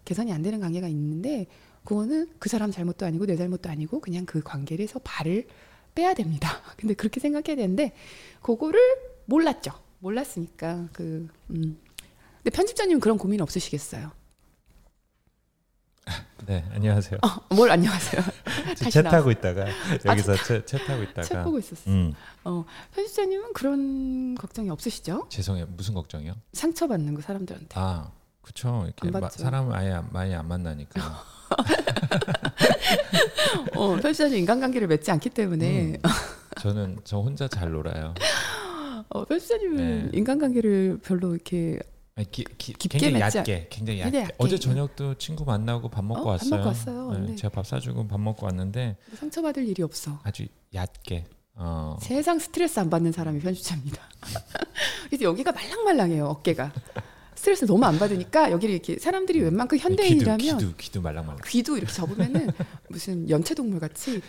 [0.05, 1.47] 개선이 안 되는 관계가 있는데,
[1.85, 5.47] 그거는 그 사람 잘못도 아니고 내 잘못도 아니고 그냥 그 관계에서 발을
[5.95, 6.49] 빼야 됩니다.
[6.77, 7.93] 근데 그렇게 생각해야 되는데,
[8.41, 8.79] 그거를
[9.25, 9.73] 몰랐죠.
[9.99, 11.77] 몰랐으니까 그 음.
[12.37, 14.11] 근데 편집자님 그런 고민 없으시겠어요?
[16.45, 17.19] 네 안녕하세요.
[17.23, 18.21] 어, 뭘 안녕하세요.
[18.75, 19.65] 챗 하고 있다가
[20.05, 21.93] 여기서 아, 챗, 챗 하고 있다가 챗 보고 있었어요.
[21.93, 22.13] 음.
[22.45, 25.27] 어, 편집자님은 그런 걱정이 없으시죠?
[25.29, 25.65] 죄송해요.
[25.69, 26.35] 무슨 걱정이요?
[26.53, 27.69] 상처 받는 거 사람들한테.
[27.73, 28.83] 아 그렇죠.
[28.85, 31.23] 이렇게 마, 사람을 아예 많이 안 만나니까.
[33.75, 35.81] 어, 편집자님 인간관계를 맺지 않기 때문에.
[35.81, 35.97] 음,
[36.61, 38.13] 저는 저 혼자 잘 놀아요.
[39.09, 40.09] 어, 편집자님은 네.
[40.17, 41.79] 인간관계를 별로 이렇게
[42.15, 44.21] 아니, 기, 기, 깊게 굉장히 얕게, 굉장히 얕게.
[44.21, 44.33] 얕게.
[44.39, 46.31] 어제 저녁도 친구 만나고 밥 먹고 어?
[46.31, 46.49] 왔어요.
[46.49, 47.11] 밥 먹고 왔어요.
[47.11, 47.35] 네, 네.
[47.35, 50.19] 제가 밥 사주고 밥 먹고 왔는데 상처받을 일이 없어.
[50.23, 51.25] 아주 얕게.
[51.53, 51.97] 어.
[52.01, 54.01] 세상 스트레스 안 받는 사람이 편집자입니다.
[55.09, 56.73] 그래서 여기가 말랑말랑해요 어깨가.
[57.37, 61.93] 스트레스 너무 안 받으니까 여기를 이렇게 사람들이 웬만큼 현대인이라면 귀도, 귀도, 귀도 말랑말랑 귀도 이렇게
[61.93, 62.49] 접으면은
[62.89, 64.21] 무슨 연체동물 같이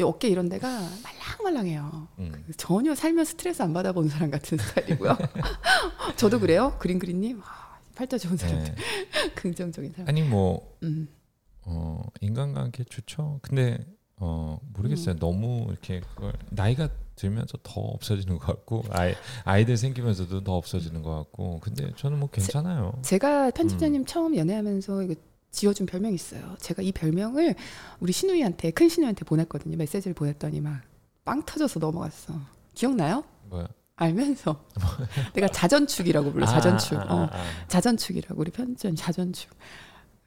[0.00, 2.08] 어깨 이런 데가 말랑말랑해요.
[2.20, 2.44] 음.
[2.56, 5.14] 전혀 살면 스트레스 안 받아본 사람 같은 스타일이고요.
[6.16, 6.74] 저도 그래요.
[6.78, 9.30] 그린그린님 아, 팔자 좋은 사람들 네.
[9.36, 10.08] 긍정적인 사람.
[10.08, 11.06] 아니 뭐 음.
[11.66, 13.40] 어, 인간관계 좋죠.
[13.42, 13.76] 근데
[14.16, 15.16] 어 모르겠어요.
[15.16, 15.18] 음.
[15.18, 21.14] 너무 이렇게 그걸 나이가 들면서 더 없어지는 것 같고 아이 아이들 생기면서도 더 없어지는 것
[21.14, 22.92] 같고 근데 저는 뭐 괜찮아요.
[23.02, 24.06] 제, 가 편집자님 음.
[24.06, 25.14] 처음 연애하면서 이거
[25.50, 26.56] 지어준 별명이 있어요.
[26.60, 27.54] 제가 이 별명을
[28.00, 29.76] 우리 신우이한테 큰 신우이한테 보냈거든요.
[29.76, 30.94] 메시지를 보냈더니 막
[31.24, 32.34] 빵 터져서 넘어갔어.
[32.74, 33.24] 기억나요?
[33.44, 33.66] 뭐야?
[33.96, 34.64] 알면서
[35.34, 36.98] 내가 자전축이라고 불러 아, 자전축.
[36.98, 37.44] 아, 아, 어, 아.
[37.68, 39.50] 자전축이라고 우리 편집자님 자전축.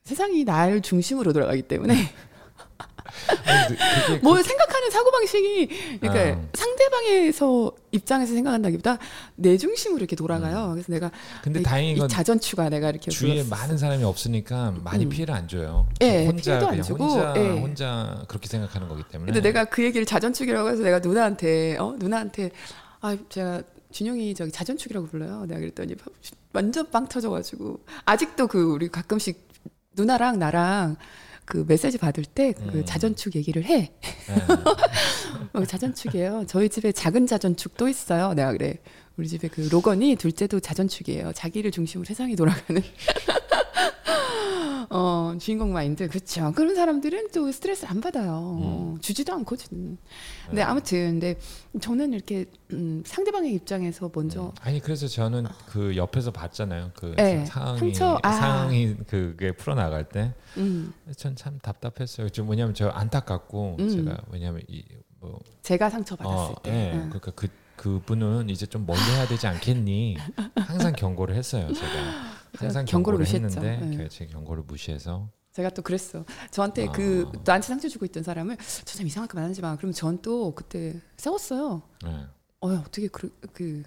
[0.03, 1.93] 세상이 날 중심으로 돌아가기 때문에
[4.21, 4.43] 뭐 그...
[4.43, 6.47] 생각하는 사고 방식이 그러니까 아.
[6.53, 8.97] 상대방에서 입장에서 생각한다기보다
[9.35, 10.67] 내 중심으로 이렇게 돌아가요.
[10.67, 10.71] 음.
[10.73, 11.11] 그래서 내가
[11.43, 13.49] 근데 다행인 건 자전추가 내가 이렇게 주위에 불렀어.
[13.49, 15.09] 많은 사람이 없으니까 많이 음.
[15.09, 15.87] 피해를 안 줘요.
[16.01, 17.49] 예, 혼자 피해도 안 주고 혼자, 예.
[17.49, 19.31] 혼자 그렇게 생각하는 거기 때문에.
[19.31, 22.51] 근데 내가 그 얘기를 자전축이라고 해서 내가 누나한테 어 누나한테
[23.01, 25.45] 아 제가 준영이 저기 자전축이라고 불러요.
[25.47, 25.95] 내가 그랬더니
[26.53, 29.47] 완전 빵 터져가지고 아직도 그 우리 가끔씩
[29.95, 30.97] 누나랑 나랑
[31.47, 32.85] 그 메시지 받을 때그 음.
[32.85, 33.93] 자전축 얘기를 해.
[34.01, 34.35] 네.
[35.53, 36.43] 어, 자전축이에요.
[36.45, 38.33] 저희 집에 작은 자전축도 있어요.
[38.33, 38.79] 내가 그래.
[39.15, 41.31] 우리 집에 그 로건이 둘째도 자전축이에요.
[41.33, 42.81] 자기를 중심으로 세상이 돌아가는.
[44.89, 46.07] 어, 주인공 마인드.
[46.07, 46.51] 그렇죠.
[46.55, 48.59] 그런 사람들은 또 스트레스 안 받아요.
[48.95, 49.01] 음.
[49.01, 49.97] 주지도 않거든.
[50.45, 50.61] 근데 네.
[50.61, 51.39] 아무튼 근데
[51.81, 54.51] 저는 이렇게 음, 상대방의 입장에서 먼저 음.
[54.61, 56.91] 아니 그래서 저는 그 옆에서 봤잖아요.
[56.95, 57.45] 그 네.
[57.45, 58.31] 상황이 상처, 아.
[58.31, 60.93] 상황이 그게 풀어 나갈 때 음.
[61.15, 62.29] 전참 답답했어요.
[62.29, 63.89] 좀 뭐냐면 저 안타깝고 음.
[63.89, 64.83] 제가 왜냐면 이
[65.19, 66.71] 뭐 제가 상처 받았을 어, 때.
[66.71, 66.91] 네.
[66.91, 70.17] 그러니까 그 그분은 이제 좀 멀리 해야 되지 않겠니?
[70.55, 72.36] 항상 경고를 했어요, 제가.
[72.55, 74.07] 항상 경고를, 경고를 했는데 네.
[74.09, 76.23] 제 경고를 무시해서 제가 또 그랬어.
[76.51, 76.91] 저한테 아.
[76.91, 79.75] 그 나한테 상처 주고 있던 사람을 저 사람 이상하게 만나지 마.
[79.75, 81.81] 그러면 전또 그때 싸웠어요.
[82.03, 82.25] 네.
[82.59, 83.81] 어 어떻게 그, 그,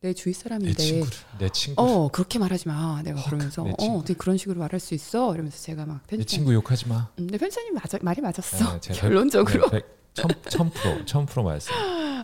[0.00, 1.06] 내 주위 사람인데 내 친구
[1.38, 3.00] 내 친구 어 그렇게 말하지 마.
[3.04, 5.32] 내가 어, 그러면서 어 어떻게 그런 식으로 말할 수 있어?
[5.34, 7.08] 이러면서 제가 막 편집 내 친구 욕하지 마.
[7.20, 8.80] 음, 내 편집님 맞아 말이 맞았어.
[8.80, 9.82] 네, 결론적으로 네,
[10.14, 11.72] 천 프로 천 프로 말씀.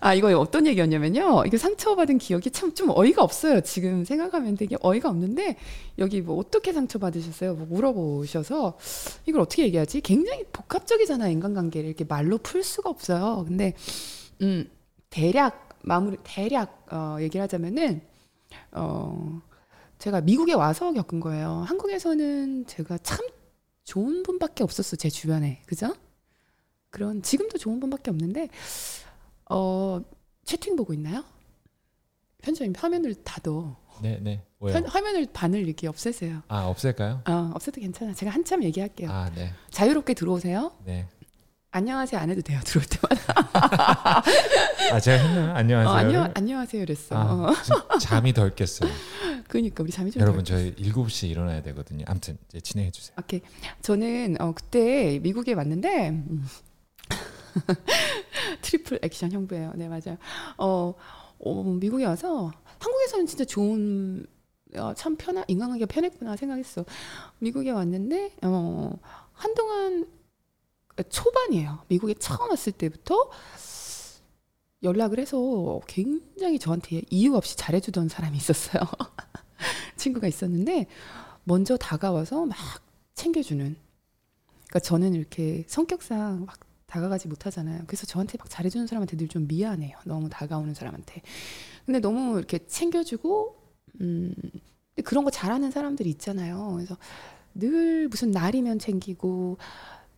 [0.02, 1.44] 아, 이거 어떤 얘기였냐면요.
[1.46, 3.60] 이게 상처받은 기억이 참 좀 어이가 없어요.
[3.60, 5.56] 지금 생각하면 되게 어이가 없는데,
[5.98, 7.54] 여기 뭐 어떻게 상처받으셨어요?
[7.54, 8.78] 뭐 물어보셔서,
[9.26, 10.00] 이걸 어떻게 얘기하지?
[10.02, 11.88] 굉장히 복합적이잖아, 인간관계를.
[11.88, 13.44] 이렇게 말로 풀 수가 없어요.
[13.46, 13.74] 근데,
[14.40, 14.70] 음,
[15.10, 18.00] 대략, 마무리, 대략, 어, 얘기를 하자면은,
[18.72, 19.42] 어,
[19.98, 21.64] 제가 미국에 와서 겪은 거예요.
[21.66, 23.18] 한국에서는 제가 참
[23.84, 25.60] 좋은 분밖에 없었어, 제 주변에.
[25.66, 25.92] 그죠?
[26.90, 28.48] 그런, 지금도 좋은 분밖에 없는데,
[29.48, 30.00] 어,
[30.44, 31.24] 채팅 보고 있나요?
[32.42, 33.76] 편집님 화면을 닫어.
[34.02, 34.42] 네, 네.
[34.60, 36.42] 편, 화면을 반을 이렇게 없애세요.
[36.48, 37.22] 아, 없앨까요?
[37.28, 38.14] 어, 없애도 괜찮아.
[38.14, 39.10] 제가 한참 얘기할게요.
[39.10, 39.52] 아, 네.
[39.70, 40.72] 자유롭게 들어오세요.
[40.84, 41.06] 네.
[41.72, 44.22] 안녕하세요 안 해도 돼요 들어올 때마다.
[44.90, 45.54] 아 제가 했나요?
[45.54, 45.88] 안녕하세요.
[45.88, 47.14] 어, 안녕 안녕하세요 그랬어.
[47.16, 48.90] 아, 잠이 덜 깼어요.
[49.46, 50.20] 그러니까 우리 잠이 좀.
[50.20, 52.04] 여러분 저희 7시 일어나야 되거든요.
[52.08, 53.14] 아무튼 이제 진행해 주세요.
[53.20, 53.40] 오케이.
[53.82, 56.44] 저는 어, 그때 미국에 왔는데 음,
[58.62, 59.72] triple action 형부예요.
[59.76, 60.16] 네, 맞아요.
[60.58, 60.94] 어,
[61.38, 64.26] 어, 미국에 와서 한국에서는 진짜 좋은
[64.76, 66.84] 어, 참 편한 인간관계가 편했구나 생각했어.
[67.38, 68.98] 미국에 왔는데 어,
[69.32, 70.06] 한동안
[71.08, 71.80] 초반이에요.
[71.88, 73.30] 미국에 처음 왔을 때부터
[74.82, 78.82] 연락을 해서 굉장히 저한테 이유 없이 잘해주던 사람이 있었어요.
[79.96, 80.86] 친구가 있었는데
[81.44, 82.56] 먼저 다가와서 막
[83.14, 83.76] 챙겨주는.
[84.68, 86.58] 그러니까 저는 이렇게 성격상 막
[86.90, 87.84] 다가가지 못하잖아요.
[87.86, 89.96] 그래서 저한테 막 잘해주는 사람한테 늘 좀 미안해요.
[90.04, 91.22] 너무 다가오는 사람한테.
[91.86, 93.56] 근데 너무 이렇게 챙겨주고,
[94.00, 96.72] 음, 근데 그런 거 잘하는 사람들이 있잖아요.
[96.74, 96.96] 그래서
[97.54, 99.58] 늘 무슨 날이면 챙기고,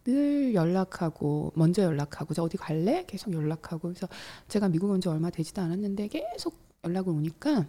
[0.04, 3.04] 늘 연락하고, 먼저 연락하고, 저 어디 갈래?
[3.06, 3.88] 계속 연락하고.
[3.88, 4.08] 그래서
[4.48, 7.66] 제가 미국 온 지 얼마 되지도 않았는데 계속 연락을 오니까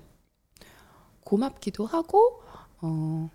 [1.23, 2.41] 고맙기도 하고,
[2.81, 3.29] 어,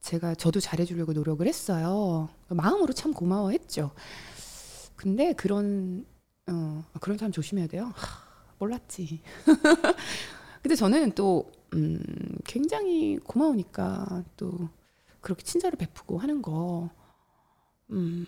[0.00, 2.28] 제가 저도 잘해주려고 노력을 했어요.
[2.48, 3.90] 마음으로 참 고마워했죠.
[5.00, 6.04] 근데 그런
[6.46, 7.90] 어, 그런 사람 조심해야 돼요.
[7.94, 9.22] 하, 몰랐지.
[10.62, 12.02] 근데 저는 또 음,
[12.44, 14.68] 굉장히 고마우니까 또
[15.22, 16.90] 그렇게 친절을 베푸고 하는 거
[17.90, 18.26] 음,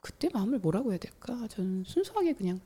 [0.00, 1.46] 그때 마음을 뭐라고 해야 될까?
[1.48, 2.60] 저는 순수하게 그냥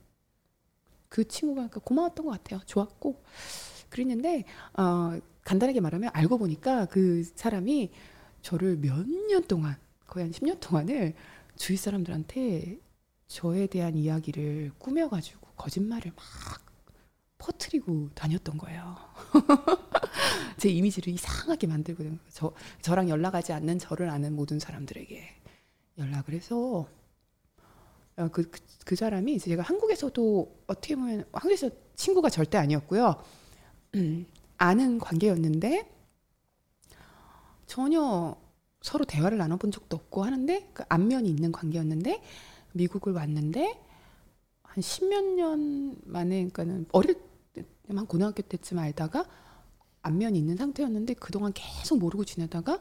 [1.09, 2.61] 그 친구가 그러니까 고마웠던 것 같아요.
[2.67, 3.23] 좋았고
[3.91, 4.45] 그랬는데
[4.79, 7.91] 어, 간단하게 말하면 알고 보니까 그 사람이
[8.43, 9.77] 저를 몇 년 동안
[10.07, 11.15] 거의 한 10년 동안을
[11.57, 12.79] 주위 사람들한테
[13.29, 16.25] 저에 대한 이야기를 꾸며가지고 거짓말을 막
[17.39, 18.97] 퍼트리고 다녔던 거예요.
[20.59, 22.53] 제 이미지를 이상하게 만들고 저
[22.83, 25.23] 저랑 연락하지 않는 저를 아는 모든 사람들에게
[25.99, 26.87] 연락을 해서
[28.17, 33.23] 어, 그, 그, 그 사람이 제가 한국에서도 어떻게 보면 한국에서 친구가 절대 아니었고요.
[33.97, 34.27] 음,
[34.59, 35.91] 아는 관계였는데
[37.67, 38.37] 전혀
[38.83, 42.23] 서로 대화를 나눠본 적도 없고 하는데 그 안면이 있는 관계였는데
[42.73, 43.79] 미국을 왔는데
[44.63, 47.21] 한 십몇 년 만에 그러니까는 어릴
[47.87, 49.27] 때만 고등학교 때쯤 알다가
[50.03, 52.81] 안면이 있는 상태였는데 그동안 계속 모르고 지내다가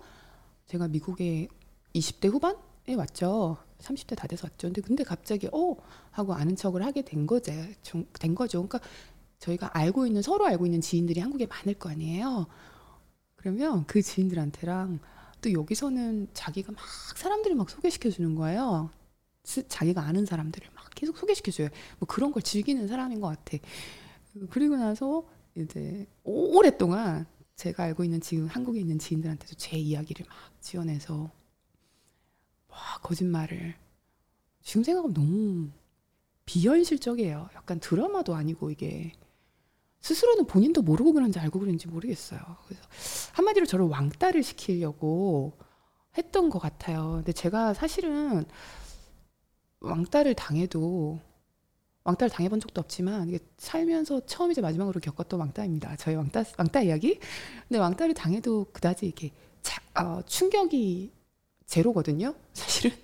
[0.66, 1.48] 제가 미국에
[1.94, 3.58] 20대 후반에 왔죠.
[3.80, 4.68] 30대 다 돼서 왔죠.
[4.68, 5.76] 근데 근데 갑자기 어
[6.12, 7.52] 하고 아는 척을 하게 된 거죠.
[8.20, 8.66] 된 거죠.
[8.66, 8.80] 그러니까
[9.40, 12.48] 저희가 알고 있는 서로 알고 있는 지인들이 한국에 많을 거 아니에요.
[13.36, 15.00] 그러면 그 지인들한테랑
[15.42, 16.82] 또 여기서는 자기가 막
[17.18, 18.92] 사람들이 막 소개시켜 주는 거예요.
[19.44, 21.70] 자기가 아는 사람들을 막 계속 소개시켜줘요.
[22.00, 23.58] 뭐 그런 걸 즐기는 사람인 것 같아.
[24.50, 31.32] 그리고 나서 이제 오랫동안 제가 알고 있는 지금 한국에 있는 지인들한테도 제 이야기를 막 지어내서
[32.70, 33.76] 와 거짓말을
[34.62, 35.70] 지금 생각하면 너무
[36.46, 37.50] 비현실적이에요.
[37.56, 39.12] 약간 드라마도 아니고 이게
[40.00, 42.40] 스스로는 본인도 모르고 그런지 알고 그런지 모르겠어요.
[42.66, 42.84] 그래서
[43.34, 45.58] 한마디로 저를 왕따를 시키려고
[46.18, 47.18] 했던 것 같아요.
[47.18, 48.46] 근데 제가 사실은
[49.82, 51.20] 왕따를 당해도
[52.04, 55.96] 왕따를 당해본 적도 없지만 이게 살면서 처음이자 마지막으로 겪었던 왕따입니다.
[55.98, 57.20] 저희 왕따 왕따 이야기.
[57.68, 59.32] 근데 왕따를 당해도 그다지 이게
[59.62, 61.12] 자, 어, 충격이
[61.68, 62.34] 제로거든요.
[62.54, 62.96] 사실은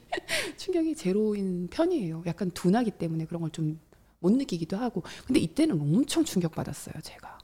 [0.58, 2.24] 충격이 제로인 편이에요.
[2.26, 3.80] 약간 둔하기 때문에 그런 걸 좀
[4.20, 5.04] 못 느끼기도 하고.
[5.28, 6.96] 근데 이때는 엄청 충격받았어요.
[7.04, 7.38] 제가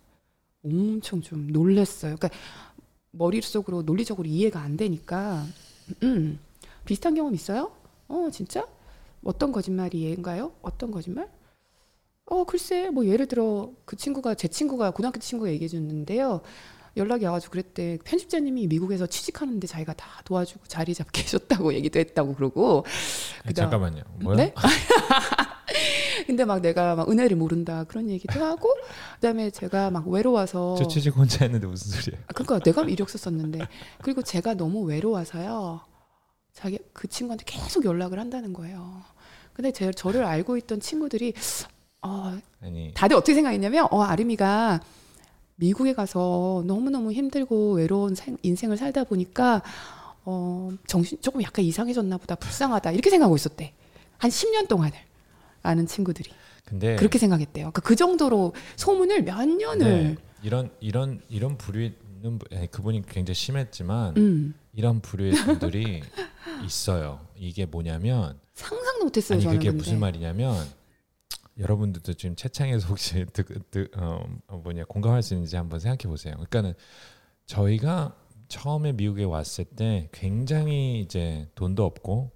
[0.66, 2.16] 엄청 좀 놀랬어요.
[2.18, 2.30] 그러니까
[3.12, 5.46] 머릿속으로 논리적으로 이해가 안 되니까
[6.02, 6.40] 음,
[6.86, 7.72] 비슷한 경험 있어요?
[8.08, 8.68] 어 진짜?
[9.24, 10.54] 어떤 거짓말이인가요?
[10.62, 11.30] 어떤 거짓말?
[12.26, 16.42] 어 글쎄 뭐 예를 들어 그 친구가 제 친구가 고등학교 친구가 얘기해 줬는데요.
[16.96, 22.86] 연락이 와가지고 그랬대 편집자님이 미국에서 취직하는데 자기가 다 도와주고 자리 잡게 해줬다고 얘기도 했다고 그러고
[23.48, 24.38] 그다음, 잠깐만요 뭐요?
[24.38, 24.54] 네?
[26.28, 28.70] 근데 막 내가 막 은혜를 모른다 그런 얘기도 하고
[29.16, 32.24] 그다음에 제가 막 외로워서 저 취직 혼자 했는데 무슨 소리예요?
[32.28, 33.60] 아, 그러니까 내가 이력서 썼는데
[34.02, 35.82] 그리고 제가 너무 외로워서요
[36.54, 39.02] 자기 그 친구한테 계속 연락을 한다는 거예요.
[39.54, 41.34] 근데 제 저를 알고 있던 친구들이
[42.02, 42.94] 어, 아니.
[42.94, 44.82] 다들 어떻게 생각했냐면 어 아림이가
[45.56, 49.62] 미국에 가서 너무너무 힘들고 외로운 생, 인생을 살다 보니까
[50.26, 53.74] 어, 정신 조금 약간 이상해졌나 보다 불쌍하다 이렇게 생각하고 있었대.
[54.18, 54.98] 한 10년 동안을
[55.64, 56.32] 아는 친구들이.
[56.66, 57.72] 근데 그렇게 생각했대요.
[57.72, 59.86] 그러니까 그 정도로 소문을 몇 년을.
[59.86, 62.40] 네, 이런 이런 이런 부류는
[62.72, 64.54] 그분이 굉장히 심했지만 음.
[64.74, 66.02] 이런 부류의 분들이
[66.66, 67.20] 있어요.
[67.38, 69.78] 이게 뭐냐면 상상도 못했어요 아니 그게 근데.
[69.78, 70.56] 무슨 말이냐면
[71.58, 74.26] 여러분들도 지금 채창에서 혹시 드, 드, 어,
[74.64, 76.34] 뭐냐 공감할 수 있는지 한번 생각해 보세요.
[76.34, 76.74] 그러니까는
[77.46, 78.16] 저희가
[78.48, 82.32] 처음에 미국에 왔을 때 굉장히 이제 돈도 없고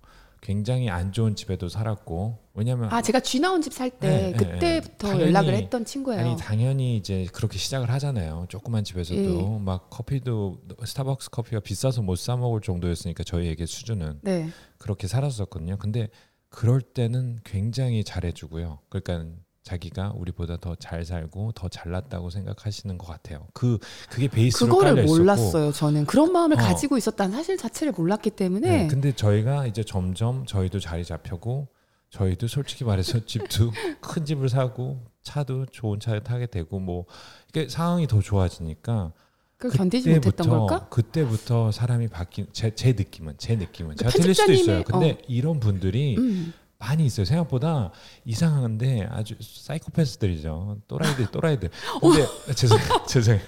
[0.47, 5.13] 굉장히 안 좋은 집에도 살았고 왜냐면 아 제가 쥐 나온 집 살때 네, 네, 그때부터
[5.13, 6.21] 네, 연락을 했던 친구예요.
[6.21, 8.45] 아니 당연히 이제 그렇게 시작을 하잖아요.
[8.47, 9.59] 조그만 집에서도 예.
[9.61, 14.47] 막 커피도 스타벅스 커피가 비싸서 못 사 먹을 정도였으니까 저희에게 수준은 네.
[14.77, 15.75] 그렇게 살았었거든요.
[15.79, 16.07] 근데
[16.47, 18.79] 그럴 때는 굉장히 잘해주고요.
[18.87, 19.35] 그러니까
[19.67, 23.47] 자기가 우리보다 더 잘 살고 더 잘났다고 생각하시는 것 같아요.
[23.53, 23.79] 그
[24.09, 25.71] 그게 베이스로 그거를 몰랐어요.
[25.73, 26.59] 저는 그런 마음을 어.
[26.61, 28.83] 가지고 있었다는 사실 자체를 몰랐기 때문에.
[28.83, 31.67] 네, 근데 저희가 이제 점점 저희도 자리 잡혀고
[32.11, 37.05] 저희도 솔직히 말해서 집도 큰 집을 사고 차도 좋은 차를 타게 되고 뭐
[37.49, 39.11] 이게 상황이 더 좋아지니까
[39.57, 40.87] 그 견디지 못했던 걸까?
[40.87, 44.83] 그때부터 사람이 바뀐 제, 제 느낌은 제 느낌은 그 제가 틀릴 수도 있어요.
[44.83, 45.17] 근데 어.
[45.27, 46.53] 이런 분들이 음.
[46.79, 47.25] 많이 있어요.
[47.25, 47.91] 생각보다
[48.25, 50.81] 이상한데 아주 사이코패스들이죠.
[50.87, 51.69] 또라이들 또라이들.
[52.01, 52.53] 근데 어.
[52.53, 53.05] 죄송해요.
[53.07, 53.43] 죄송해요.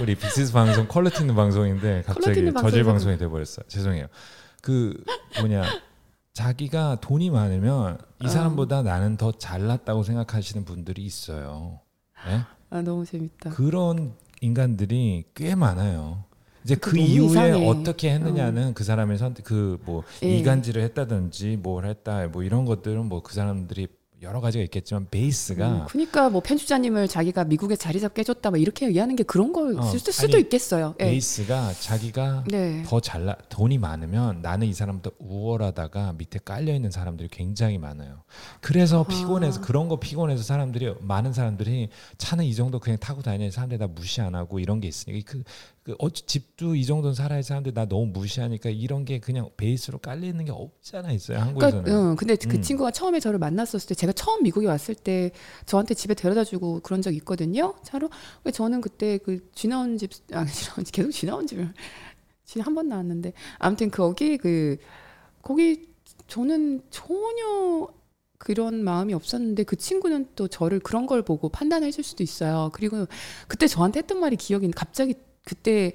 [0.00, 3.66] 우리 빅시스 방송 quality 있는 방송인데 갑자기 저질 방송이 돼 버렸어요.
[3.68, 4.06] 죄송해요.
[4.62, 5.02] 그
[5.38, 5.64] 뭐냐
[6.32, 8.28] 자기가 돈이 많으면 이 어.
[8.28, 8.82] 사람보다 어.
[8.82, 11.80] 나는 더 잘났다고 생각하시는 분들이 있어요.
[12.26, 12.42] 네?
[12.70, 13.50] 아 너무 재밌다.
[13.50, 16.24] 그런 인간들이 꽤 많아요.
[16.64, 17.66] 이제 그 이후에 이상해.
[17.68, 18.72] 어떻게 했느냐는 어.
[18.74, 20.36] 그 사람의 선택 그뭐 예.
[20.38, 23.88] 이간질을 했다든지 뭘 했다 뭐 이런 것들은 뭐 그 사람들이
[24.22, 28.86] 여러 가지가 있겠지만 베이스가 음, 그러니까 뭐 편집자님을 자기가 미국에 자리 잡게 해줬다 뭐 이렇게
[28.86, 30.94] 얘기하는 게 그런 걸 어, 쓸 수도 아니, 있겠어요.
[31.00, 31.04] 예.
[31.04, 32.82] 베이스가 자기가 네.
[32.86, 38.22] 더 잘나 돈이 많으면 나는 이 사람보다 우월하다가 밑에 깔려 있는 사람들이 굉장히 많아요.
[38.60, 41.88] 그래서 피곤해서 그런 거 피곤해서 사람들이 많은 사람들이
[42.18, 45.42] 차는 이 정도 그냥 타고 다니는 사람들 다 무시 안 하고 이런 게 있으니까 그
[45.82, 50.44] 그 어, 집도 이 정도는 살아야 사람들 나 너무 무시하니까 이런 게 그냥 베이스로 깔려 있는
[50.44, 51.84] 게 없잖아 있어요 한국에서는.
[51.84, 52.62] 그러니까, 응, 근데 그 음.
[52.62, 55.30] 친구가 처음에 저를 만났었을 때 제가 처음 미국에 왔을 때
[55.64, 57.74] 저한테 집에 데려다주고 그런 적 있거든요.
[57.82, 58.10] 차로.
[58.52, 61.72] 저는 그때 그 쥐나온 집 아니 쥐나온 집 계속 쥐나온 집을
[62.44, 64.76] 쥐한번 나왔는데 아무튼 거기 그
[65.40, 65.88] 거기
[66.26, 67.88] 저는 전혀
[68.36, 72.70] 그런 마음이 없었는데 그 친구는 또 저를 그런 걸 보고 판단해 줄 수도 있어요.
[72.72, 73.06] 그리고
[73.48, 75.14] 그때 저한테 했던 말이 기억이 갑자기
[75.44, 75.92] 그때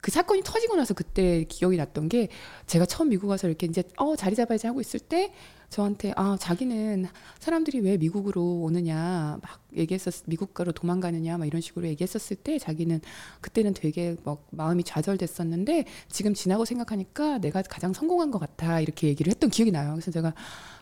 [0.00, 2.28] 그 사건이 터지고 나서 그때 기억이 났던 게
[2.66, 5.32] 제가 처음 미국 와서 이렇게 이제 어 자리 잡아야지 하고 있을 때
[5.70, 7.06] 저한테 아 자기는
[7.38, 13.00] 사람들이 왜 미국으로 오느냐 막 얘기했었 미국가로 도망가느냐 막 이런 식으로 얘기했었을 때 자기는
[13.40, 19.30] 그때는 되게 막 마음이 좌절됐었는데 지금 지나고 생각하니까 내가 가장 성공한 것 같아 이렇게 얘기를
[19.30, 19.92] 했던 기억이 나요.
[19.94, 20.34] 그래서 제가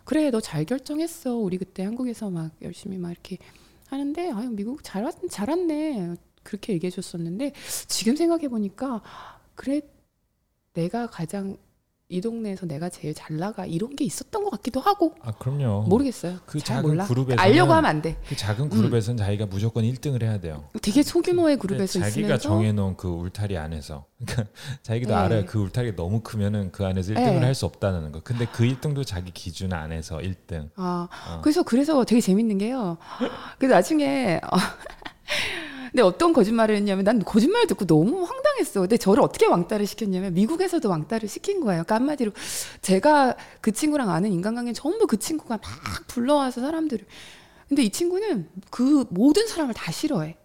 [0.05, 3.39] 그래 너 잘 결정했어 우리 그때 한국에서 막 열심히 막 이렇게
[3.89, 7.53] 하는데 아유 미국 잘 왔, 잘 왔네 그렇게 얘기해 줬었는데
[7.89, 9.03] 지금 생각해 보니까
[9.55, 9.81] 그래
[10.75, 11.57] 내가 가장
[12.13, 15.15] 이 동네에서 내가 제일 잘 나가 이런 게 있었던 것 같기도 하고.
[15.23, 15.87] 아 그럼요.
[15.89, 16.41] 모르겠어요.
[16.45, 17.07] 그 작은 몰라.
[17.07, 18.19] 그룹에서 알려고 하면 안 돼.
[18.29, 19.25] 그 작은 그룹에서는 음.
[19.25, 20.69] 자기가 무조건 1등을 해야 돼요.
[20.83, 24.45] 되게 소규모의 그룹에서 자기가 있으면서 정해놓은 그 울타리 안에서, 그러니까
[24.83, 25.15] 자기도 네.
[25.15, 25.47] 알아요.
[25.47, 27.39] 그 울타리가 너무 크면은 그 안에서 1등을 네.
[27.39, 28.21] 할수 없다는 거.
[28.21, 30.69] 근데 그 1등도 자기 기준 안에서 1등.
[30.77, 31.41] 아 어.
[31.41, 32.99] 그래서 그래서 되게 재밌는 게요.
[33.59, 34.39] 그래서 나중에.
[34.53, 34.57] 어,
[35.93, 38.53] 근데 어떤 거짓말을 했냐면 난 거짓말 듣고 너무 황당해.
[38.63, 38.81] 이상했어.
[38.81, 41.83] 근데 저를 어떻게 왕따를 시켰냐면 미국에서도 왕따를 시킨 거예요.
[41.85, 42.33] 그러니까 한마디로
[42.81, 47.05] 제가 그 친구랑 아는 인간관계 전부 그 친구가 막 불러와서 사람들을.
[47.69, 50.37] 근데 이 친구는 그 모든 사람을 다 싫어해.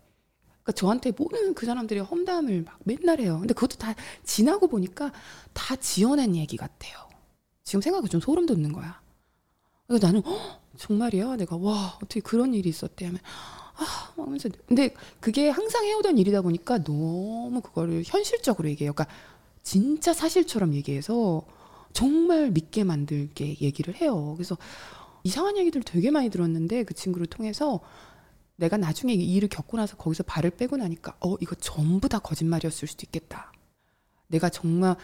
[0.64, 3.38] 그러니까 저한테 모든 그 사람들이 험담을 막 맨날 해요.
[3.40, 3.94] 근데 그것도 다
[4.24, 5.12] 지나고 보니까
[5.54, 6.94] 다 지어낸 얘기 같아요.
[7.64, 9.02] 지금 생각이 좀 소름 돋는 거야.
[9.88, 10.22] 그래서 나는
[10.78, 11.38] 정말이야.
[11.38, 13.20] 내가 와 어떻게 그런 일이 있었대 하면
[13.78, 18.94] 아, 하면서 근데 그게 항상 해오던 일이다 보니까 너무 그거를 현실적으로 얘기해요.
[18.94, 19.16] 그러니까
[19.64, 21.46] 진짜 사실처럼 얘기해서
[21.94, 24.34] 정말 믿게 만들게 얘기를 해요.
[24.36, 24.58] 그래서
[25.24, 27.80] 이상한 얘기들 되게 많이 들었는데 그 친구를 통해서
[28.56, 32.88] 내가 나중에 이 일을 겪고 나서 거기서 발을 빼고 나니까 어 이거 전부 다 거짓말이었을
[32.88, 33.52] 수도 있겠다.
[34.28, 34.96] 내가 정말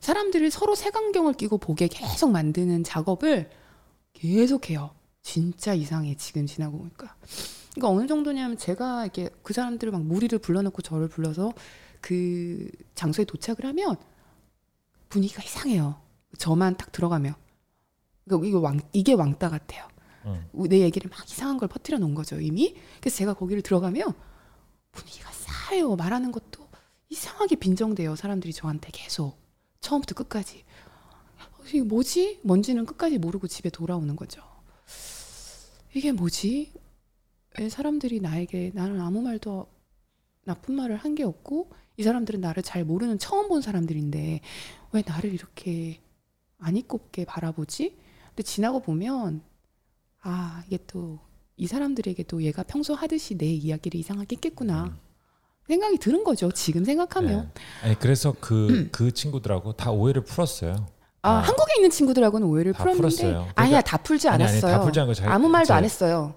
[0.00, 3.50] 사람들을 서로 색안경을 끼고 보게 계속 만드는 작업을
[4.12, 4.90] 계속해요.
[5.22, 7.14] 진짜 이상해 지금 지나고 보니까.
[7.74, 11.52] 그러니까 어느 정도냐면 제가 이렇게 그 사람들을 막 무리를 불러놓고 저를 불러서
[12.00, 13.96] 그 장소에 도착을 하면
[15.08, 16.00] 분위기가 이상해요.
[16.38, 17.34] 저만 딱 들어가면.
[18.24, 19.88] 그러니까 이게 왕 이게 왕따 같아요.
[20.26, 20.48] 응.
[20.68, 22.74] 내 얘기를 막 이상한 걸 퍼뜨려 놓은 거죠 이미.
[23.00, 24.12] 그래서 제가 거기를 들어가면
[24.92, 25.96] 분위기가 싸해요.
[25.96, 26.68] 말하는 것도
[27.08, 28.16] 이상하게 빈정돼요.
[28.16, 29.38] 사람들이 저한테 계속
[29.80, 30.64] 처음부터 끝까지.
[31.66, 32.40] 이게 뭐지?
[32.42, 34.42] 뭔지는 끝까지 모르고 집에 돌아오는 거죠.
[35.94, 36.72] 이게 뭐지?
[37.58, 39.66] 왜 사람들이 나에게 나는 아무 말도
[40.44, 44.40] 나쁜 말을 한 게 없고 이 사람들은 나를 잘 모르는 처음 본 사람들인데
[44.92, 46.00] 왜 나를 이렇게
[46.58, 47.96] 안이꼽게 바라보지?
[48.28, 49.42] 근데 지나고 보면
[50.22, 51.18] 아 이게 또
[51.56, 54.96] 이 사람들에게도 얘가 평소 하듯이 내 이야기를 이상하게 했겠구나 음.
[55.68, 56.50] 생각이 드는 거죠.
[56.50, 57.50] 지금 생각하면.
[57.54, 57.86] 네.
[57.86, 60.86] 아니 그래서 그그 그 친구들하고 다 오해를 풀었어요.
[61.20, 63.30] 아, 아, 한국에 있는 친구들하고는 오해를 풀었는데 풀었어요.
[63.32, 64.56] 그러니까, 아니야 다 풀지 않았어요.
[64.56, 66.32] 아니, 아니, 다 풀지 않고 아무 말도 안 했어요.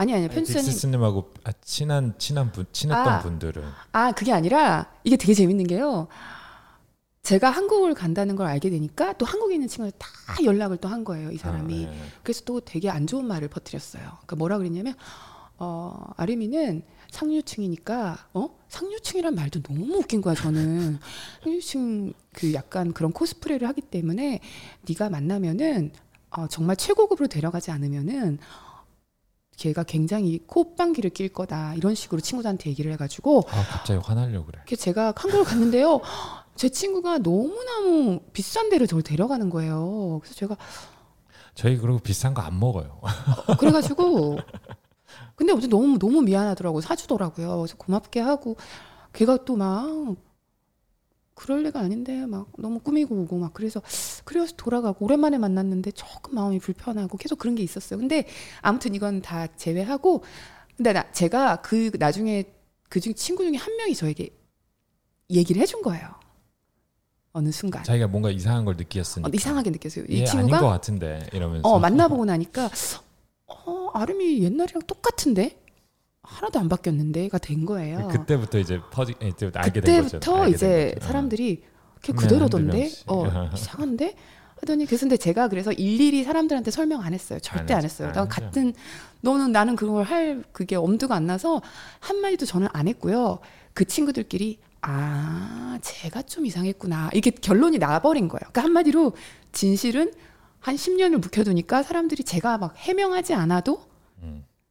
[0.00, 3.62] 아니 아니 편집자님 빅스님하고 아, 친한 친한 분 친했던 아, 분들은
[3.92, 6.08] 아 그게 아니라 이게 되게 재밌는 게요.
[7.22, 10.08] 제가 한국을 간다는 걸 알게 되니까 또 한국에 있는 친구들 다
[10.42, 11.86] 연락을 또 한 거예요 이 사람이.
[11.86, 11.98] 아, 네.
[12.22, 14.02] 그래서 또 되게 안 좋은 말을 퍼뜨렸어요.
[14.02, 14.94] 그러니까 뭐라 그랬냐면
[15.58, 20.98] 어 아르미는 상류층이니까 어 상류층이란 말도 너무 웃긴 거야 저는
[21.44, 24.40] 상류층 그 약간 그런 코스프레를 하기 때문에
[24.88, 25.92] 네가 만나면은
[26.30, 28.38] 어, 정말 최고급으로 데려가지 않으면은
[29.60, 34.58] 걔가 굉장히 콧방귀를 낄 거다 이런 식으로 친구들한테 얘기를 해가지고 아 갑자기 화나려고 그래.
[34.66, 36.00] 그 제가 한국을 갔는데요.
[36.56, 40.18] 제 친구가 너무너무 비싼 데를 저를 데려가는 거예요.
[40.22, 40.56] 그래서 제가
[41.54, 43.00] 저희 그리고 비싼 거 안 먹어요.
[43.46, 44.38] 어, 그래가지고
[45.36, 47.58] 근데 어제 너무 너무 미안하더라고 사주더라고요.
[47.58, 48.56] 그래서 고맙게 하고
[49.12, 49.84] 걔가 또 막
[51.40, 53.80] 그럴 리가 아닌데 막 너무 꾸미고 오고 막 그래서
[54.24, 57.98] 그래서 돌아가고 오랜만에 만났는데 조금 마음이 불편하고 계속 그런 게 있었어요.
[57.98, 58.26] 근데
[58.60, 60.22] 아무튼 이건 다 제외하고
[60.76, 62.44] 근데 나, 제가 그 나중에
[62.90, 64.28] 그중 친구 중에 한 명이 저에게
[65.30, 66.10] 얘기를 해준 거예요.
[67.32, 70.04] 어느 순간 자기가 뭔가 이상한 걸 느꼈으니까 어, 이상하게 느꼈어요.
[70.08, 72.68] 이 친구가 아닌 것 같은데 이러면서 어 만나보고 나니까
[73.46, 75.58] 어, 아름이 옛날이랑 똑같은데
[76.22, 78.08] 하나도 안 바뀌었는데가 된 거예요.
[78.08, 80.18] 그때부터 이제 퍼지 이제 알게 된 거죠.
[80.20, 81.06] 그때부터 이제 거죠.
[81.06, 81.62] 사람들이
[82.02, 84.14] 걔 그대로던데, 어 이상한데
[84.60, 87.38] 하더니 그래서 근데 제가 그래서 일일이 사람들한테 설명 안 했어요.
[87.40, 88.12] 절대 안, 안 했어요.
[88.12, 88.74] 나 같은
[89.22, 91.62] 너는 나는 그걸 할 그게 엄두가 안 나서
[91.98, 93.38] 한 마디도 저는 안 했고요.
[93.72, 98.40] 그 친구들끼리 아 제가 좀 이상했구나 이게 결론이 나버린 거예요.
[98.40, 99.14] 그러니까 한마디로
[99.52, 100.12] 진실은
[100.58, 103.89] 한 10년을 묵혀두니까 사람들이 제가 막 해명하지 않아도 음.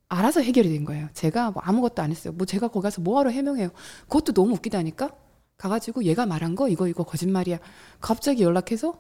[0.10, 1.08] 알아서 해결이 된 거예요.
[1.14, 2.34] 제가 뭐 아무것도 안 했어요.
[2.34, 3.70] 뭐 제가 거기 가서 뭐하러 해명해요.
[4.08, 5.12] 그것도 너무 웃기다니까?
[5.58, 7.60] 가가지고 얘가 말한 거 이거 이거 거짓말이야.
[8.02, 8.96] 갑자기 연락해서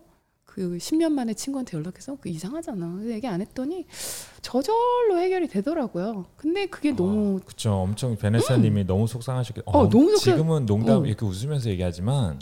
[0.46, 3.06] 그 10년 만에 친구한테 연락해서 그 이상하잖아.
[3.06, 3.86] 얘기 안 했더니
[4.42, 6.26] 저절로 해결이 되더라고요.
[6.36, 7.72] 근데 그게 어, 너무 그쵸.
[7.74, 8.88] 엄청 베네사님이 음.
[8.88, 9.64] 너무 속상하셨겠.
[9.66, 11.06] 어, 어, 너무 지금은 농담 어.
[11.06, 12.40] 이렇게 웃으면서 얘기하지만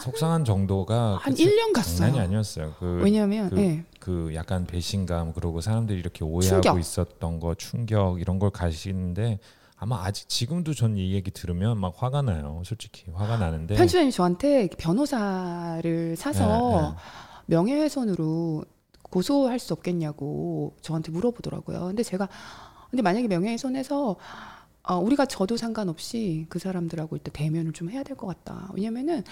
[0.00, 1.96] 속상한 정도가 한 1년 갔어요.
[1.98, 2.74] 장난이 아니었어요.
[2.78, 3.84] 그, 왜냐하면 그, 네.
[4.00, 6.80] 그 약간 배신감 그리고 사람들이 이렇게 오해하고 충격.
[6.80, 9.38] 있었던 거 충격 이런 걸 가시는데
[9.76, 12.62] 아마 아직 지금도 전 이 얘기 들으면 막 화가 나요.
[12.64, 16.94] 솔직히 화가 나는데 편집장님 저한테 변호사를 사서 네, 네.
[17.46, 18.64] 명예훼손으로
[19.02, 21.86] 고소할 수 없겠냐고 저한테 물어보더라고요.
[21.86, 22.28] 근데 제가
[22.90, 24.16] 근데 만약에 명예훼손해서
[24.84, 28.70] 어, 우리가 저도 상관없이 그 사람들하고 일단 대면을 좀 해야 될 것 같다.
[28.74, 29.22] 왜냐면은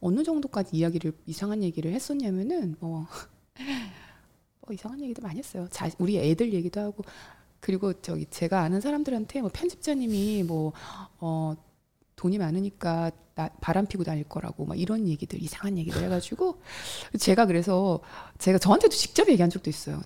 [0.00, 3.06] 어느 정도까지 이야기를 이상한 얘기를 했었냐면은 뭐,
[4.60, 5.66] 뭐 이상한 얘기도 많이 했어요.
[5.70, 7.04] 자, 우리 애들 얘기도 하고
[7.60, 10.72] 그리고 저기 제가 아는 사람들한테 뭐 편집자님이 뭐
[11.18, 11.54] 어,
[12.16, 16.60] 돈이 많으니까 나, 바람 피고 다닐 거라고 막 이런 얘기들 이상한 얘기를 해가지고
[17.18, 18.00] 제가 그래서
[18.38, 20.00] 제가 저한테도 직접 얘기한 적도 있어요.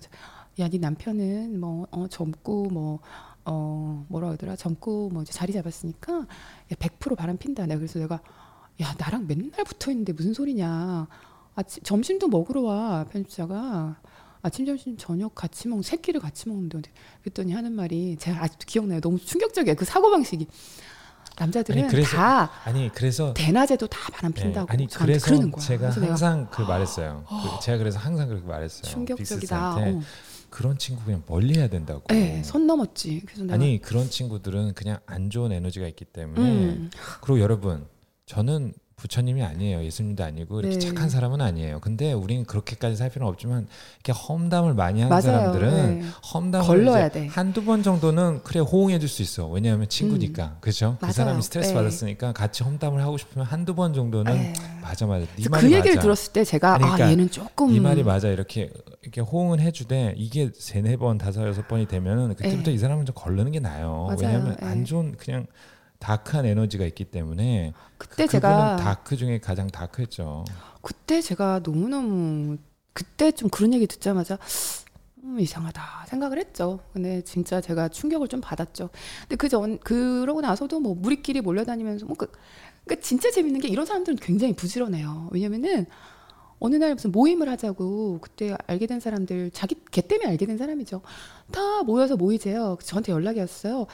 [0.59, 2.99] 야, 네 남편은 뭐 어, 젊고 뭐
[3.45, 6.25] 어, 뭐라 그러더라 젊고 뭐 자리 잡았으니까 야,
[6.69, 7.65] 100% 바람 핀다.
[7.65, 8.21] 내가 그래서 내가
[8.81, 11.07] 야 나랑 맨날 붙어 있는데 무슨 소리냐.
[11.55, 14.01] 아침 점심도 먹으러 와 편집자가
[14.41, 16.81] 아침 점심 저녁 같이 먹 새끼를 같이 먹는데
[17.21, 18.99] 그랬더니 하는 말이 제가 아직도 기억나요.
[18.99, 19.75] 너무 충격적이에요.
[19.75, 20.47] 그 사고 방식이.
[21.37, 25.51] 남자들은 아니, 그래서, 다 아니 그래서 대낮에도 다 바람 네, 핀다고 네, 아니 그래서 그러는
[25.51, 25.65] 거야.
[25.65, 27.25] 제가 항상 그 말했어요.
[27.27, 28.83] 어, 제가 그래서 항상 그렇게 말했어요.
[28.83, 29.75] 충격적이다.
[29.75, 30.01] 어.
[30.49, 32.03] 그런 친구 그냥 멀리 해야 된다고.
[32.07, 33.23] 네, 선 넘었지.
[33.25, 36.41] 그래서 아니 그런 친구들은 그냥 안 좋은 에너지가 있기 때문에.
[36.41, 36.89] 음.
[37.21, 37.85] 그리고 여러분
[38.25, 39.83] 저는 부처님이 아니에요.
[39.83, 40.87] 예수님도 아니고 이렇게 네.
[40.87, 41.79] 착한 사람은 아니에요.
[41.81, 45.21] 근데 우리는 그렇게까지 살 필요는 없지만 이렇게 험담을 많이 하는 맞아요.
[45.21, 46.05] 사람들은 네.
[46.33, 47.27] 험담을 걸러야 돼.
[47.27, 49.47] 한두 번 정도는 그래 호응해 줄 수 있어.
[49.49, 50.45] 왜냐하면 친구니까.
[50.45, 50.57] 음.
[50.61, 50.97] 그렇죠?
[51.01, 51.75] 그 사람이 스트레스 네.
[51.75, 54.53] 받았으니까 같이 험담을 하고 싶으면 한두 번 정도는 네.
[54.81, 55.25] 맞아 맞아.
[55.35, 56.01] 네 말이 그 얘기를 맞아.
[56.01, 58.29] 들었을 때 제가 아, 그러니까 아 얘는 조금 이 말이 맞아.
[58.29, 58.71] 이렇게
[59.01, 62.71] 이렇게 호응을 해 주되 이게 세네 번, 다섯 여섯 번이 되면은 그때부터 네.
[62.71, 64.05] 이 사람은 좀 걸르는 게 나아요.
[64.07, 64.17] 맞아요.
[64.21, 65.45] 왜냐하면 안 좋은 그냥
[66.09, 70.45] 다크한 에너지가 있기 때문에 그때 제가 다크 중에 가장 다크했죠.
[70.83, 72.57] 그때 제가 너무 너무
[72.93, 74.37] 그때 좀 그런 얘기 듣자마자
[75.23, 76.79] 음, 이상하다 생각을 했죠.
[76.93, 78.91] 근데 진짜 제가 충격을 좀 받았죠.
[79.21, 82.31] 근데 그 전 그러고 나서도 뭐 무리끼리 몰려다니면서 뭐 그,
[82.85, 85.29] 그 진짜 재밌는 게 이런 사람들은 굉장히 부지런해요.
[85.31, 85.87] 왜냐면은
[86.59, 91.01] 어느 날 무슨 모임을 하자고 그때 알게 된 사람들 자기 개 때문에 알게 된 사람이죠.
[91.51, 92.77] 다 모여서 모이재요.
[92.83, 93.87] 저한테 연락이 왔어요.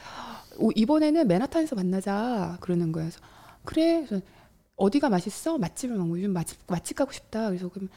[0.76, 3.10] 이번에는 맨하탄에서 만나자 그러는 거예요.
[3.10, 3.22] 그래서
[3.64, 4.06] 그래.
[4.08, 4.26] 그래서
[4.76, 5.58] 어디가 맛있어?
[5.58, 7.48] 맛집을 막 요즘 맛집 맛집 가고 싶다.
[7.50, 7.90] 그래서 그럼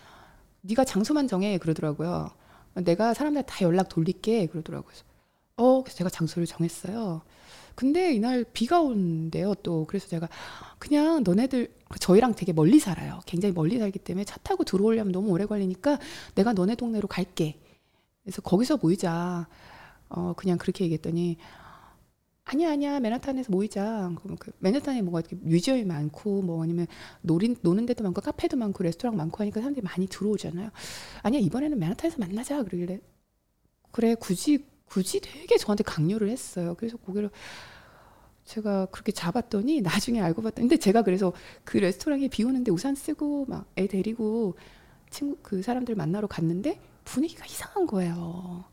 [0.62, 2.30] 네가 장소만 정해 그러더라고요.
[2.74, 4.86] 내가 사람들 다 연락 돌릴게 그러더라고요.
[4.86, 5.04] 그래서
[5.56, 7.22] 어, 그래서 제가 장소를 정했어요.
[7.74, 10.28] 근데 이날 비가 온대요 또 그래서 제가
[10.78, 15.44] 그냥 너네들 저희랑 되게 멀리 살아요 굉장히 멀리 살기 때문에 차 타고 들어오려면 너무 오래
[15.44, 15.98] 걸리니까
[16.36, 17.58] 내가 너네 동네로 갈게
[18.22, 19.48] 그래서 거기서 모이자
[20.08, 21.36] 어 그냥 그렇게 얘기했더니
[22.44, 24.12] 아니야 아니야 맨하탄에서 모이자.
[24.38, 26.86] 그 맨하탄에 뭐가 이렇게 뮤지엄이 많고 뭐 아니면
[27.22, 30.70] 노린 노는 데도 많고 카페도 많고 레스토랑 많고 하니까 사람들이 많이 들어오잖아요.
[31.22, 33.00] 아니야 이번에는 맨하탄에서 만나자 그러길래
[33.92, 36.74] 그래 굳이 굳이 되게 저한테 강요를 했어요.
[36.78, 37.30] 그래서 고개를
[38.44, 41.32] 제가 그렇게 잡았더니 나중에 알고 봤더니 근데 제가 그래서
[41.64, 44.56] 그 레스토랑에 비 오는데 우산 쓰고 막 애 데리고
[45.10, 48.64] 친구 그 사람들 만나러 갔는데 분위기가 이상한 거예요.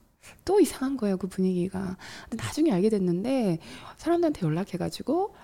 [0.46, 1.98] 또 이상한 거예요, 그 분위기가.
[2.30, 3.60] 근데 나중에 알게 됐는데
[3.98, 5.36] 사람들한테 연락해가지고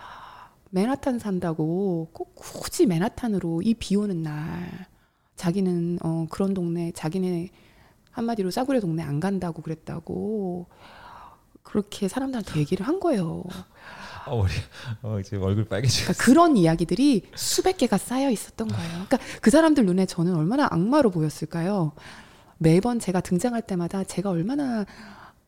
[0.70, 4.86] 맨하탄 산다고 꼭 굳이 맨하탄으로 이 비 오는 날
[5.36, 7.50] 자기는 어 그런 동네 자기네
[8.12, 10.66] 한마디로 싸구려 동네 안 간다고 그랬다고
[11.64, 13.44] 그렇게 사람들한테 얘기를 한 거예요.
[14.26, 14.52] 어, 우리
[15.04, 18.90] 어, 이제 얼굴 빨개지고 그러니까 그런 이야기들이 수백 개가 쌓여 있었던 거예요.
[19.08, 21.94] 그러니까 그 사람들 눈에 저는 얼마나 악마로 보였을까요?
[22.58, 24.86] 매번 제가 등장할 때마다 제가 얼마나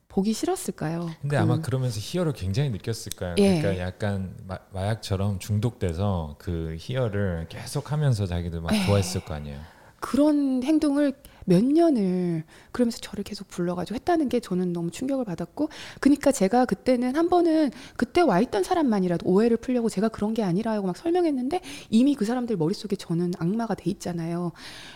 [0.08, 1.08] 보기 싫었을까요?
[1.20, 1.42] 근데 그...
[1.42, 3.36] 아마 그러면서 희열을 굉장히 느꼈을까요?
[3.38, 3.60] 예.
[3.60, 8.84] 그러니까 약간 마, 약처럼 중독돼서 그 희열을 계속 하면서 자기도 막 예.
[8.86, 9.58] 좋아했을 거 아니에요.
[10.00, 11.12] 그런 행동을
[11.44, 15.68] 몇 년을 그러면서 저를 계속 불러가지고 했다는 게 저는 너무 충격을 받았고
[16.00, 20.86] 그러니까 제가 그때는 한 번은 그때 와 있던 사람만이라도 오해를 풀려고 제가 그런 게 아니라고
[20.86, 21.60] 막 설명했는데
[21.90, 24.52] 이미 그 사람들 머릿속에 저는 악마가 돼 있잖아요.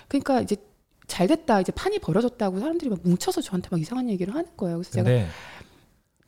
[0.08, 0.56] 그러니까 이제
[1.06, 4.78] 잘 됐다 이제 판이 벌어졌다고 사람들이 막 뭉쳐서 저한테 막 이상한 얘기를 하는 거예요.
[4.78, 5.26] 그래서 제가 예,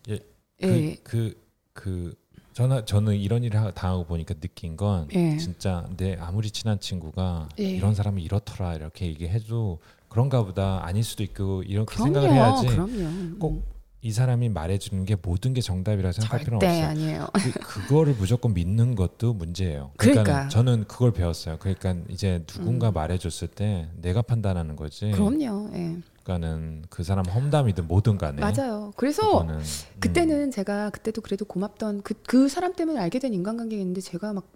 [0.07, 0.19] 그,
[0.62, 0.97] 예.
[1.03, 1.43] 그,
[1.73, 2.15] 그
[2.53, 5.36] 저는 저는 이런 일을 당하고 보니까 느낀 건 예.
[5.36, 7.65] 진짜 내 아무리 친한 친구가 예.
[7.65, 9.78] 이런 사람이 이렇더라 이렇게 얘기해도
[10.09, 13.39] 그런가 보다 아닐 수도 있고 이렇게 그럼요, 생각을 해야지 그럼요.
[13.39, 13.76] 꼭
[14.07, 16.87] 이 사람이 말해주는 게 모든 게 정답이라 생각할 필요는 없어요.
[16.87, 17.27] 아니에요.
[17.61, 19.91] 그, 거를 무조건 믿는 것도 문제예요.
[19.97, 21.57] 그러니까, 그러니까 저는 그걸 배웠어요.
[21.59, 22.95] 그러니까 이제 누군가 음.
[22.95, 25.11] 말해줬을 때 내가 판단하는 거지.
[25.11, 25.70] 그럼요.
[25.74, 25.97] 예.
[26.23, 28.93] 그러니까는 그 사람 험담이든 뭐든 간에 맞아요.
[28.97, 29.65] 그래서 그거는, 음.
[29.99, 34.47] 그때는 제가 그때도 그래도 고맙던 그, 그 사람 때문에 알게 된 인간관계였는데 제가 막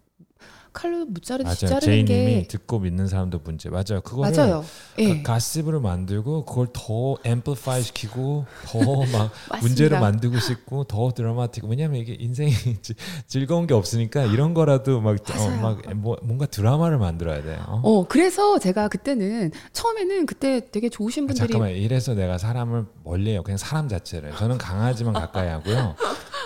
[0.72, 4.00] 칼로 무자르듯 자르는 제이님이 듣고 믿는 사람도 문제 맞아요.
[4.02, 4.64] 그거를 맞아요.
[4.98, 5.22] 예.
[5.22, 8.78] 가스브를 만들고 그걸 더 앰플파이 시키고 더
[9.10, 12.52] 막 문제를 만들고 싶고 더 드라마틱 왜냐면 이게 인생이
[13.26, 17.64] 즐거운 게 없으니까 이런 거라도 막막 어, 막 뭐, 뭔가 드라마를 만들어야 돼요.
[17.66, 17.80] 어?
[17.82, 23.42] 어 그래서 제가 그때는 처음에는 그때 되게 좋으신 분들이 잠깐만 이래서 내가 사람을 멀리해요.
[23.42, 25.96] 그냥 사람 자체를 저는 강아지만 가까이 하고요.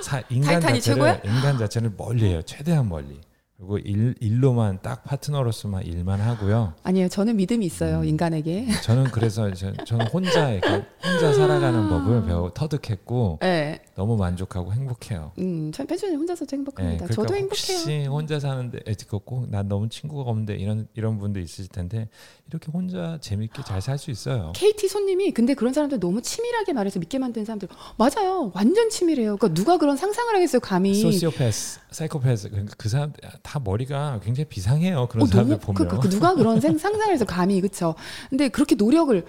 [0.02, 1.20] 사, 인간 자체를 최고야?
[1.24, 2.42] 인간 자체를 멀리해요.
[2.42, 3.20] 최대한 멀리.
[3.64, 6.74] 그리고 일, 일로만 딱 파트너로서만 일만 하고요.
[6.82, 8.68] 아니요, 저는 믿음이 있어요 음, 인간에게.
[8.82, 13.80] 저는 그래서 저, 는 혼자 혼자 살아가는 법을 배워 터득했고, 네.
[13.94, 15.32] 너무 만족하고 행복해요.
[15.38, 16.90] 음, 전 펜션이 혼자서도 행복합니다.
[16.92, 17.78] 네, 그러니까 저도 행복해요.
[17.78, 22.08] 혹시 혼자 사는데 꼭 난 너무 친구가 없는데 이런 이런 분도 있으실 텐데
[22.48, 24.52] 이렇게 혼자 재밌게 잘 살 수 있어요.
[24.56, 28.50] KT 손님이 근데 그런 사람들 너무 치밀하게 말해서 믿게 만드는 사람들 맞아요.
[28.54, 29.36] 완전 치밀해요.
[29.36, 30.94] 그러니까 누가 그런 상상을 하겠어요, 감히.
[30.94, 33.12] 소시오패스, 사이코패스 그러니까 그 사람
[33.42, 35.06] 다 머리가 굉장히 비상해요.
[35.08, 35.88] 그런 어, 사람들 너무, 보면.
[35.88, 37.94] 그, 그, 누가 그런 상상을 해서 감히 그쵸.
[38.30, 39.24] 근데 그렇게 노력을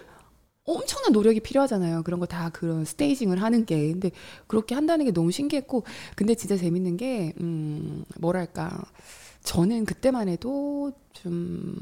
[0.66, 2.04] 엄청난 노력이 필요하잖아요.
[2.04, 3.92] 그런 거 다 그런 스테이징을 하는 게.
[3.92, 4.12] 근데
[4.48, 5.84] 그렇게 한다는 게 너무 신기했고,
[6.16, 8.84] 근데 진짜 재밌는 게, 음, 뭐랄까.
[9.44, 11.76] 저는 그때만 해도 좀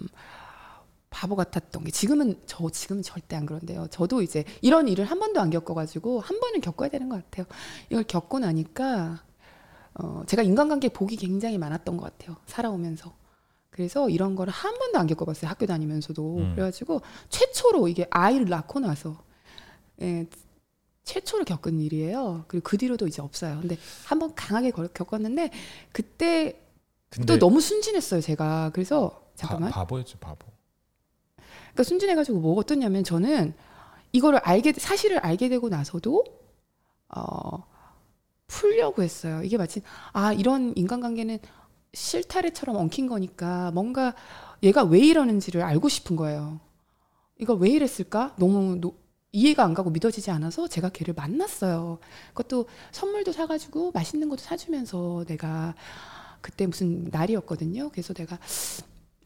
[1.10, 3.88] 바보 같았던 게 지금은 저 지금은 절대 안 그런데요.
[3.92, 7.46] 저도 이제 이런 일을 한 번도 안 겪어가지고 한 번은 겪어야 되는 것 같아요.
[7.90, 9.24] 이걸 겪고 나니까
[9.96, 12.36] 어, 제가 인간관계 복이 굉장히 많았던 것 같아요.
[12.48, 13.14] 살아오면서.
[13.74, 15.50] 그래서 이런 거를 한 번도 안 겪어봤어요.
[15.50, 16.38] 학교 다니면서도.
[16.38, 16.52] 음.
[16.54, 19.18] 그래가지고 최초로 이게 아이를 낳고 나서
[20.00, 20.28] 예,
[21.04, 22.46] 최초로 겪은 일이에요.
[22.48, 23.60] 그리고 그 뒤로도 이제 없어요.
[23.62, 25.50] 근데 한 번 강하게 겪었는데
[25.92, 26.60] 그때
[27.26, 28.22] 또 너무 순진했어요.
[28.22, 29.72] 제가 그래서 잠깐만.
[29.72, 30.46] 바, 바보였죠, 바보.
[31.38, 33.56] 그러니까 순진해가지고 뭐 어떠냐면 저는
[34.12, 36.24] 이거를 알게 사실을 알게 되고 나서도
[37.10, 37.66] 어
[38.46, 39.42] 풀려고 했어요.
[39.44, 39.82] 이게 마치
[40.12, 41.40] 아 이런 인간관계는
[41.94, 44.14] 실타래처럼 엉킨 거니까 뭔가
[44.62, 46.60] 얘가 왜 이러는지를 알고 싶은 거예요.
[47.40, 48.36] 이거 왜 이랬을까?
[48.38, 48.96] 너무 노,
[49.32, 52.00] 이해가 안 가고 믿어지지 않아서 제가 걔를 만났어요.
[52.34, 55.76] 그것도 선물도 사가지고 맛있는 것도 사주면서 내가
[56.42, 57.90] 그때 무슨 날이었거든요.
[57.90, 58.38] 그래서 내가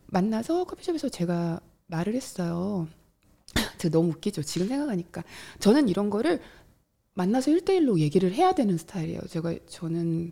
[0.07, 2.87] 만나서 커피숍에서 제가 말을 했어요.
[3.91, 4.43] 너무 웃기죠.
[4.43, 5.23] 지금 생각하니까.
[5.59, 6.41] 저는 이런 거를
[7.13, 9.21] 만나서 1대1로 얘기를 해야 되는 스타일이에요.
[9.29, 10.31] 제가, 저는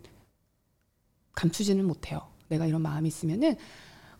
[1.36, 2.22] 감추지는 못해요.
[2.48, 3.56] 내가 이런 마음이 있으면은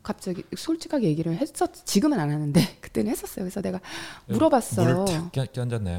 [0.04, 3.44] 갑자기 솔직하게 얘기를 했었 지금은 안 하는데 그때는 했었어요.
[3.44, 3.80] 그래서 내가
[4.26, 5.04] 물어봤어요.
[5.04, 5.28] 물을 꼈나요?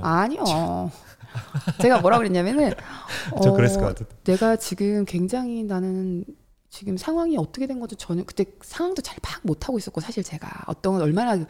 [0.02, 0.90] 아니요.
[1.82, 2.74] 제가 뭐라 그랬냐면은
[3.44, 4.16] 저 어, 그랬을 것 같은데.
[4.24, 6.24] 내가 지금 굉장히 나는
[6.70, 10.66] 지금 상황이 어떻게 된 건지 저는 그때 상황도 잘 파악 못 하고 있었고 사실 제가
[10.68, 11.46] 어떤 건 얼마나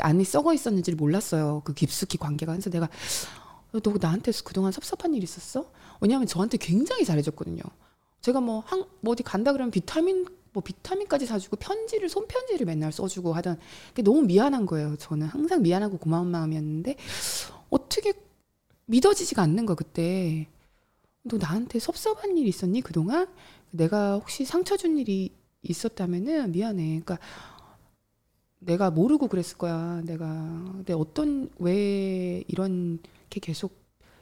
[0.00, 1.62] 안이 썩어 있었는지를 몰랐어요.
[1.64, 2.88] 그 깊숙이 관계가 그래서 내가
[3.72, 5.70] 너 나한테 그동안 섭섭한 일 있었어?
[6.00, 7.62] 왜냐하면 저한테 굉장히 잘해줬거든요.
[8.20, 13.34] 제가 뭐, 한, 뭐 어디 간다 그러면 비타민 뭐 비타민까지 사주고 편지를 손편지를 맨날 써주고
[13.34, 13.58] 하던
[13.94, 14.96] 게 너무 미안한 거예요.
[14.96, 16.96] 저는 항상 미안하고 고마운 마음이었는데
[17.68, 18.14] 어떻게
[18.86, 20.48] 믿어지지가 않는 거 그때.
[21.24, 23.26] 너 나한테 섭섭한 일 있었니 그동안?
[23.70, 27.02] 내가 혹시 상처 준 일이 있었다면은 미안해.
[27.04, 27.18] 그러니까
[28.60, 30.00] 내가 모르고 그랬을 거야.
[30.04, 30.26] 내가
[30.72, 32.98] 근데 어떤 왜 이런
[33.28, 33.76] 게 계속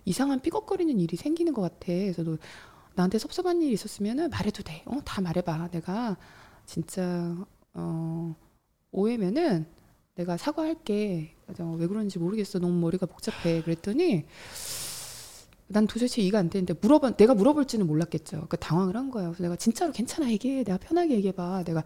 [0.05, 1.87] 이상한 삐걱거리는 일이 생기는 것 같아.
[1.87, 2.39] 그래서 너
[2.95, 4.83] 나한테 섭섭한 일이 있었으면 말해도 돼.
[4.87, 5.69] 어, 다 말해봐.
[5.73, 6.17] 내가
[6.67, 7.37] 진짜
[7.75, 8.37] 어,
[8.93, 9.67] 오해면은
[10.15, 11.35] 내가 사과할게.
[11.79, 12.59] 왜 그런지 모르겠어.
[12.59, 13.63] 너무 머리가 복잡해.
[13.63, 14.25] 그랬더니
[15.67, 18.31] 난 도대체 이해가 안 되는데 물어봐 내가 물어볼지는 몰랐겠죠.
[18.37, 19.31] 그러니까 당황을 한 거예요.
[19.31, 20.65] 그래서 내가 진짜로 괜찮아 얘기해.
[20.65, 21.65] 내가 편하게 얘기해봐.
[21.65, 21.83] 내가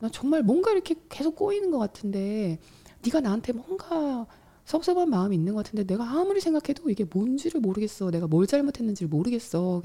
[0.00, 2.58] 나 정말 뭔가 이렇게 계속 꼬이는 것 같은데
[3.04, 4.26] 네가 나한테 뭔가
[4.64, 8.10] 섭섭한 마음이 있는 것 같은데 내가 아무리 생각해도 이게 뭔지를 모르겠어.
[8.10, 9.82] 내가 뭘 잘못했는지를 모르겠어.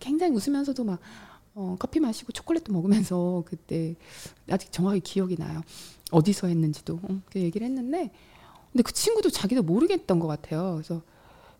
[0.00, 1.00] 굉장히 웃으면서도 막
[1.54, 3.96] 어, 커피 마시고 초콜릿도 먹으면서 그때
[4.48, 5.62] 아직 정확히 기억이 나요.
[6.10, 8.10] 어디서 했는지도 어, 그 얘기를 했는데
[8.70, 10.74] 근데 그 친구도 자기도 모르겠던 것 같아요.
[10.74, 11.02] 그래서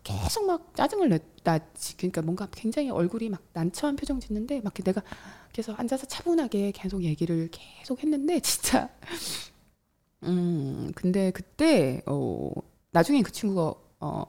[0.05, 1.59] 계속 막 짜증을 냈다.
[1.97, 5.03] 그러니까 뭔가 굉장히 얼굴이 막 난처한 표정 짓는데 막 내가
[5.53, 8.89] 계속 앉아서 차분하게 계속 얘기를 계속 했는데 진짜
[10.25, 12.51] 음, 근데 그때, 어,
[12.91, 14.25] 나중에 그 친구가, 어,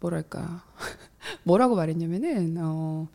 [0.00, 0.64] 뭐랄까,
[1.44, 3.08] 뭐라고 말했냐면은, 어,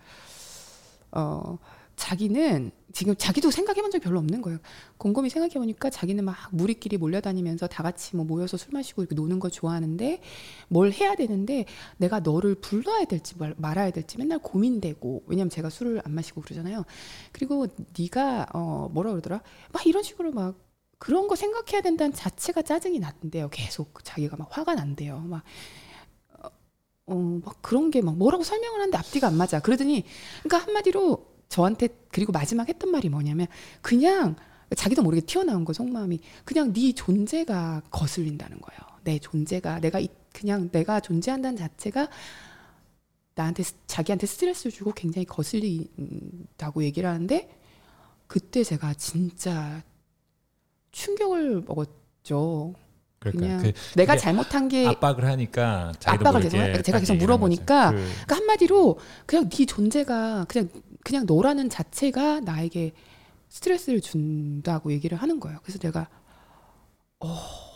[1.11, 1.57] 어,
[1.95, 4.59] 자기는 지금 자기도 생각해 본 적이 별로 없는 거예요.
[4.97, 9.39] 곰곰이 생각해 보니까 자기는 막 무리끼리 몰려다니면서 다 같이 뭐 모여서 술 마시고 이렇게 노는
[9.39, 10.21] 걸 좋아하는데
[10.69, 11.65] 뭘 해야 되는데
[11.97, 16.85] 내가 너를 불러야 될지 말, 말아야 될지 맨날 고민되고 왜냐면 제가 술을 안 마시고 그러잖아요.
[17.33, 17.67] 그리고
[17.99, 19.41] 네가 어 뭐라 그러더라?
[19.73, 20.55] 막 이런 식으로 막
[20.99, 23.49] 그런 거 생각해야 된다는 자체가 짜증이 난대요.
[23.49, 25.19] 계속 자기가 막 화가 난대요.
[25.21, 25.43] 막
[27.07, 29.59] 어, 막 그런 게 막 뭐라고 설명을 하는데 앞뒤가 안 맞아.
[29.59, 30.03] 그러더니
[30.43, 33.47] 그러니까 한마디로 저한테 그리고 마지막 했던 말이 뭐냐면
[33.81, 34.35] 그냥
[34.75, 38.79] 자기도 모르게 튀어나온 거 속마음이 그냥 네 존재가 거슬린다는 거예요.
[39.03, 39.99] 내 존재가 내가
[40.33, 42.07] 그냥 내가 존재한다는 자체가
[43.33, 47.49] 나한테 자기한테 스트레스를 주고 굉장히 거슬린다고 얘기를 하는데
[48.27, 49.81] 그때 제가 진짜
[50.91, 52.73] 충격을 먹었죠.
[53.19, 58.97] 그러니까 그, 내가 잘못한 게 압박을 하니까 압박을 계속 제가 계속 물어보니까 그, 그러니까 한마디로
[59.25, 60.69] 그냥 네 존재가 그냥
[61.03, 62.93] 그냥 너라는 자체가 나에게
[63.49, 65.59] 스트레스를 준다고 얘기를 하는 거예요.
[65.63, 66.07] 그래서 내가
[67.19, 67.68] 어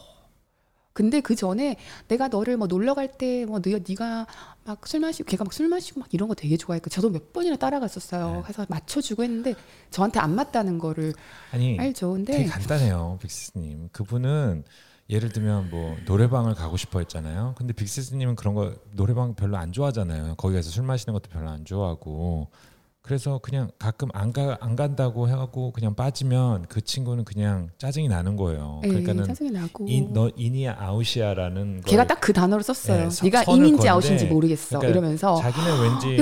[0.93, 1.75] 근데 그 전에
[2.07, 4.27] 내가 너를 뭐 놀러 갈 때 뭐 네가
[4.65, 7.55] 막 술 마시고 걔가 막 술 마시고 막 이런 거 되게 좋아했고 저도 몇 번이나
[7.55, 8.35] 따라갔었어요.
[8.37, 8.41] 네.
[8.43, 9.55] 그래서 맞춰주고 했는데
[9.89, 11.13] 저한테 안 맞다는 거를
[11.51, 12.11] 아니, 알죠.
[12.13, 13.89] 근데 되게 간단해요, 빅스님.
[13.91, 14.63] 그분은
[15.09, 17.55] 예를 들면 뭐 노래방을 가고 싶어 했잖아요.
[17.57, 20.35] 근데 빅스님은 그런 거 노래방 별로 안 좋아하잖아요.
[20.37, 22.47] 거기 가서 술 마시는 것도 별로 안 좋아하고
[23.03, 28.37] 그래서 그냥 가끔 안 가 안 간다고 해갖고 그냥 빠지면 그 친구는 그냥 짜증이 나는
[28.37, 28.79] 거예요.
[28.83, 33.09] 에이, 네, 그러니까는 짜증이 나고 in, 너 in이야 out이야라는 걔가 딱 그 단어를 썼어요.
[33.09, 34.79] 네, 네가 in인지 out인지 모르겠어.
[34.79, 36.15] 그러니까 이러면서 자기는 왠지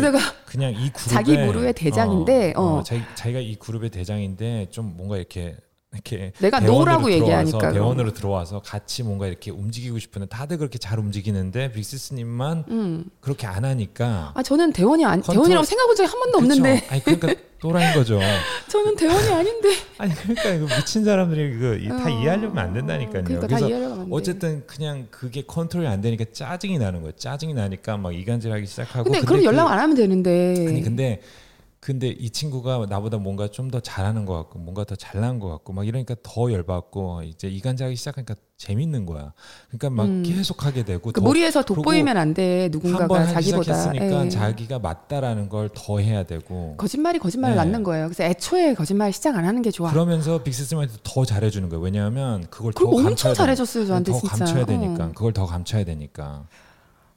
[0.47, 2.83] 그냥 이 그룹의 자기 그룹의 대장인데 어, 어, 어.
[2.83, 5.55] 자기, 자기가 이 그룹의 대장인데 좀 뭔가 이렇게
[5.93, 11.73] 이렇게 내가 no라고 얘기하니까 대원으로 들어와서 같이 뭔가 이렇게 움직이고 싶은데 다들 그렇게 잘 움직이는데
[11.73, 13.05] 빅시스님만 음.
[13.19, 15.35] 그렇게 안 하니까 아 저는 대원이 아니 컨트롤...
[15.35, 16.53] 대원이라고 생각한 적이 한 번도 그쵸?
[16.53, 18.19] 없는데 아니 그러니까 또라인 거죠.
[18.69, 19.69] 저는 대원이 아닌데
[19.99, 22.09] 아니 그러니까 이거 미친 사람들이 그거 다 어...
[22.09, 23.23] 이해하려면 안 된다니까요.
[23.25, 27.11] 그러니까 그래서 어쨌든 그냥 그게 컨트롤이 안 되니까 짜증이 나는 거예요.
[27.17, 31.21] 짜증이 나니까 막 이간질하기 시작하고 근데, 근데 그럼 연락 그, 안 하면 되는데 아니 근데
[31.81, 35.71] 근데 이 친구가 나보다 뭔가 좀 더 잘하는 것 같고 뭔가 더 잘난 것 같고
[35.73, 39.33] 막 이러니까 더 열받고 이제 이간질하기 시작하니까 재밌는 거야.
[39.69, 40.23] 그러니까 막 음.
[40.23, 42.69] 계속 하게 되고 그 머리에서 돋보이면 안 돼.
[42.71, 44.25] 누군가가 자기보다 시작했으니까 에.
[44.25, 44.29] 예.
[44.29, 47.63] 자기가 맞다라는 걸 더 해야 되고 거짓말이 거짓말을 네.
[47.63, 48.07] 낳는 거예요.
[48.07, 49.89] 그래서 애초에 거짓말 시작 안 하는 게 좋아.
[49.89, 51.81] 그러면서 빅스님한테 더 잘해주는 거예요.
[51.81, 54.35] 왜냐하면 그걸 더 엄청 잘해줬어요 저한테 더 진짜.
[54.37, 55.11] 감춰야 되니까 어.
[55.15, 56.45] 그걸 더 감춰야 되니까.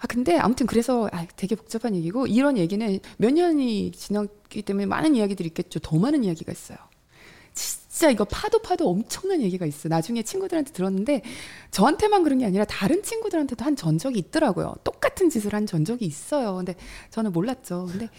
[0.05, 5.17] 아 근데 아무튼 그래서 아, 되게 복잡한 얘기고 이런 얘기는 몇 년이 지났기 때문에 많은
[5.17, 5.81] 이야기들이 있겠죠.
[5.81, 6.77] 더 많은 이야기가 있어요.
[7.55, 9.89] 진짜 이거 파도 파도 엄청난 얘기가 있어.
[9.89, 11.23] 나중에 친구들한테 들었는데
[11.71, 14.75] 저한테만 그런 게 아니라 다른 친구들한테도 한 전적이 있더라고요.
[14.85, 16.57] 똑같은 짓을 한 전적이 있어요.
[16.57, 16.75] 근데
[17.09, 17.89] 저는 몰랐죠.
[17.91, 18.11] 근데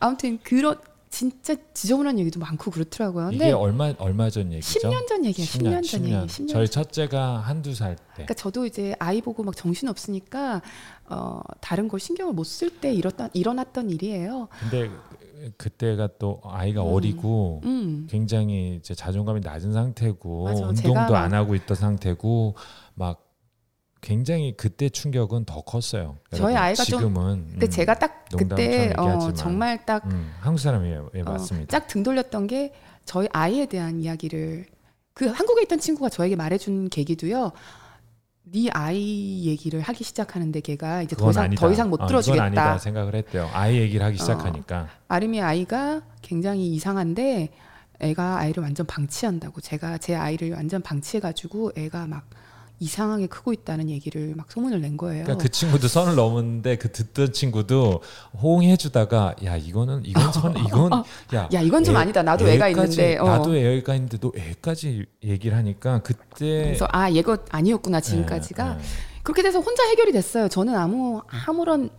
[0.00, 0.76] 아무튼 그런
[1.12, 3.28] 진짜 지저분한 얘기도 많고 그렇더라고요.
[3.28, 4.88] 근데 이게 얼마 얼마 전 얘기죠?
[4.88, 5.46] 10년 전 얘기예요.
[5.46, 6.22] 10년, 10년 전 10년.
[6.22, 6.26] 얘기.
[6.26, 8.02] 10년 저희 첫째가 한두 살 때.
[8.14, 10.62] 그러니까 저도 이제 아이 보고 막 정신 없으니까
[11.10, 14.48] 어 다른 걸 신경을 못 쓸 때 일어났던 일어났던 일이에요.
[14.58, 14.90] 근데
[15.58, 16.94] 그때가 또 아이가 음.
[16.94, 18.06] 어리고 음.
[18.08, 22.54] 굉장히 이제 자존감이 낮은 상태고 맞아, 운동도 안 하고 있던 상태고
[22.94, 23.22] 막
[24.02, 26.18] 굉장히 그때 충격은 더 컸어요.
[26.32, 31.10] 저희 아이가 지금은 좀, 근데 음, 제가 딱 그때 어, 정말 딱 음, 한국 사람이에요.
[31.14, 31.78] 예, 어, 맞습니다.
[31.78, 32.74] 딱등 돌렸던 게
[33.04, 34.66] 저희 아이에 대한 이야기를
[35.14, 37.52] 그 한국에 있던 친구가 저에게 말해준 계기도요.
[38.44, 41.60] 네 아이 얘기를 하기 시작하는데 걔가 이제 더 이상 아니다.
[41.60, 42.44] 더 이상 못 어, 들어주겠다.
[42.44, 43.48] 아니다 생각을 했대요.
[43.52, 44.80] 아이 얘기를 하기 어, 시작하니까.
[44.80, 47.50] 어, 아름이 아이가 굉장히 이상한데
[48.00, 49.60] 애가 아이를 완전 방치한다고.
[49.60, 52.24] 제가 제 아이를 완전 방치해가지고 애가 막
[52.82, 55.22] 이상하게 크고 있다는 얘기를 막 소문을 낸 거예요.
[55.22, 58.02] 그러니까 그 친구도 선을 넘었는데 그 듣던 친구도
[58.42, 60.92] 호응해주다가 야 이거는 이건 선 이건
[61.34, 62.22] 야, 야 이건 좀 애, 아니다.
[62.22, 63.24] 나도 애가 있는데 어.
[63.24, 68.82] 나도 애가 있는데 너 애까지 얘기를 하니까 그때 그래서 아 얘가 아니었구나 지금까지가 네, 네.
[69.22, 70.48] 그렇게 돼서 혼자 해결이 됐어요.
[70.48, 71.90] 저는 아무 아무런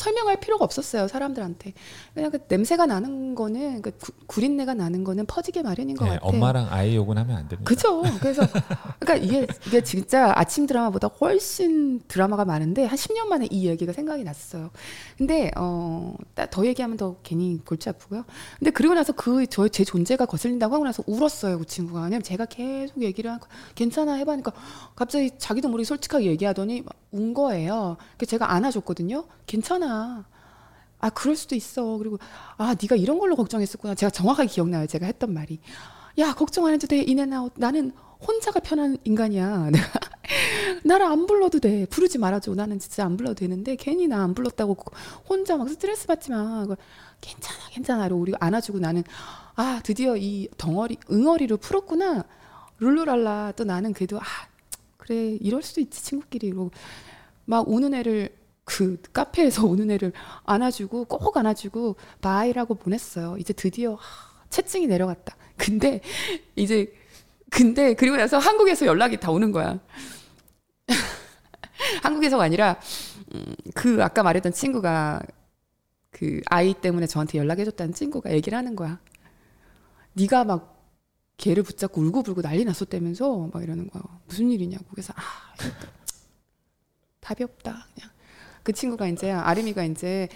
[0.00, 1.72] 설명할 필요가 없었어요 사람들한테
[2.14, 3.92] 그냥 그 냄새가 나는 거는 그
[4.26, 6.28] 구, 린내가 나는 거는 퍼지게 마련인 것 네, 같아요.
[6.28, 7.68] 엄마랑 아이 욕은 하면 안 됩니다.
[7.68, 8.02] 그죠.
[8.20, 8.42] 그래서
[8.98, 14.24] 그러니까 이게 이게 진짜 아침 드라마보다 훨씬 드라마가 많은데 한 10년 만에 이 얘기가 생각이
[14.24, 14.70] 났어요.
[15.18, 18.24] 근데 어더 얘기하면 더 괜히 골치 아프고요.
[18.58, 22.00] 근데 그리고 나서 그 저 제 존재가 거슬린다고 하고 나서 울었어요 그 친구가.
[22.02, 24.52] 왜냐면 제가 계속 얘기를 하고 괜찮아 해봐니까
[24.96, 26.82] 갑자기 자기도 모르게 솔직하게 얘기하더니
[27.12, 27.96] 운 거예요.
[28.16, 29.24] 그래서 제가 안아줬거든요.
[29.46, 29.89] 괜찮아.
[29.92, 31.96] 아 그럴 수도 있어.
[31.98, 32.18] 그리고
[32.56, 33.94] 아 네가 이런 걸로 걱정했었구나.
[33.94, 34.86] 제가 정확하게 기억나요.
[34.86, 35.58] 제가 했던 말이
[36.18, 37.52] 야 걱정 안 해도 돼 인앤아웃.
[37.56, 37.92] 나는
[38.26, 39.70] 혼자가 편한 인간이야.
[40.84, 41.86] 나를 안 불러도 돼.
[41.86, 42.54] 부르지 말아줘.
[42.54, 44.76] 나는 진짜 안 불러도 되는데 괜히 나 안 불렀다고
[45.28, 46.66] 혼자 막 스트레스 받지 마.
[47.20, 48.08] 괜찮아, 괜찮아.
[48.08, 49.02] 로 우리 안아주고 나는
[49.56, 52.24] 아 드디어 이 덩어리 응어리를 풀었구나.
[52.78, 53.52] 룰루랄라.
[53.56, 54.24] 또 나는 그래도 아
[54.98, 56.70] 그래 이럴 수도 있지 친구끼리 이러고
[57.46, 58.34] 막 우는 애를
[58.70, 60.12] 그 카페에서 우는 애를
[60.44, 63.36] 안아주고 꼭 안아주고 bye라고 보냈어요.
[63.38, 63.98] 이제 드디어
[64.48, 65.36] 체증이 내려갔다.
[65.56, 66.00] 근데
[66.54, 66.94] 이제
[67.50, 69.80] 근데 그리고 나서 한국에서 연락이 다 오는 거야.
[72.02, 72.78] 한국에서가 아니라
[73.34, 75.20] 음, 그 아까 말했던 친구가
[76.12, 79.00] 그 아이 때문에 저한테 연락해줬다는 친구가 얘기를 하는 거야.
[80.12, 80.76] 네가 막
[81.38, 84.02] 걔를 붙잡고 울고불고 난리 났었다면서 막 이러는 거야.
[84.26, 84.84] 무슨 일이냐고.
[84.90, 85.22] 그래서 아
[87.20, 87.86] 답이 없다.
[87.94, 88.09] 그냥
[88.70, 90.28] 그 친구가 이제 아름이가 이제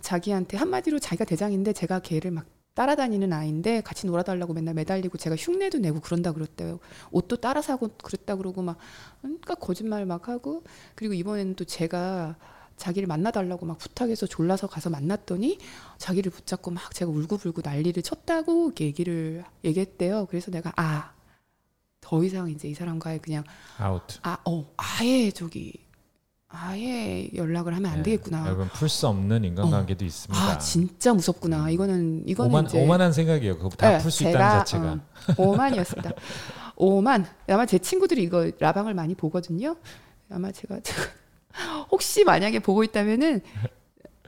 [0.00, 5.78] 자기한테 한마디로 자기가 대장인데 제가 걔를 막 따라다니는 아이인데 같이 놀아달라고 맨날 매달리고 제가 흉내도
[5.78, 6.80] 내고 그런다 그랬대요.
[7.12, 8.78] 옷도 따라 사고 그랬다 그러고 막
[9.20, 10.64] 그러니까 거짓말 막 하고
[10.96, 12.34] 그리고 이번에는 또 제가
[12.76, 15.58] 자기를 만나달라고 막 부탁해서 졸라서 가서 만났더니
[15.98, 20.26] 자기를 붙잡고 막 제가 울고불고 난리를 쳤다고 얘기를 얘기했대요.
[20.26, 21.18] 그래서 내가 아
[22.08, 23.44] 더 이상 이제 이 사람과의 그냥
[23.76, 24.02] 아웃.
[24.22, 25.74] 아, 어, 아예 저기
[26.50, 28.46] 아예 연락을 하면 안 네, 되겠구나.
[28.46, 30.06] 여러분 풀 수 없는 인간관계도 어.
[30.06, 30.42] 있습니다.
[30.42, 31.68] 아 진짜 무섭구나.
[31.70, 33.58] 이거는 이거는 오만, 이제 오만한 생각이에요.
[33.58, 34.92] 그거 다 풀수 네, 있다는 자체가.
[34.92, 34.98] 어,
[35.36, 36.10] 오만이었습니다.
[36.76, 37.26] 오만.
[37.48, 39.76] 아마 제 친구들이 이거 라방을 많이 보거든요.
[40.30, 41.02] 아마 제가, 제가
[41.90, 43.42] 혹시 만약에 보고 있다면은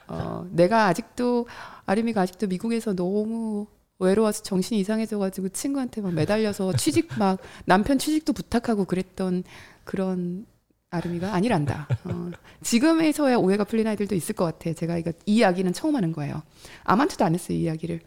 [0.09, 1.47] 어, 내가 아직도
[1.87, 3.67] 아림이가 아직도 미국에서 너무
[3.99, 9.45] 외로워서 정신이 이상해져가지고 친구한테 막 매달려서 취직 막 남편 취직도 부탁하고 그랬던
[9.85, 10.47] 그런
[10.91, 11.87] 아름이가 아니란다.
[12.05, 12.31] 어,
[12.63, 14.73] 지금에서야 오해가 풀린 아이들도 있을 것 같아.
[14.73, 16.43] 제가 이거 이 이야기는 처음 하는 거예요.
[16.85, 18.01] 아무한테도 안 했어요 이 이야기를.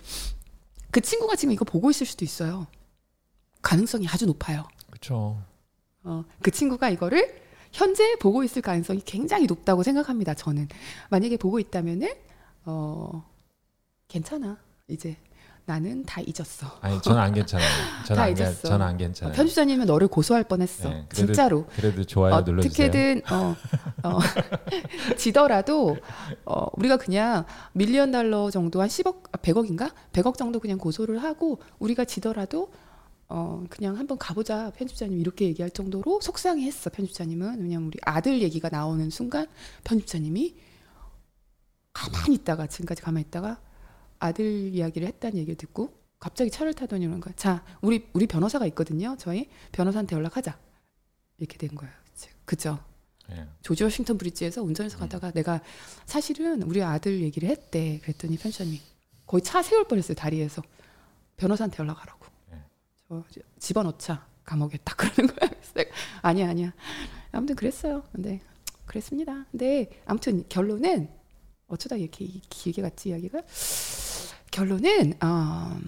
[0.92, 2.68] 그 친구가 지금 이거 보고 있을 수도 있어요.
[3.62, 4.68] 가능성이 아주 높아요.
[4.88, 5.42] 그렇죠.
[6.04, 7.42] 어, 그 친구가 이거를
[7.72, 10.34] 현재 보고 있을 가능성이 굉장히 높다고 생각합니다.
[10.34, 10.68] 저는
[11.10, 12.14] 만약에 보고 있다면은
[12.66, 13.26] 어
[14.10, 14.58] 괜찮아
[14.90, 15.18] 이제
[15.66, 16.68] 나는 다 잊었어.
[16.82, 17.68] 아니 저는 안 괜찮아요.
[18.06, 18.68] 저는 안, 잊었어.
[18.68, 19.34] 저는 안 괜찮아요.
[19.34, 20.90] 편집자님은 너를 고소할 뻔했어.
[20.90, 21.66] 네, 그래도, 진짜로.
[21.76, 22.88] 그래도 좋아요 눌러주세요.
[22.88, 23.56] 어떻게든 어,
[24.04, 24.20] 어,
[25.18, 25.98] 지더라도
[26.46, 29.84] 어, 우리가 그냥 밀리언 달러 정도 한 10억, 100억인가?
[29.84, 32.72] 아, 100억 정도 그냥 고소를 하고 우리가 지더라도
[33.30, 39.10] 어 그냥 한번 가보자 편집자님 이렇게 얘기할 정도로 속상해했어 편집자님은 왜냐면 우리 아들 얘기가 나오는
[39.10, 39.48] 순간
[39.86, 40.56] 편집자님이
[41.94, 43.60] 가만히 있다가 지금까지 가만히 있다가
[44.24, 47.34] 아들 이야기를 했다는 얘기를 듣고 갑자기 차를 타더니 그런 거야.
[47.36, 49.18] 자, 우리 우리 변호사가 있거든요.
[49.20, 50.58] 저희 변호사한테 연락하자.
[51.38, 51.94] 이렇게 된 거예요.
[52.46, 52.80] 그죠?
[53.32, 53.48] 예.
[53.62, 55.00] 조지 워싱턴 브릿지에서 운전해서 음.
[55.00, 55.62] 가다가 내가
[56.06, 58.00] 사실은 우리 아들 얘기를 했대.
[58.00, 58.82] 그랬더니 편집자님이
[59.28, 60.16] 거의 차 세울 뻔했어요.
[60.16, 60.62] 다리에서
[61.36, 62.26] 변호사한테 연락하라고.
[62.54, 62.58] 예.
[63.10, 63.24] 저
[63.60, 65.50] 집어넣자 감옥에 딱 그러는 거야.
[66.22, 66.74] 아니야 아니야.
[67.34, 68.04] 아무튼 그랬어요.
[68.14, 68.40] 근데
[68.86, 69.46] 그랬습니다.
[69.52, 71.10] 근데 아무튼 결론은
[71.68, 73.42] 어쩌다 이렇게 길게 갔지 이야기가
[74.54, 75.80] 결론은 어,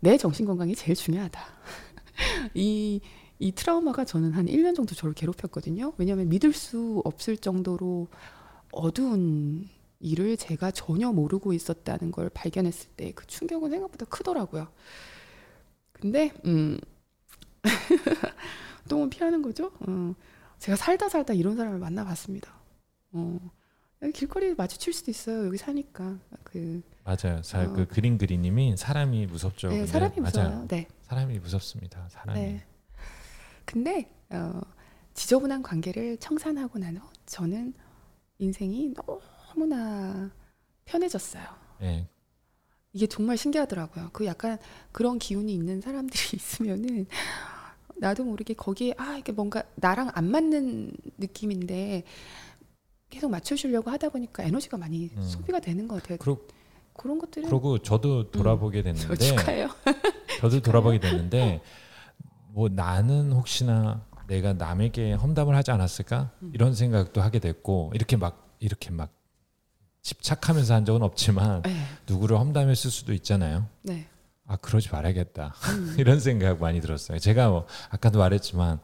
[0.00, 1.40] 내 정신 건강이 제일 중요하다.
[2.54, 3.00] 이,
[3.38, 5.92] 이 트라우마가 저는 한 1년 정도 저를 괴롭혔거든요.
[5.98, 8.08] 왜냐하면 믿을 수 없을 정도로
[8.72, 9.68] 어두운
[10.00, 14.66] 일을 제가 전혀 모르고 있었다는 걸 발견했을 때 그 충격은 생각보다 크더라고요.
[15.92, 16.78] 근데 음
[18.88, 19.70] 똥은 피하는 거죠.
[19.80, 20.14] 어,
[20.58, 22.52] 제가 살다 살다 이런 사람을 만나봤습니다.
[23.12, 23.38] 어,
[24.10, 25.46] 길거리에 마주칠 수도 있어요.
[25.46, 27.42] 여기 사니까 그 맞아요.
[27.42, 27.72] 사, 어.
[27.72, 29.68] 그 그린 그리님이 사람이 무섭죠.
[29.68, 30.66] 네, 사람이 무서워요.
[30.68, 30.88] 네.
[31.02, 32.08] 사람이 무섭습니다.
[32.10, 32.40] 사람이.
[32.40, 32.64] 네.
[33.64, 34.60] 근데 어,
[35.14, 37.74] 지저분한 관계를 청산하고 난후 저는
[38.38, 40.30] 인생이 너무나
[40.84, 41.44] 편해졌어요.
[41.80, 42.08] 네.
[42.92, 44.10] 이게 정말 신기하더라고요.
[44.12, 44.58] 그 약간
[44.90, 47.06] 그런 기운이 있는 사람들이 있으면은
[47.96, 52.04] 나도 모르게 거기에 아 이게 뭔가 나랑 안 맞는 느낌인데
[53.12, 55.22] 계속 맞춰주려고 하다 보니까 에너지가 많이 음.
[55.22, 56.16] 소비가 되는 것 같아요.
[56.16, 56.38] 그러,
[56.94, 58.84] 그런 것들은 그리고 저도 돌아보게 음.
[58.84, 59.68] 됐는데 축하해요.
[60.40, 61.60] 저도 돌아보게 됐는데
[62.48, 66.52] 뭐 나는 혹시나 내가 남에게 험담을 하지 않았을까 음.
[66.54, 69.12] 이런 생각도 하게 됐고 이렇게 막 이렇게 막
[70.00, 71.84] 집착하면서 한 적은 없지만 네.
[72.08, 73.66] 누구를 험담했을 수도 있잖아요.
[73.82, 74.06] 네.
[74.46, 75.96] 아 그러지 말아야겠다 음.
[76.00, 77.18] 이런 생각 많이 들었어요.
[77.18, 78.80] 제가 뭐 아까도 말했지만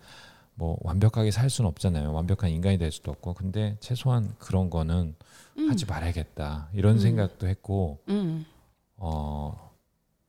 [0.58, 2.12] 뭐 완벽하게 살 수는 없잖아요.
[2.12, 5.14] 완벽한 인간이 될 수도 없고 근데 최소한 그런 거는
[5.56, 5.70] 음.
[5.70, 6.98] 하지 말아야겠다 이런 음.
[6.98, 8.44] 생각도 했고 음.
[8.96, 9.68] 어.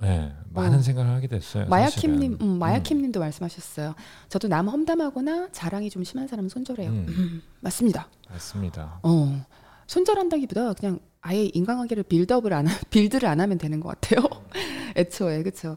[0.02, 0.82] 네, 많은 어.
[0.82, 1.68] 생각을 하게 됐어요.
[1.68, 3.22] 마야킴님, 음, 마야킴님도 음.
[3.22, 3.96] 말씀하셨어요.
[4.30, 6.90] 저도 남 험담하거나 자랑이 좀 심한 사람은 손절해요.
[6.90, 7.06] 음.
[7.10, 7.42] 음.
[7.60, 8.08] 맞습니다.
[8.30, 9.02] 맞습니다.
[9.04, 9.46] 어,
[9.88, 14.26] 손절한다기보다 그냥 아예 인간관계를 빌드업을 안 빌드를 안 하면 되는 것 같아요.
[14.96, 15.76] 애초에 그렇죠.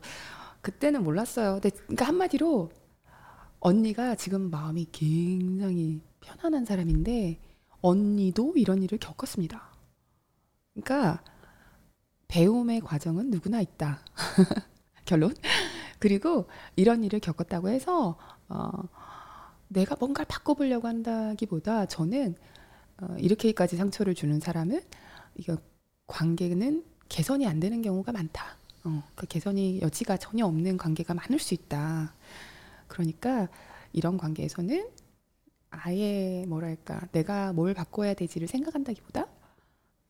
[0.61, 1.55] 그때는 몰랐어요.
[1.55, 2.71] 근데 그러니까 한마디로
[3.63, 7.41] 언니가 지금 마음이 굉장히 편안한 사람인데
[7.81, 9.63] 언니도 이런 일을 겪었습니다.
[10.75, 11.23] 그러니까
[12.27, 14.01] 배움의 과정은 누구나 있다.
[15.05, 15.33] 결론.
[16.01, 18.19] 그리고 이런 일을 겪었다고 해서
[18.49, 18.71] 어,
[19.69, 22.35] 내가 뭔가를 바꿔보려고 한다기보다 저는
[23.01, 24.81] 어, 이렇게까지 상처를 주는 사람은
[25.37, 25.57] 이거
[26.09, 28.57] 관계는 개선이 안 되는 경우가 많다.
[28.85, 32.13] 어, 그 개선이 여지가 전혀 없는 관계가 많을 수 있다.
[32.93, 33.49] 그러니까
[33.95, 34.91] 이런 관계에서는
[35.71, 39.29] 아예 뭐랄까 내가 뭘 바꿔야 되지를 생각한다기보다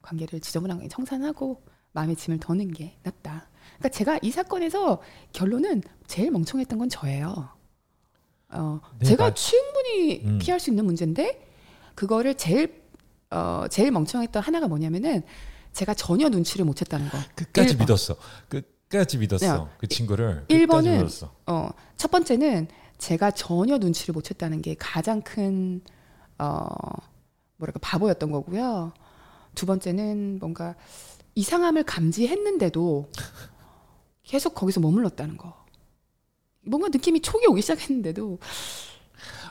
[0.02, 3.48] 관계를 지저분하게 청산하고 마음의 짐을 더는 게 낫다.
[3.78, 5.00] 그러니까 제가 이 사건에서
[5.32, 7.50] 결론은 제일 멍청했던 건 저예요.
[8.48, 10.38] 어, 제가 충분히 음.
[10.40, 11.48] 피할 수 있는 문제인데
[11.94, 12.82] 그거를 제일
[13.30, 15.22] 어, 제일 멍청했던 하나가 뭐냐면은
[15.72, 17.18] 제가 전혀 눈치를 못 챘다는 거.
[17.36, 17.80] 끝까지 1번.
[17.80, 18.16] 믿었어.
[18.48, 19.70] 끝 까지 믿었어.
[19.78, 20.44] 그 친구를.
[20.48, 25.80] 1번은 어, 첫 번째는 제가 전혀 눈치를 못 챘다는 게 가장 큰
[26.38, 26.66] 어,
[27.56, 28.92] 뭐랄까 바보였던 거고요.
[29.54, 30.74] 두 번째는 뭔가
[31.34, 33.10] 이상함을 감지했는데도
[34.24, 35.64] 계속 거기서 머물렀다는 거.
[36.60, 38.38] 뭔가 느낌이 촉이 오기 시작했는데도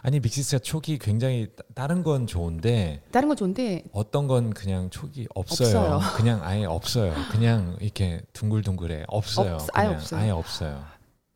[0.04, 5.80] 아니 믹시스가 촉이 굉장히 다른 건 좋은데 다른 건 좋은데 어떤 건 그냥 촉이 없어요.
[5.80, 6.00] 없어요.
[6.18, 7.14] 그냥 아예 없어요.
[7.32, 9.56] 그냥 이렇게 둥글둥글해 없어요.
[9.56, 10.20] 없, 아예 없어요.
[10.20, 10.84] 아예 없어요.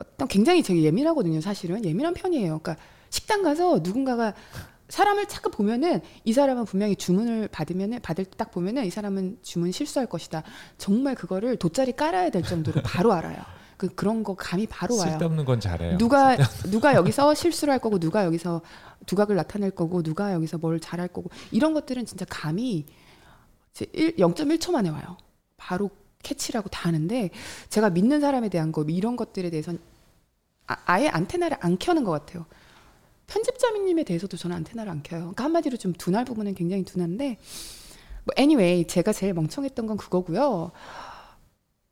[0.00, 1.40] 어떤 굉장히 되게 예민하거든요.
[1.40, 2.58] 사실은 예민한 편이에요.
[2.58, 2.76] 그러니까
[3.10, 4.34] 식당 가서 누군가가
[4.88, 9.70] 사람을 잠깐 보면은 이 사람은 분명히 주문을 받으면은 받을 때 딱 보면은 이 사람은 주문
[9.72, 10.42] 실수할 것이다.
[10.76, 13.38] 정말 그거를 돗자리 깔아야 될 정도로 바로 알아요.
[13.76, 15.10] 그 그런 거 감이 바로 와요.
[15.10, 15.98] 쓸데없는 건 잘해요.
[15.98, 16.36] 누가
[16.70, 18.62] 누가 여기서 실수를 할 거고 누가 여기서
[19.06, 22.86] 두각을 나타낼 거고 누가 여기서 뭘 잘할 거고 이런 것들은 진짜 감이
[23.74, 25.16] 0.1초 만에 와요.
[25.56, 25.90] 바로
[26.22, 27.30] 캐치라고 다 하는데
[27.68, 29.78] 제가 믿는 사람에 대한 거 이런 것들에 대해서는
[30.66, 32.46] 아, 예 안테나를 안 켜는 것 같아요.
[33.28, 35.20] 편집자님에 대해서도 저는 안테나를 안 켜요.
[35.20, 37.38] 그러니까 한마디로 좀 둔할 부분은 굉장히 둔한데
[38.24, 40.72] 뭐 anyway 제가 제일 멍청했던 건 그거고요.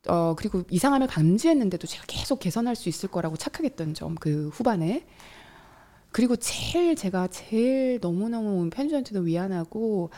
[0.08, 5.06] 어 그리고 이상함을 감지했는데도 제가 계속 개선할 수 있을 거라고 착각했던 점 그 후반에
[6.12, 10.10] 그리고 제일 제가 제일 너무너무 편집한테도 미안하고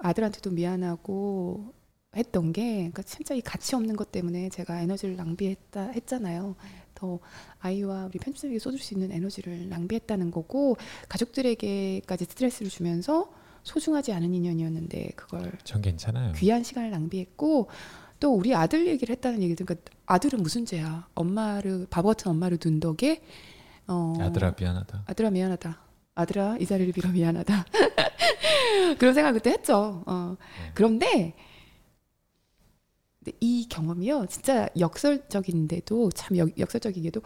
[0.00, 1.72] 아들한테도 미안하고
[2.16, 6.56] 했던 게 그러니까 진짜 이 가치 없는 것 때문에 제가 에너지를 낭비했다 했잖아요.
[6.94, 7.20] 더
[7.60, 10.76] 아이와 우리 편집자에게 쏟을 수 있는 에너지를 낭비했다는 거고
[11.08, 13.30] 가족들에게까지 스트레스를 주면서
[13.62, 16.32] 소중하지 않은 인연이었는데 그걸 전 괜찮아요.
[16.32, 17.68] 귀한 시간을 낭비했고
[18.20, 21.08] 또 우리 아들 얘기를 했다는 얘기를 그러니까 아들은 무슨 죄야?
[21.14, 23.22] 엄마를 바보 같은 엄마를 둔 덕에
[23.86, 25.04] 어, 아들아 미안하다.
[25.06, 25.80] 아들아 미안하다.
[26.14, 27.64] 아들아 이 자리를 빌어 미안하다.
[28.98, 30.02] 그런 생각 그때 했죠.
[30.06, 30.36] 어.
[30.38, 30.70] 네.
[30.74, 31.34] 그런데
[33.40, 37.20] 이 경험이요 진짜 역설적인데도 참 역, 역설적이게도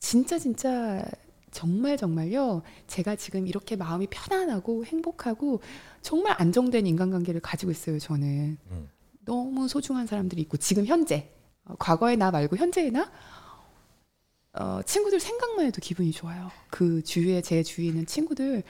[0.00, 1.04] 진짜 진짜
[1.50, 5.60] 정말 정말요 제가 지금 이렇게 마음이 편안하고 행복하고
[6.00, 8.88] 정말 안정된 인간관계를 가지고 있어요 저는 음.
[9.24, 11.32] 너무 소중한 사람들이 있고 지금 현재
[11.64, 13.10] 어, 과거의 나 말고 현재의 나
[14.54, 18.62] 어, 친구들 생각만 해도 기분이 좋아요 그 주위에 제 주위에 있는 친구들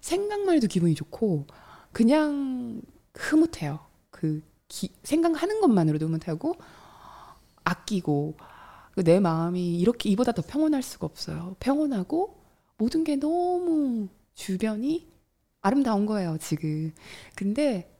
[0.00, 1.46] 생각만 해도 기분이 좋고
[1.92, 2.82] 그냥
[3.14, 3.80] 흐뭇해요
[4.10, 6.56] 그 기, 생각하는 것만으로도 흐뭇하고
[7.64, 8.36] 아끼고
[9.04, 11.56] 내 마음이 이렇게 이보다 더 평온할 수가 없어요.
[11.58, 12.40] 평온하고
[12.76, 15.08] 모든 게 너무 주변이
[15.60, 16.92] 아름다운 거예요, 지금.
[17.34, 17.93] 근데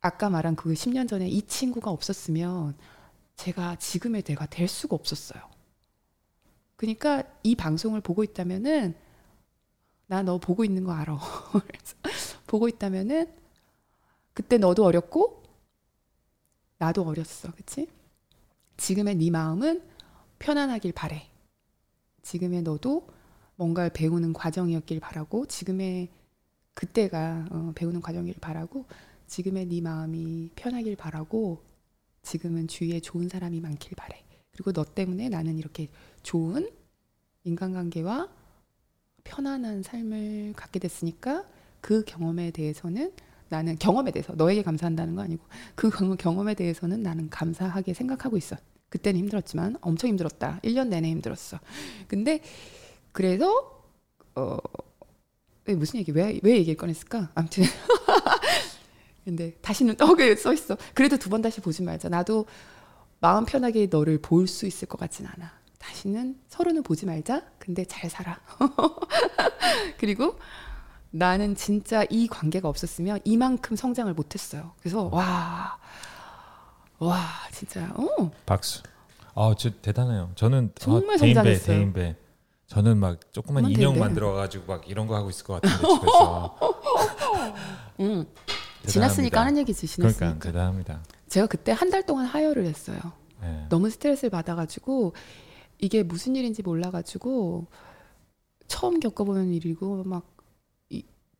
[0.00, 2.76] 아까 말한 그 10년 전에 이 친구가 없었으면
[3.36, 5.42] 제가 지금의 내가 될 수가 없었어요.
[6.76, 8.94] 그러니까 이 방송을 보고 있다면은
[10.08, 11.18] 나 너 보고 있는 거 알아.
[12.46, 13.30] 보고 있다면은
[14.32, 15.42] 그때 너도 어렸고
[16.78, 17.52] 나도 어렸어.
[17.52, 17.88] 그치?
[18.76, 19.82] 지금의 네 마음은
[20.38, 21.28] 편안하길 바래.
[22.22, 23.06] 지금의 너도
[23.56, 26.08] 뭔가를 배우는 과정이었길 바라고 지금의
[26.74, 28.86] 그때가 어, 배우는 과정이길 바라고
[29.28, 31.62] 지금의 네 마음이 편하길 바라고
[32.22, 34.24] 지금은 주위에 좋은 사람이 많길 바래.
[34.50, 35.88] 그리고 너 때문에 나는 이렇게
[36.22, 36.68] 좋은
[37.44, 38.28] 인간관계와
[39.24, 41.44] 편안한 삶을 갖게 됐으니까
[41.80, 43.12] 그 경험에 대해서는
[43.50, 45.44] 나는 경험에 대해서 너에게 감사한다는 거 아니고
[45.74, 48.56] 그 경험에 대해서는 나는 감사하게 생각하고 있어.
[48.88, 50.60] 그때는 힘들었지만 엄청 힘들었다.
[50.64, 51.60] 1년 내내 힘들었어.
[52.08, 52.40] 근데
[53.12, 53.84] 그래서
[54.34, 54.56] 어
[55.66, 57.30] 무슨 얘기 왜 왜 얘기를 꺼냈을까?
[57.34, 57.64] 아무튼
[59.28, 60.74] 근데 다시는 떡에 써 있어.
[60.94, 62.08] 그래도 두 번 다시 보지 말자.
[62.08, 62.46] 나도
[63.20, 65.52] 마음 편하게 너를 볼 수 있을 것 같진 않아.
[65.78, 67.42] 다시는 서로는 보지 말자.
[67.58, 68.40] 근데 잘 살아.
[70.00, 70.38] 그리고
[71.10, 74.72] 나는 진짜 이 관계가 없었으면 이만큼 성장을 못했어요.
[74.80, 75.76] 그래서 와,
[76.98, 77.22] 와
[77.52, 78.30] 진짜 어.
[78.46, 78.82] 박수.
[79.34, 80.30] 아, 저 대단해요.
[80.36, 81.66] 저는 정말 어, 성장했어요.
[81.66, 82.16] 대인배, 대인배.
[82.66, 84.00] 저는 막 조그만 인형 대인배.
[84.00, 86.58] 만들어가지고 막 이런 거 하고 있을 것 같은데 집에서.
[88.00, 88.24] 음.
[88.92, 90.18] 지났으니까 하는 얘기지 지났으니까.
[90.18, 91.02] 그러니까 대단합니다.
[91.28, 92.98] 제가 그때 한 달 동안 하혈을 했어요.
[93.40, 93.66] 네.
[93.68, 95.12] 너무 스트레스를 받아가지고
[95.78, 97.66] 이게 무슨 일인지 몰라가지고
[98.66, 100.26] 처음 겪어보는 일이고 막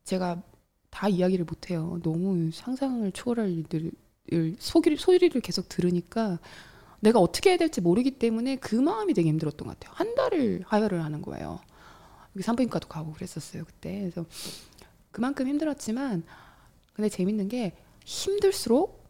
[0.05, 0.41] 제가
[0.89, 1.99] 다 이야기를 못해요.
[2.01, 3.91] 너무 상상을 초월할 일들을
[4.57, 6.39] 소리를, 소리를 계속 들으니까
[7.01, 9.93] 내가 어떻게 해야 될지 모르기 때문에 그 마음이 되게 힘들었던 것 같아요.
[9.95, 11.59] 한 달을 하혈을 하는 거예요.
[12.41, 13.99] 산부인과도 가고 그랬었어요 그때.
[13.99, 14.25] 그래서
[15.11, 16.23] 그만큼 힘들었지만
[16.99, 17.71] 근데 재밌는 게
[18.03, 19.07] 힘들수록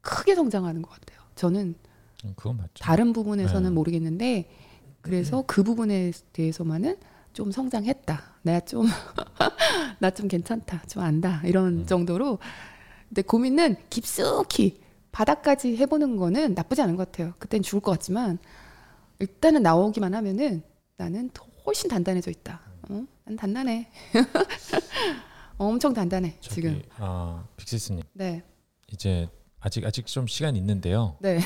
[0.00, 1.20] 크게 성장하는 것 같아요.
[1.34, 1.74] 저는
[2.24, 2.70] 음, 그건 맞죠.
[2.82, 3.74] 다른 부분에서는 네.
[3.74, 4.50] 모르겠는데
[5.02, 5.42] 그래서 네.
[5.46, 6.96] 그 부분에 대해서만은
[7.34, 8.22] 좀 성장했다.
[8.42, 8.86] 내가 좀,
[10.00, 10.84] 나 좀 괜찮다.
[10.88, 11.42] 좀 안다.
[11.44, 11.86] 이런 음.
[11.86, 12.38] 정도로.
[13.10, 14.80] 근데 고민은 깊숙이
[15.12, 17.34] 바닥까지 해보는 거는 나쁘지 않은 것 같아요.
[17.38, 18.38] 그땐 죽을 것 같지만,
[19.18, 20.62] 일단은 나오기만 하면은
[20.96, 21.28] 나는
[21.66, 22.58] 훨씬 단단해져 있다.
[22.88, 23.04] 어?
[23.24, 23.90] 난 단단해.
[25.66, 26.82] 엄청 단단해, 저기, 지금.
[26.96, 28.02] 아, 빅시스님.
[28.14, 28.42] 네.
[28.90, 29.28] 이제
[29.60, 31.16] 아직, 아직 좀 시간 있는데요.
[31.20, 31.38] 네.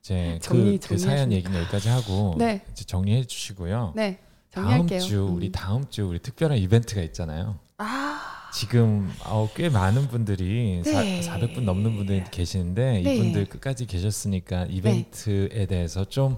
[0.00, 2.62] 이제 정리, 그, 그 사연 얘기는 여기까지 하고 네.
[2.72, 3.92] 이제 정리해 주시고요.
[3.94, 4.18] 네.
[4.50, 4.98] 정리할게요.
[4.98, 5.52] 다음 주 우리 음.
[5.52, 7.58] 다음 주 우리 특별한 이벤트가 있잖아요.
[7.76, 8.18] 아.
[8.54, 11.20] 지금 어, 꽤 많은 분들이 네.
[11.20, 13.14] 사, 400분 넘는 분들이 계시는데 네.
[13.14, 15.66] 이분들 끝까지 계셨으니까 이벤트에 네.
[15.66, 16.36] 대해서 좀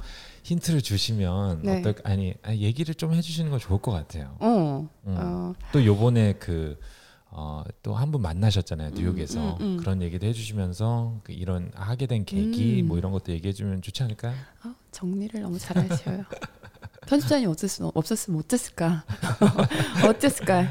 [0.51, 1.79] 힌트를 주시면 네.
[1.79, 4.37] 어떨 아니, 얘기를 좀 해주시는 거 좋을 것 같아요.
[4.41, 4.89] 어.
[5.07, 5.15] 음.
[5.17, 5.55] 어.
[5.73, 6.79] 또 요번에 그
[7.33, 9.77] 어, 또 한 분 만나셨잖아요 뉴욕에서 음, 음, 음.
[9.77, 12.89] 그런 얘기도 해주시면서 그 이런 하게 된 계기 음.
[12.89, 14.35] 뭐 이런 것도 얘기해주면 좋지 않을까요?
[14.65, 16.25] 어, 정리를 너무 잘하셔요.
[17.07, 19.05] 편집자님 없었으면 없었으면 어땠을까?
[20.09, 20.67] 어땠을까?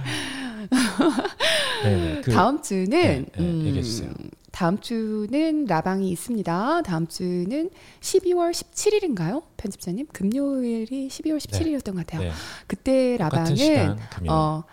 [1.83, 6.81] 네, 네, 그, 다음 주는 네, 네, 음, 다음 주는 라방이 있습니다.
[6.81, 7.69] 다음 주는
[8.01, 9.43] 12월 17일인가요?
[9.57, 12.21] 편집자님 금요일이 12월 17일이었던 것 같아요.
[12.21, 12.31] 네.
[12.67, 13.97] 그때 라방은 시간,
[14.27, 14.63] 어,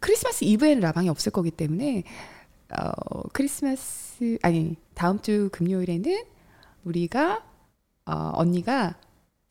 [0.00, 2.04] 크리스마스 이브에는 라방이 없을 거기 때문에
[2.76, 6.24] 어, 크리스마스 아니 다음 주 금요일에는
[6.84, 7.42] 우리가
[8.06, 8.96] 어, 언니가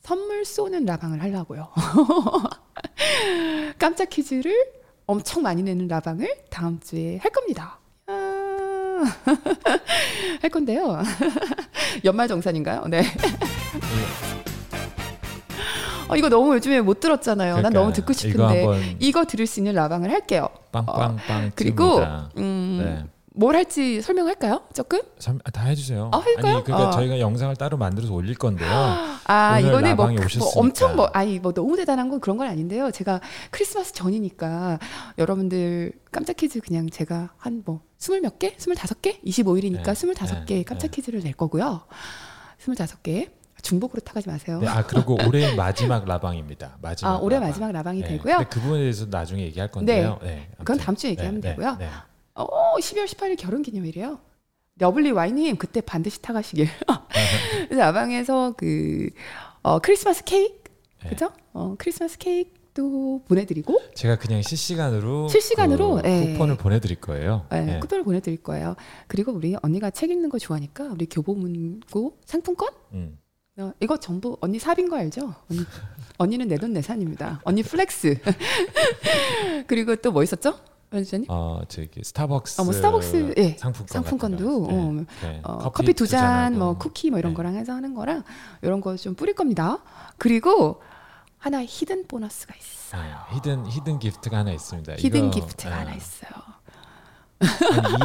[0.02, 1.70] 선물 쏘는 라방을 하려고요.
[3.78, 4.77] 깜짝 퀴즈를
[5.08, 7.80] 엄청 많이 내는 라방을 다음 주에 할 겁니다.
[8.08, 8.14] 아...
[10.42, 11.02] 할 건데요.
[12.04, 12.84] 연말 정산인가요?
[12.90, 13.04] 네.
[16.10, 17.56] 어, 이거 너무 요즘에 못 들었잖아요.
[17.56, 20.50] 그러니까, 난 너무 듣고 싶은데 이거, 이거, 들을 수 있는 라방을 할게요.
[20.72, 21.46] 빵빵빵.
[21.46, 22.00] 어, 그리고
[22.38, 23.04] 음, 네.
[23.38, 24.64] 뭘 할지 설명할까요?
[24.74, 25.00] 조금?
[25.20, 26.10] 설, 다 해주세요.
[26.12, 26.56] 아, 할까요?
[26.56, 26.92] 아니 그러니까 어.
[26.92, 28.70] 저희가 영상을 따로 만들어서 올릴 건데요.
[29.26, 32.92] 아 이거는 뭐, 뭐, 엄청 뭐 아니 뭐 너무 대단한 건 그런 건 아닌데요.
[32.92, 34.80] 제가 크리스마스 전이니까
[35.18, 40.46] 여러분들 깜짝 퀴즈 그냥 제가 한 뭐 스물 몇 개, 스물다섯 개, 이십오 일이니까 스물다섯
[40.46, 41.82] 개 깜짝 퀴즈를 낼 거고요.
[42.60, 43.30] 스물다섯 개.
[43.64, 44.60] 중복으로 타가지 마세요.
[44.62, 46.78] 네, 아 그리고 올해 마지막 라방입니다.
[46.80, 47.12] 마지막.
[47.12, 47.50] 아 올해 라방.
[47.50, 48.46] 마지막 라방이 네, 되고요.
[48.50, 50.20] 그 부분에 대해서 나중에 얘기할 건데요.
[50.22, 51.78] 네, 네 그건 다음 주에 얘기하면 네, 네, 되고요.
[52.38, 52.44] 네.
[52.44, 54.20] 어 12월 18일 결혼 기념일이에요.
[54.80, 56.68] 러블리 와이님 그때 반드시 타가시길.
[57.68, 59.10] 그래서 라방에서 그
[59.64, 60.56] 어, 크리스마스 케이크
[61.10, 61.32] 그죠?
[61.54, 66.34] 어 크리스마스 케이크 또 보내드리고 제가 그냥 실시간으로 실시간으로 그 네.
[66.34, 67.48] 쿠폰을 보내드릴 거예요.
[67.50, 67.80] 네, 네.
[67.80, 68.76] 쿠폰을 보내드릴 거예요.
[69.08, 73.18] 그리고 우리 언니가 책 읽는 거 좋아하니까 우리 교보문고 상품권 음.
[73.58, 75.34] 어, 이거 전부 언니 사비인 거 알죠?
[75.50, 75.62] 언니,
[76.20, 77.42] 언니는 내 돈 내산입니다.
[77.44, 78.20] 언니 flex.
[79.66, 80.60] 그리고 또 뭐 있었죠?
[80.90, 81.26] 편집자님?
[81.30, 82.62] 어, 저기 스타벅스.
[82.62, 83.58] 어, 뭐 스타벅스 예.
[83.58, 84.74] 상품권 상품권도 네.
[84.74, 85.40] 어, 네.
[85.44, 87.36] 어, 커피, 커피 두 잔, 뭐 쿠키 뭐 이런 네.
[87.38, 88.24] 거랑 해서 하는 거랑
[88.62, 89.80] 이런 거 좀 뿌릴 겁니다.
[90.18, 90.82] 그리고
[91.38, 93.02] 하나 hidden 보너스가 있어요.
[93.04, 94.94] 네, hidden hidden gift가 하나 있습니다.
[94.98, 95.76] hidden 이거, gift가 네.
[95.76, 96.32] 하나 있어요.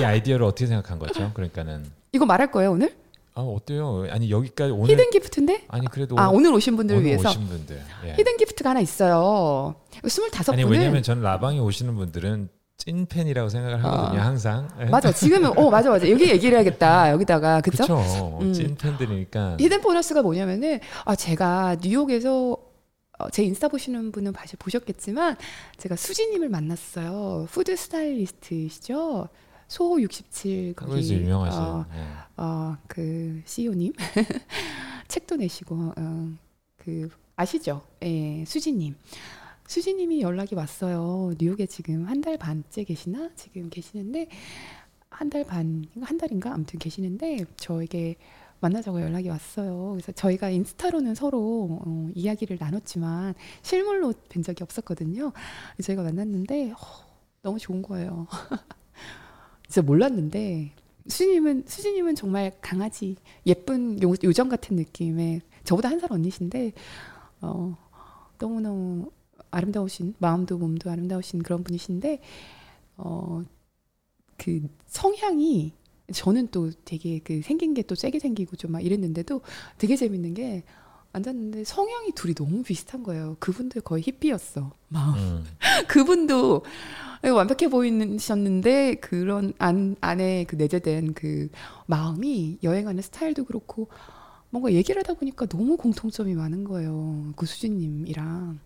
[0.01, 1.31] 이 아이디어를 어떻게 생각한 거죠?
[1.33, 2.95] 그러니까는 이거 말할 거예요 오늘?
[3.35, 4.07] 아 어때요?
[4.11, 5.65] 아니 여기까지 오늘 hidden gift인데?
[5.69, 8.15] 아니 그래도 아 오늘 오신 분들을 오늘 위해서 오신 분들 예.
[8.19, 9.75] hidden gift가 하나 있어요.
[10.07, 12.51] 스물다섯 분은 아니 왜냐면 저는 라방에 오시는 분들은
[12.85, 14.27] 찐 팬이라고 생각을 하거든요 아.
[14.27, 14.69] 항상.
[14.81, 14.87] 예.
[14.87, 17.85] 맞아 지금은 어 맞아 맞아 여기 얘기를 해야겠다 여기다가 그쵸?
[17.85, 18.53] 그쵸 음.
[18.53, 19.57] 찐 팬들이니까.
[19.61, 22.57] hidden 보너스가 뭐냐면은 아 제가 뉴욕에서
[23.21, 25.37] 어, 제 인스타 보시는 분은 사실 보셨겠지만
[25.79, 27.47] 제가 수지님을 만났어요.
[27.51, 29.29] 푸드 스타일리스트시죠.
[29.69, 32.05] 소67 거기 유명하신 어, 네.
[32.37, 33.93] 어, 그 CEO님
[35.07, 36.29] 책도 내시고 어,
[36.79, 37.83] 그 아시죠?
[38.03, 38.97] 예, 수지님.
[39.77, 41.33] 수지님이 연락이 왔어요.
[41.41, 43.31] 뉴욕에 지금 한 달 반째 계시나?
[43.37, 44.29] 지금 계시는데
[45.09, 46.53] 한 달 반, 한 달인가?
[46.53, 48.17] 아무튼 계시는데 저에게
[48.61, 49.93] 만나자고 연락이 왔어요.
[49.93, 53.33] 그래서 저희가 인스타로는 서로 어, 이야기를 나눴지만
[53.63, 55.33] 실물로 뵌 적이 없었거든요.
[55.83, 56.77] 저희가 만났는데 어,
[57.41, 58.27] 너무 좋은 거예요.
[59.69, 60.73] 진짜 몰랐는데
[61.09, 63.17] 수진님은 수진님은 정말 강아지
[63.47, 66.73] 예쁜 요, 요정 같은 느낌의 저보다 한 살 언니신데
[67.41, 67.75] 어,
[68.39, 69.11] 너무 너무
[69.53, 72.21] 아름다우신 마음도 몸도 아름다우신 그런 분이신데
[72.99, 73.45] 어,
[74.39, 75.73] 그 성향이
[76.13, 79.41] 저는 또 되게 그 생긴 게 또 세게 생기고 좀 막 이랬는데도
[79.79, 80.65] 되게 재밌는 게
[81.13, 83.37] 앉았는데 성향이 둘이 너무 비슷한 거예요.
[83.39, 84.73] 그분도 거의 히피였어.
[84.89, 85.45] 막 음.
[85.89, 86.63] 그분도
[87.23, 91.49] 완벽해 보이셨는데 그런 안 안에 그 내재된 그
[91.87, 93.89] 마음이 여행하는 스타일도 그렇고
[94.51, 97.33] 뭔가 얘기를 하다 보니까 너무 공통점이 많은 거예요.
[97.37, 98.59] 그 수진님이랑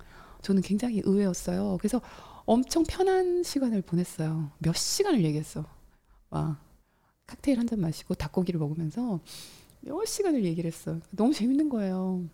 [0.47, 1.77] 저는 굉장히 의외였어요.
[1.81, 2.01] 그래서
[2.44, 4.52] 엄청 편한 시간을 보냈어요.
[4.59, 5.64] 몇 시간을 얘기했어.
[6.31, 6.56] 와
[7.27, 9.18] 칵테일 한 잔 마시고 닭고기를 먹으면서
[9.81, 11.01] 몇 시간을 얘기를 했어.
[11.10, 12.24] 너무 재밌는 거예요.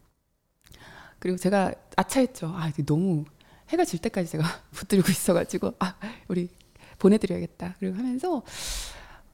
[1.18, 2.48] 그리고 제가 아차했죠.
[2.48, 3.24] 아, 너무
[3.70, 5.96] 해가 질 때까지 제가 붙들고 있어가지고 아
[6.28, 6.50] 우리
[6.98, 7.76] 보내드려야겠다.
[7.78, 8.42] 그리고 하면서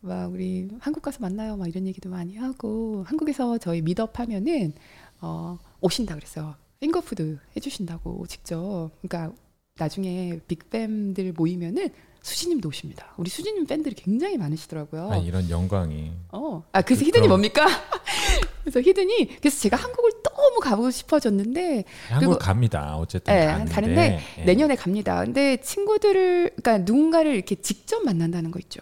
[0.00, 1.56] 막 우리 한국 가서 만나요.
[1.56, 4.72] 막 이런 얘기도 많이 하고 한국에서 저희 미덥 하면은
[5.20, 6.54] 어 오신다 그랬어요.
[6.80, 8.90] 핑거푸드 해주신다고 직접.
[9.02, 9.34] 그러니까
[9.78, 11.88] 나중에 빅뱀들 모이면은
[12.22, 13.14] 수진님도 오십니다.
[13.16, 15.10] 우리 수진님 팬들이 굉장히 많으시더라고요.
[15.10, 16.12] 아, 이런 영광이.
[16.32, 17.64] 어, 아 그래서 히든이 뭡니까?
[18.62, 22.96] 그래서 히든이 그래서 제가 한국을 너무 가보고 싶어졌는데 한국 갑니다.
[22.96, 24.44] 어쨌든 네, 가는데 네.
[24.44, 25.24] 내년에 갑니다.
[25.24, 28.80] 근데 친구들을 그러니까 누군가를 이렇게 직접 만난다는 거 있죠.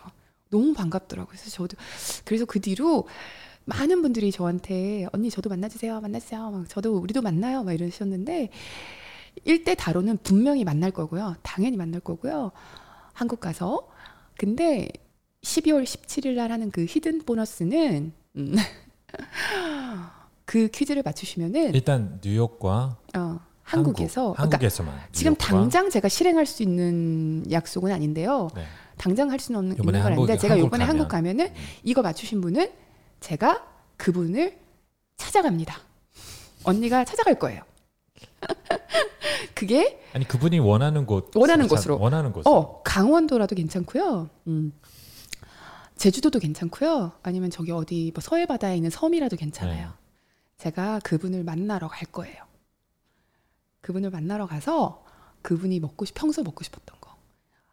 [0.50, 1.28] 너무 반갑더라고요.
[1.28, 1.76] 그래서 저도
[2.24, 3.06] 그래서 그 뒤로
[3.66, 6.50] 많은 분들이 저한테 언니 저도 만나주세요, 만나주세요.
[6.50, 8.48] 막 저도 우리도 만나요, 막 이러셨는데
[9.44, 11.34] 일대 다로는 분명히 만날 거고요.
[11.42, 12.52] 당연히 만날 거고요.
[13.12, 13.88] 한국 가서
[14.38, 14.88] 근데
[15.42, 18.56] 12월 17일 날 하는 그 히든 보너스는 음,
[20.44, 26.62] 그 퀴즈를 맞추시면은 일단 뉴욕과 어, 한국에서 한국, 에서만 그러니까 지금 당장 제가 실행할 수
[26.62, 28.48] 있는 약속은 아닌데요.
[28.54, 28.64] 네.
[28.96, 30.84] 당장 할 수는 없는 건 아닌데 제가 요번에.
[30.84, 31.54] 한국 가면은 음.
[31.82, 32.70] 이거 맞추신 분은
[33.26, 33.66] 제가
[33.96, 34.56] 그분을
[35.16, 35.76] 찾아갑니다.
[36.62, 37.60] 언니가 찾아갈 거예요.
[39.52, 42.46] 그게 아니 그분이 원하는 곳 원하는 곳으로 원하는 곳.
[42.46, 44.30] 어 강원도라도 괜찮고요.
[44.46, 44.72] 음.
[45.96, 47.14] 제주도도 괜찮고요.
[47.24, 49.86] 아니면 저기 어디 뭐 서해 바다에 있는 섬이라도 괜찮아요.
[49.88, 49.92] 네.
[50.58, 52.44] 제가 그분을 만나러 갈 거예요.
[53.80, 55.04] 그분을 만나러 가서
[55.42, 57.16] 그분이 먹고 싶 평소 먹고 싶었던 거.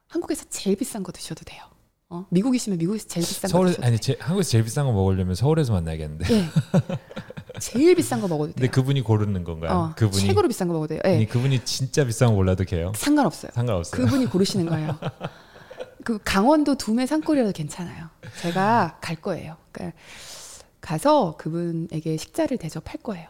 [0.08, 1.64] 한국에서 제일 비싼 거 드셔도 돼요.
[2.10, 2.26] 어?
[2.30, 6.26] 미국이시면 미국에서 제일 비싼 서울, 거 아니 제, 한국에서 제일 비싼 거 먹으려면 서울에서 만나야겠는데.
[6.28, 6.50] 네.
[7.60, 8.56] 제일 비싼 거 먹어도 돼요.
[8.56, 9.72] 근데 그분이 고르는 건가요?
[9.72, 11.02] 어, 그분이 최고로 비싼 거 먹어도 돼요.
[11.04, 11.16] 네.
[11.16, 12.92] 아니 그분이 진짜 비싼 거 골라도 돼요?
[12.96, 13.52] 상관없어요.
[13.54, 14.02] 상관없어요.
[14.06, 14.98] 그분이 고르시는 거예요.
[16.04, 18.10] 그 강원도 두메 산골이라도 괜찮아요.
[18.42, 19.56] 제가 갈 거예요.
[19.72, 19.98] 그러니까
[20.82, 23.30] 가서 그분에게 식자를 대접할 거예요.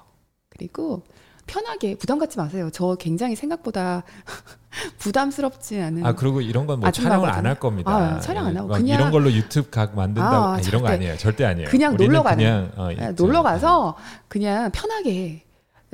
[0.49, 1.03] 그리고
[1.47, 2.69] 편하게 부담 갖지 마세요.
[2.71, 4.03] 저 굉장히 생각보다
[4.99, 6.05] 부담스럽지 않은.
[6.05, 7.91] 아 그리고 이런 건 뭐 촬영을 안 할 겁니다.
[7.91, 11.17] 아, 촬영 안 하고 그냥 이런 걸로 유튜브 각 만든다고 아, 이런 거 아니에요.
[11.17, 11.69] 절대 아니에요.
[11.69, 12.43] 그냥 놀러 가는.
[12.43, 13.95] 그냥 어, 네, 놀러 가서
[14.27, 15.42] 그냥 편하게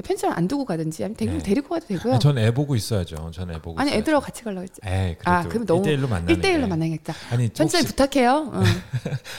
[0.01, 1.43] 편지를 안 두고 가든지 아니면 데리고, 네.
[1.43, 2.19] 데리고 가도 되고요.
[2.19, 3.31] 전애 보고 있어야죠.
[3.31, 3.79] 전 애 보고.
[3.79, 4.79] 아니 애들하고 같이 가려고 했지.
[4.85, 7.13] 에 아, 그럼 너무 1대1로 만나는 1대1로 만나겠다.
[7.31, 8.51] 아니 편지를 부탁해요.
[8.53, 8.63] 어.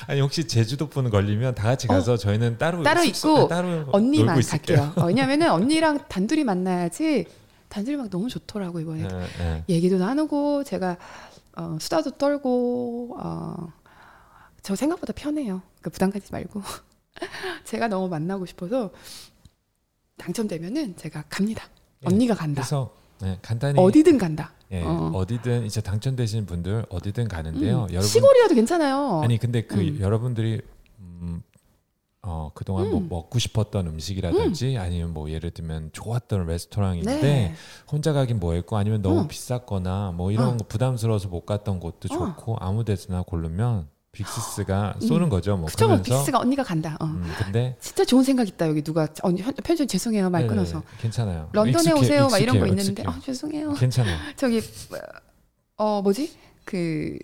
[0.06, 2.16] 아니 혹시 제주도 분 걸리면 다 같이 가서 어.
[2.16, 4.92] 저희는 따로 따로 있고 따로 언니만 갈게요.
[4.96, 7.26] 어, 왜냐면은 언니랑 단둘이 만나야지
[7.68, 9.02] 단둘이 막 너무 좋더라고 이번에.
[9.06, 9.64] 네, 네.
[9.68, 10.96] 얘기도 나누고 제가
[11.56, 13.68] 어, 수다도 떨고 어,
[14.62, 15.62] 저 생각보다 편해요.
[15.78, 16.62] 그러니까 부담 가지 말고.
[17.64, 18.90] 제가 너무 만나고 싶어서
[20.20, 21.64] 당첨되면은 제가 갑니다.
[22.02, 22.62] 예, 언니가 간다.
[22.62, 24.52] 그래서 네, 간단히 어디든 간다.
[24.72, 25.24] 예, 어.
[25.26, 27.82] 디든 이제 당첨되신 분들 어디든 가는데요.
[27.84, 29.20] 음, 여러분 시골이라도 괜찮아요.
[29.22, 29.98] 아니 근데 그 음.
[30.00, 30.60] 여러분들이
[31.00, 31.42] 음,
[32.22, 33.08] 어, 그동안 뭐 음.
[33.08, 34.80] 뭐 먹고 싶었던 음식이라든지 음.
[34.80, 37.54] 아니면 뭐 예를 들면 좋았던 레스토랑인데 네.
[37.90, 39.26] 혼자 가긴 뭐했고 아니면 너무 어.
[39.26, 40.56] 비쌌거나 뭐 이런 어.
[40.56, 42.16] 거 부담스러워서 못 갔던 곳도 어.
[42.16, 45.06] 좋고 아무 데서나 고르면 빅시스가 음.
[45.06, 45.56] 쏘는 거죠.
[45.56, 46.02] 뭐 그쵸, 그러면서.
[46.04, 46.96] 빅시스가 언니가 간다.
[47.00, 47.04] 어.
[47.06, 48.68] 음, 근데 진짜 좋은 생각 있다.
[48.68, 50.82] 여기 누가 언니 편집 죄송해요 말 네네, 끊어서.
[51.00, 51.48] 괜찮아요.
[51.52, 52.28] 런던에 익숙해, 오세요.
[52.28, 53.74] 막 이런 거 있는데 아 죄송해요.
[53.74, 54.16] 괜찮아요.
[54.36, 54.60] 저기
[55.76, 56.32] 어 뭐지
[56.64, 57.18] 그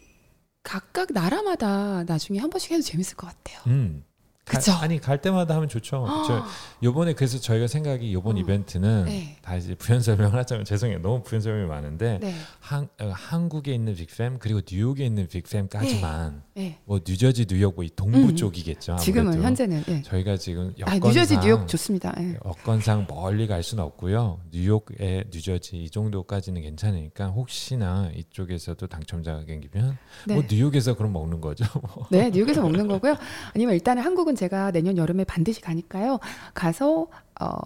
[0.63, 3.61] 각각 나라마다 나중에 한 번씩 해도 재밌을 것 같아요.
[3.67, 4.05] 음.
[4.45, 4.71] 그쵸?
[4.73, 6.07] 가, 아니 갈 때마다 하면 좋죠.
[6.29, 6.45] 저
[6.85, 8.39] 요번에 그래서 저희가 생각이 요번 어.
[8.39, 9.37] 이벤트는 네.
[9.43, 11.01] 다 이제 부연 설명을 하자면 죄송해요.
[11.03, 12.33] 너무 부연 설명이 많은데 네.
[12.61, 16.41] 한 어, 한국에 있는 빅팸 그리고 뉴욕에 있는 빅팸까지만 네.
[16.57, 16.79] 네.
[16.87, 18.35] 뭐 뉴저지 뉴욕 뭐 동부 음.
[18.35, 18.93] 쪽이겠죠.
[18.93, 19.05] 아무래도.
[19.05, 20.03] 지금은 현재는 예.
[20.03, 22.15] 저희가 지금 아, 여건상 아, 뉴저지 뉴욕 좋습니다.
[22.19, 22.39] 예.
[22.47, 24.41] 여건상 멀리 갈 수는 없고요.
[24.51, 30.35] 뉴욕에 뉴저지 이 정도까지는 괜찮으니까 혹시나 이쪽에서도 당첨자가 생기면 네.
[30.35, 31.67] 뭐 뉴욕에서 그럼 먹는 거죠.
[32.11, 33.17] 네, 뉴욕에서 먹는 거고요.
[33.55, 36.21] 아니면 일단은 한국은 제가 내년 여름에 반드시 가니까요.
[36.55, 37.09] 가서
[37.39, 37.59] 어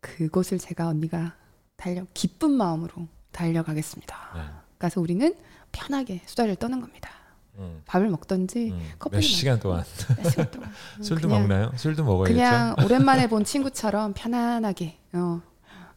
[0.00, 1.34] 그곳을 제가 언니가
[1.78, 4.16] 달려 기쁜 마음으로 달려가겠습니다.
[4.34, 4.42] 네.
[4.78, 5.34] 가서 우리는
[5.72, 7.21] 편하게 수다를 떠는 겁니다.
[7.58, 7.82] 음.
[7.86, 8.80] 밥을 먹던지 음.
[8.98, 9.84] 커피 몇 시간 동안
[10.16, 11.72] 몇 시간 동안 음, 술도 그냥, 먹나요?
[11.76, 12.32] 술도 먹어야죠.
[12.34, 15.42] 그냥 오랜만에 본 친구처럼 편안하게 어,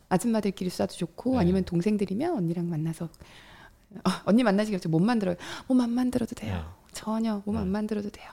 [0.10, 1.40] 아줌마들끼리 수다도 좋고 네.
[1.40, 5.36] 아니면 동생들이면 언니랑 만나서 어, 언니 만나시기 전에 몸만 들어요.
[5.68, 6.56] 몸 안 만들어도 돼요.
[6.56, 6.85] 네.
[6.96, 8.26] 전혀 몸 안 만들어도 돼요.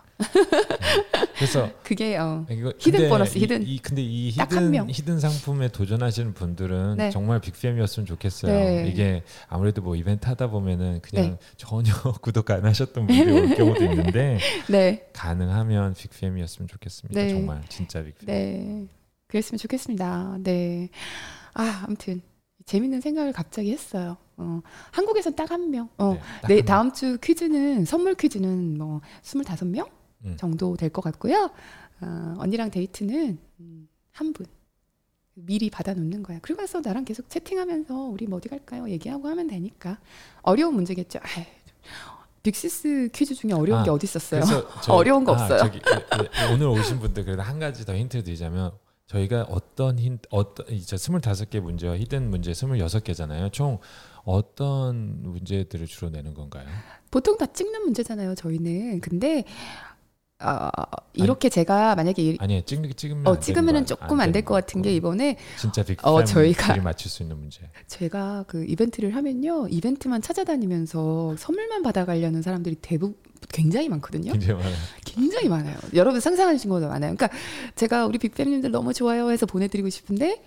[1.37, 3.67] 그래서 그게 어, 이거, hidden 보너스 hidden.
[3.67, 7.11] 이, 근데 이 hidden hidden 상품에 도전하시는 분들은 네.
[7.11, 8.53] 정말 빅팸이었으면 좋겠어요.
[8.53, 8.89] 네.
[8.89, 11.39] 이게 아무래도 뭐 이벤트 하다 보면은 그냥 네.
[11.57, 14.39] 전혀 구독 안 하셨던 분들이 올 경우도 있는데
[14.71, 15.09] 네.
[15.13, 17.21] 가능하면 빅팸이었으면 좋겠습니다.
[17.21, 17.29] 네.
[17.31, 18.25] 정말 진짜 빅팸.
[18.27, 18.87] 네.
[19.27, 20.37] 그랬으면 좋겠습니다.
[20.41, 20.89] 네.
[21.55, 22.23] 아, 아무튼
[22.67, 24.17] 재밌는 생각을 갑자기 했어요.
[24.37, 24.61] 어,
[24.93, 25.89] 한국에서 딱 한 명.
[25.99, 26.19] 어,
[26.49, 29.89] 네, 네 다음 주 퀴즈는 선물 퀴즈는 뭐 25명
[30.25, 30.37] 음.
[30.39, 31.51] 정도 될 것 같고요.
[32.01, 34.47] 어, 언니랑 데이트는 음, 한 분.
[35.35, 36.39] 미리 받아놓는 거야.
[36.43, 38.89] 그리고 나서 나랑 계속 채팅하면서 우리 뭐 어디 갈까요?
[38.91, 39.99] 얘기하고 하면 되니까.
[40.43, 41.21] 어려운 문제겠죠.
[41.23, 41.47] 아이,
[42.43, 44.43] 빅시스 퀴즈 중에 어려운 아, 게 어디 있었어요?
[44.91, 45.59] 어려운 거 아, 없어요.
[45.61, 48.73] 저기, 그, 그, 오늘 오신 분들 그래도 한 가지 더 힌트 드리자면
[49.13, 53.51] 저희가 어떤 힌 어떤 이제 스물다섯 개 문제와 히든 문제 스물여섯 개잖아요.
[53.51, 53.79] 총
[54.25, 56.67] 어떤 문제들을 주로 내는 건가요?
[57.11, 58.35] 보통 다 찍는 문제잖아요.
[58.35, 59.45] 저희는 근데
[60.43, 60.71] 어,
[61.15, 64.95] 이렇게 아니, 제가 만약에 아니 찍 찍으면 어, 찍으면은 조금 안 될 것 같은 게
[64.95, 67.61] 이번에 진짜 빅 어, 저희가 맞출 수 있는 문제.
[67.87, 73.17] 제가 그 이벤트를 하면요 이벤트만 찾아다니면서 선물만 받아가려는 사람들이 대부분
[73.53, 74.33] 굉장히 많거든요.
[74.33, 74.77] 굉장히 많아요.
[75.05, 75.77] 굉장히 많아요.
[75.95, 77.15] 여러분 상상하신 것보다 많아요.
[77.15, 77.37] 그러니까
[77.75, 80.43] 제가 우리 빅팬님들 너무 좋아요 해서 보내드리고 싶은데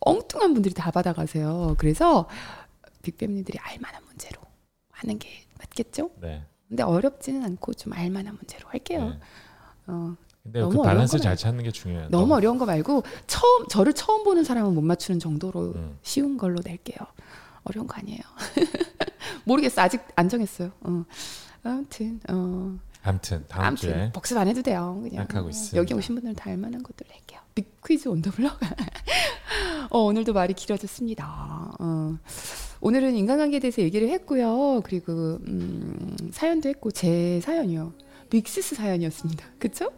[0.00, 1.76] 엉뚱한 분들이 다 받아가세요.
[1.78, 2.28] 그래서
[3.02, 4.40] 빅팬님들이 알만한 문제로
[4.90, 5.28] 하는 게
[5.58, 6.10] 맞겠죠?
[6.20, 6.42] 네.
[6.72, 9.10] 근데 어렵지는 않고 좀 알만한 문제로 할게요.
[9.10, 9.18] 네.
[9.88, 12.08] 어, 근데 너무 그 밸런스 잘 찾는 게 중요해요.
[12.08, 15.98] 너무, 너무 어려운 거 말고 처음 저를 처음 보는 사람은 못 맞추는 정도로 음.
[16.00, 16.96] 쉬운 걸로 낼게요.
[17.64, 18.22] 어려운 거 아니에요.
[19.44, 20.72] 모르겠어 아직 안 정했어요.
[20.80, 21.04] 어.
[21.62, 22.78] 아무튼 어.
[23.02, 24.98] 아무튼 다음 아무튼 주에 복습 안 해도 돼요.
[25.02, 25.76] 그냥 있습니다.
[25.76, 27.41] 여기 오신 분들 다 알만한 것들 낼게요.
[27.54, 28.58] 빅퀴즈 온 더 블럭.
[29.90, 31.74] 어, 오늘도 말이 길어졌습니다.
[31.78, 32.18] 어.
[32.80, 34.80] 오늘은 인간관계에 대해서 얘기를 했고요.
[34.84, 37.92] 그리고 음, 사연도 했고 제 사연이요.
[38.30, 39.44] 빅시스 사연이었습니다.
[39.60, 39.92] 그쵸?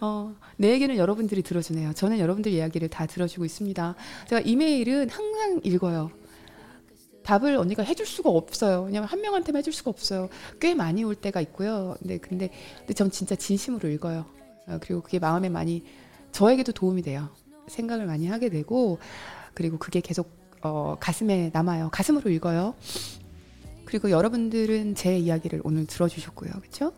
[0.00, 1.92] 어, 내 얘기는 여러분들이 들어주네요.
[1.94, 3.94] 저는 여러분들 이야기를 다 들어주고 있습니다.
[4.28, 6.10] 제가 이메일은 항상 읽어요.
[7.24, 8.84] 답을 언니가 해줄 수가 없어요.
[8.84, 10.28] 왜냐면 한 명한테만 해줄 수가 없어요.
[10.60, 11.96] 꽤 많이 올 때가 있고요.
[11.98, 14.24] 근데 근데 근데 전 진짜 진심으로 읽어요.
[14.66, 15.84] 어, 그리고 그게 마음에 많이
[16.32, 17.28] 저에게도 도움이 돼요.
[17.68, 18.98] 생각을 많이 하게 되고
[19.54, 20.30] 그리고 그게 계속
[20.62, 21.90] 어, 가슴에 남아요.
[21.90, 22.74] 가슴으로 읽어요.
[23.84, 26.52] 그리고 여러분들은 제 이야기를 오늘 들어주셨고요.
[26.52, 26.92] 그렇죠?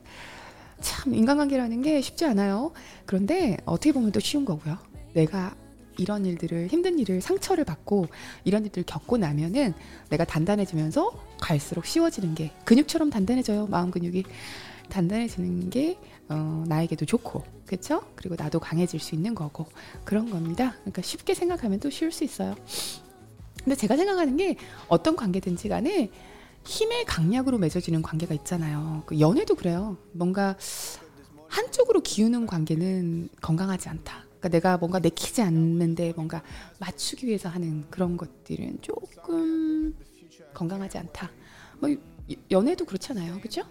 [0.80, 2.72] 참 인간관계라는 게 쉽지 않아요.
[3.06, 4.76] 그런데 어떻게 보면 또 쉬운 거고요.
[5.14, 5.54] 내가
[5.98, 8.06] 이런 일들을 힘든 일을 상처를 받고
[8.44, 9.74] 이런 일들을 겪고 나면은
[10.08, 13.66] 내가 단단해지면서 갈수록 쉬워지는 게 근육처럼 단단해져요.
[13.66, 14.24] 마음 근육이
[14.88, 18.02] 단단해지는 게 어, 나에게도 좋고 그렇죠?
[18.14, 19.66] 그리고 나도 강해질 수 있는 거고
[20.04, 20.72] 그런 겁니다.
[20.80, 22.54] 그러니까 쉽게 생각하면 또 쉬울 수 있어요.
[23.62, 24.56] 근데 제가 생각하는 게
[24.88, 26.10] 어떤 관계든지 간에
[26.64, 29.02] 힘의 강약으로 맺어지는 관계가 있잖아요.
[29.06, 29.96] 그 연애도 그래요.
[30.12, 30.56] 뭔가
[31.48, 34.24] 한쪽으로 기우는 관계는 건강하지 않다.
[34.24, 36.42] 그러니까 내가 뭔가 내키지 않는데 뭔가
[36.78, 39.94] 맞추기 위해서 하는 그런 것들은 조금
[40.54, 41.30] 건강하지 않다.
[41.78, 41.94] 뭐
[42.50, 43.38] 연애도 그렇잖아요.
[43.38, 43.62] 그렇죠?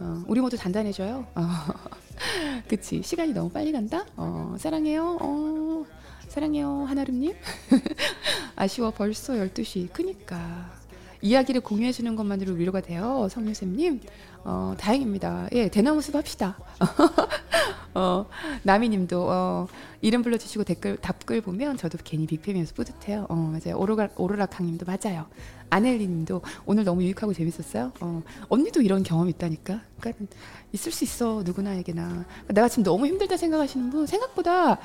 [0.00, 1.26] 어, 우리 모두 단단해져요.
[1.34, 1.42] 어,
[2.68, 3.02] 그치.
[3.02, 4.06] 시간이 너무 빨리 간다?
[4.16, 5.18] 어, 사랑해요.
[5.20, 5.84] 어,
[6.28, 6.84] 사랑해요.
[6.84, 7.34] 하나름님.
[8.56, 8.90] 아쉬워.
[8.90, 9.92] 벌써 12시.
[9.92, 10.79] 그니까.
[11.22, 13.28] 이야기를 공유해 주는 것만으로 위로가 돼요.
[13.30, 14.00] 성유쌤님.
[14.44, 15.48] 어, 다행입니다.
[15.52, 16.58] 예, 대나무 숲 합시다.
[17.94, 18.26] 어,
[18.62, 19.66] 나미님도, 어,
[20.00, 23.26] 이름 불러주시고 댓글, 답글 보면 저도 괜히 빅팸이어서 뿌듯해요.
[23.28, 23.76] 어, 맞아요.
[23.76, 25.26] 오로라, 오로라캉님도 맞아요.
[25.68, 27.92] 아넬리 님도 오늘 너무 유익하고 재밌었어요.
[28.00, 29.80] 어, 언니도 이런 경험이 있다니까.
[30.00, 30.26] 그러니까
[30.72, 31.42] 있을 수 있어.
[31.44, 32.24] 누구나에게나.
[32.48, 34.78] 내가 지금 너무 힘들다 생각하시는 분 생각보다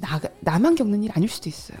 [0.00, 1.78] 나, 나만 겪는 일 아닐 수도 있어요.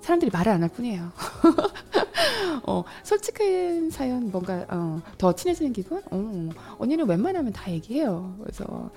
[0.00, 1.12] 사람들이 말을 안 할 뿐이에요.
[2.64, 6.02] 어, 솔직한 사연 뭔가 어, 더 친해지는 기분?
[6.10, 8.36] 어, 언니는 웬만하면 다 얘기해요.
[8.42, 8.90] 그래서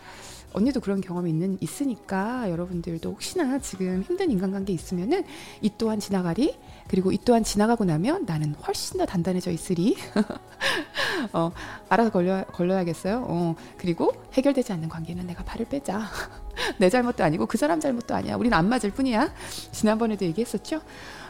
[0.53, 5.23] 언니도 그런 경험이 있는 있으니까 여러분들도 혹시나 지금 힘든 인간관계 있으면은
[5.61, 6.55] 이 또한 지나가리
[6.88, 9.95] 그리고 이 또한 지나가고 나면 나는 훨씬 더 단단해져 있으리
[11.34, 11.51] 어,
[11.89, 13.26] 알아서 걸려 걸려야겠어요.
[13.27, 16.01] 어, 그리고 해결되지 않는 관계는 내가 발을 빼자.
[16.77, 18.35] 내 잘못도 아니고 그 사람 잘못도 아니야.
[18.35, 19.34] 우리는 안 맞을 뿐이야.
[19.72, 20.81] 지난번에도 얘기했었죠.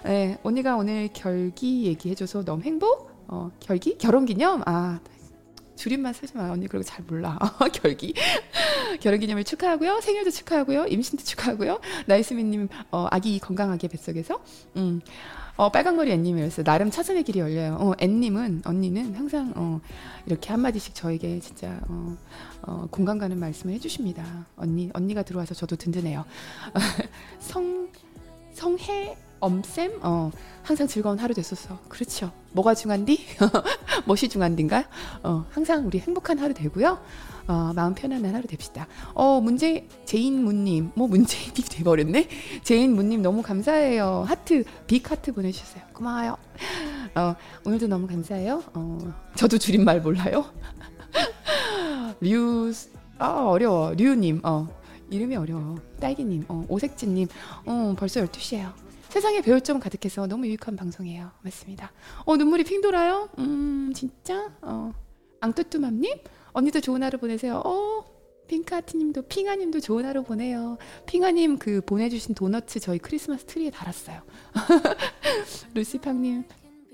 [0.03, 3.11] 네, 언니가 오늘 결기 얘기해줘서 너무 행복.
[3.27, 4.99] 어, 결기 결혼 기념 아
[5.75, 6.51] 줄임말 쓰지 마.
[6.51, 7.37] 언니 그리고 잘 몰라.
[7.73, 8.13] 결기.
[8.99, 10.01] 결혼 기념일 축하하고요.
[10.01, 10.87] 생일도 축하하고요.
[10.87, 11.79] 임신도 축하하고요.
[12.05, 14.41] 나이스미님 어, 아기 건강하게 뱃속에서.
[14.77, 15.01] 음.
[15.55, 16.63] 어, 빨강머리 앤님이었어요.
[16.63, 17.77] 나름 차선의 길이 열려요.
[17.79, 19.79] 어, 앤님은, 언니는 항상, 어,
[20.25, 22.17] 이렇게 한마디씩 저에게 진짜, 어,
[22.63, 24.47] 어, 공감 가는 말씀을 해주십니다.
[24.55, 26.25] 언니, 언니가 들어와서 저도 든든해요.
[27.39, 27.87] 성,
[28.53, 30.31] 성해, 엄쌤, 어,
[30.63, 31.77] 항상 즐거운 하루 됐었어.
[31.89, 32.31] 그렇죠.
[32.53, 33.19] 뭐가 중한디?
[34.05, 34.85] 멋이 중한디인가요?
[35.23, 36.97] 어, 항상 우리 행복한 하루 되고요.
[37.47, 38.87] 어, 마음 편안한 하루 됩시다.
[39.13, 40.91] 어, 문제, 제인문님.
[40.95, 42.29] 뭐, 문재인이 돼버렸네?
[42.63, 44.23] 제인문님 너무 감사해요.
[44.25, 45.83] 하트, 빅 하트 보내주셨어요.
[45.93, 46.37] 고마워요.
[47.15, 48.63] 어, 오늘도 너무 감사해요.
[48.73, 48.97] 어,
[49.35, 50.45] 저도 줄임말 몰라요.
[52.21, 52.71] 류,
[53.19, 53.91] 아, 어려워.
[53.91, 54.69] 류님, 어,
[55.09, 55.75] 이름이 어려워.
[55.99, 57.27] 딸기님, 어, 오색진님,
[57.65, 58.71] 어, 벌써 12시에요.
[59.13, 61.29] 세상에 배울 점 가득해서 너무 유익한 방송이에요.
[61.43, 61.91] 맞습니다.
[62.25, 63.29] 어, 눈물이 핑 돌아요?
[63.37, 64.51] 음, 진짜?
[64.59, 64.91] 어,
[65.39, 66.17] 앙뚜뚜맘님?
[66.53, 67.61] 언니도 좋은 하루 보내세요.
[67.63, 68.03] 어,
[68.47, 70.79] 핑크하트님도 핑아님도 좋은 하루 보내요.
[71.05, 74.23] 핑아님 그 보내주신 도너츠 저희 크리스마스 트리에 달았어요.
[75.75, 76.45] 루시팡님,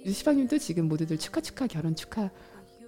[0.03, 2.29] 루시팡님도 지금 모두들 축하 축하 결혼 축하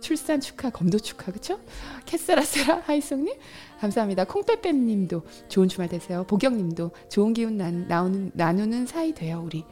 [0.02, 1.60] 출산 축하 검도 축하 그쵸?
[2.06, 3.34] 캐스라세라 하이송님
[3.80, 4.26] 감사합니다.
[4.26, 6.26] 콩빼빼님도 좋은 주말 되세요.
[6.26, 9.64] 보경님도 좋은 기운 나, 나오는 나누는 사이 돼요 우리.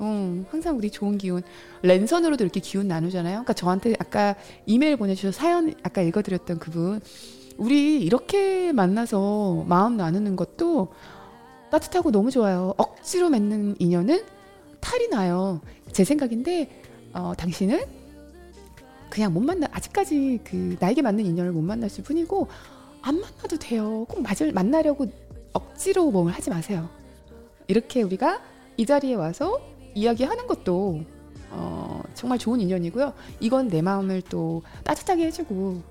[0.00, 1.42] 음, 항상 우리 좋은 기운
[1.82, 3.32] 랜선으로도 이렇게 기운 나누잖아요.
[3.32, 7.00] 그러니까 저한테 아까 이메일 보내주셔서 사연 아까 읽어드렸던 그분
[7.56, 10.92] 우리 이렇게 만나서 마음 나누는 것도
[11.70, 12.74] 따뜻하고 너무 좋아요.
[12.76, 14.22] 억지로 맺는 인연은
[14.80, 15.60] 탈이 나요.
[15.92, 16.70] 제 생각인데
[17.12, 17.97] 어, 당신은
[19.10, 22.48] 그냥 못 만나 아직까지 그 나에게 맞는 인연을 못 만났을 뿐이고
[23.02, 24.04] 안 만나도 돼요.
[24.08, 25.06] 꼭 맞을 만나려고
[25.52, 26.88] 억지로 몸을 하지 마세요.
[27.66, 28.40] 이렇게 우리가
[28.76, 29.60] 이 자리에 와서
[29.94, 31.02] 이야기하는 것도
[31.50, 33.14] 어, 정말 좋은 인연이고요.
[33.40, 35.82] 이건 내 마음을 또 따뜻하게 해주고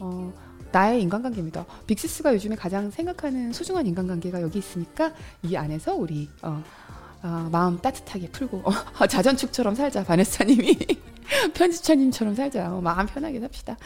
[0.00, 0.32] 어,
[0.72, 1.66] 나의 인간관계입니다.
[1.86, 5.12] 빅시스가 요즘에 가장 생각하는 소중한 인간관계가 여기 있으니까
[5.42, 6.62] 이 안에서 우리 어,
[7.22, 10.76] 어, 마음 따뜻하게 풀고 어, 자전축처럼 살자 바네사님이
[11.54, 13.76] 편집자님처럼 살자 어, 마음 편하게 삽시다.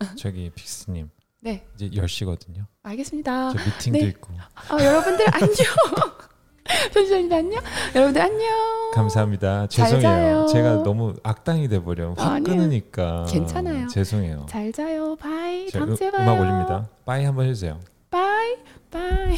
[0.00, 1.10] 저, 저기 빅시스님.
[1.40, 1.64] 네.
[1.76, 2.64] 이제 10시거든요.
[2.82, 3.52] 알겠습니다.
[3.52, 4.06] 저 미팅도 네.
[4.06, 4.32] 있고.
[4.34, 5.48] 어, 여러분들 안녕.
[6.92, 7.62] 편집자님 안녕.
[7.94, 8.90] 여러분들 안녕.
[8.94, 9.66] 감사합니다.
[9.68, 10.46] 죄송해요.
[10.46, 12.14] 제가 너무 악당이 돼 버려.
[12.16, 12.44] 확 아니요.
[12.56, 13.26] 끊으니까.
[13.28, 13.86] 괜찮아요.
[13.88, 14.46] 죄송해요.
[14.48, 15.14] 잘 자요.
[15.16, 15.70] bye.
[15.70, 16.22] 다음 주에 봐요.
[16.22, 16.88] 음악 올립니다.
[17.04, 17.78] bye 한번 해 주세요.
[18.10, 18.56] bye.
[18.90, 19.36] bye.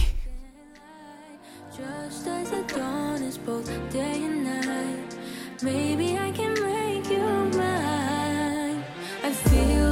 [1.80, 5.16] Just as the dawn is both day and night,
[5.62, 7.26] maybe I can make you
[7.58, 8.84] mine.
[9.24, 9.89] I feel.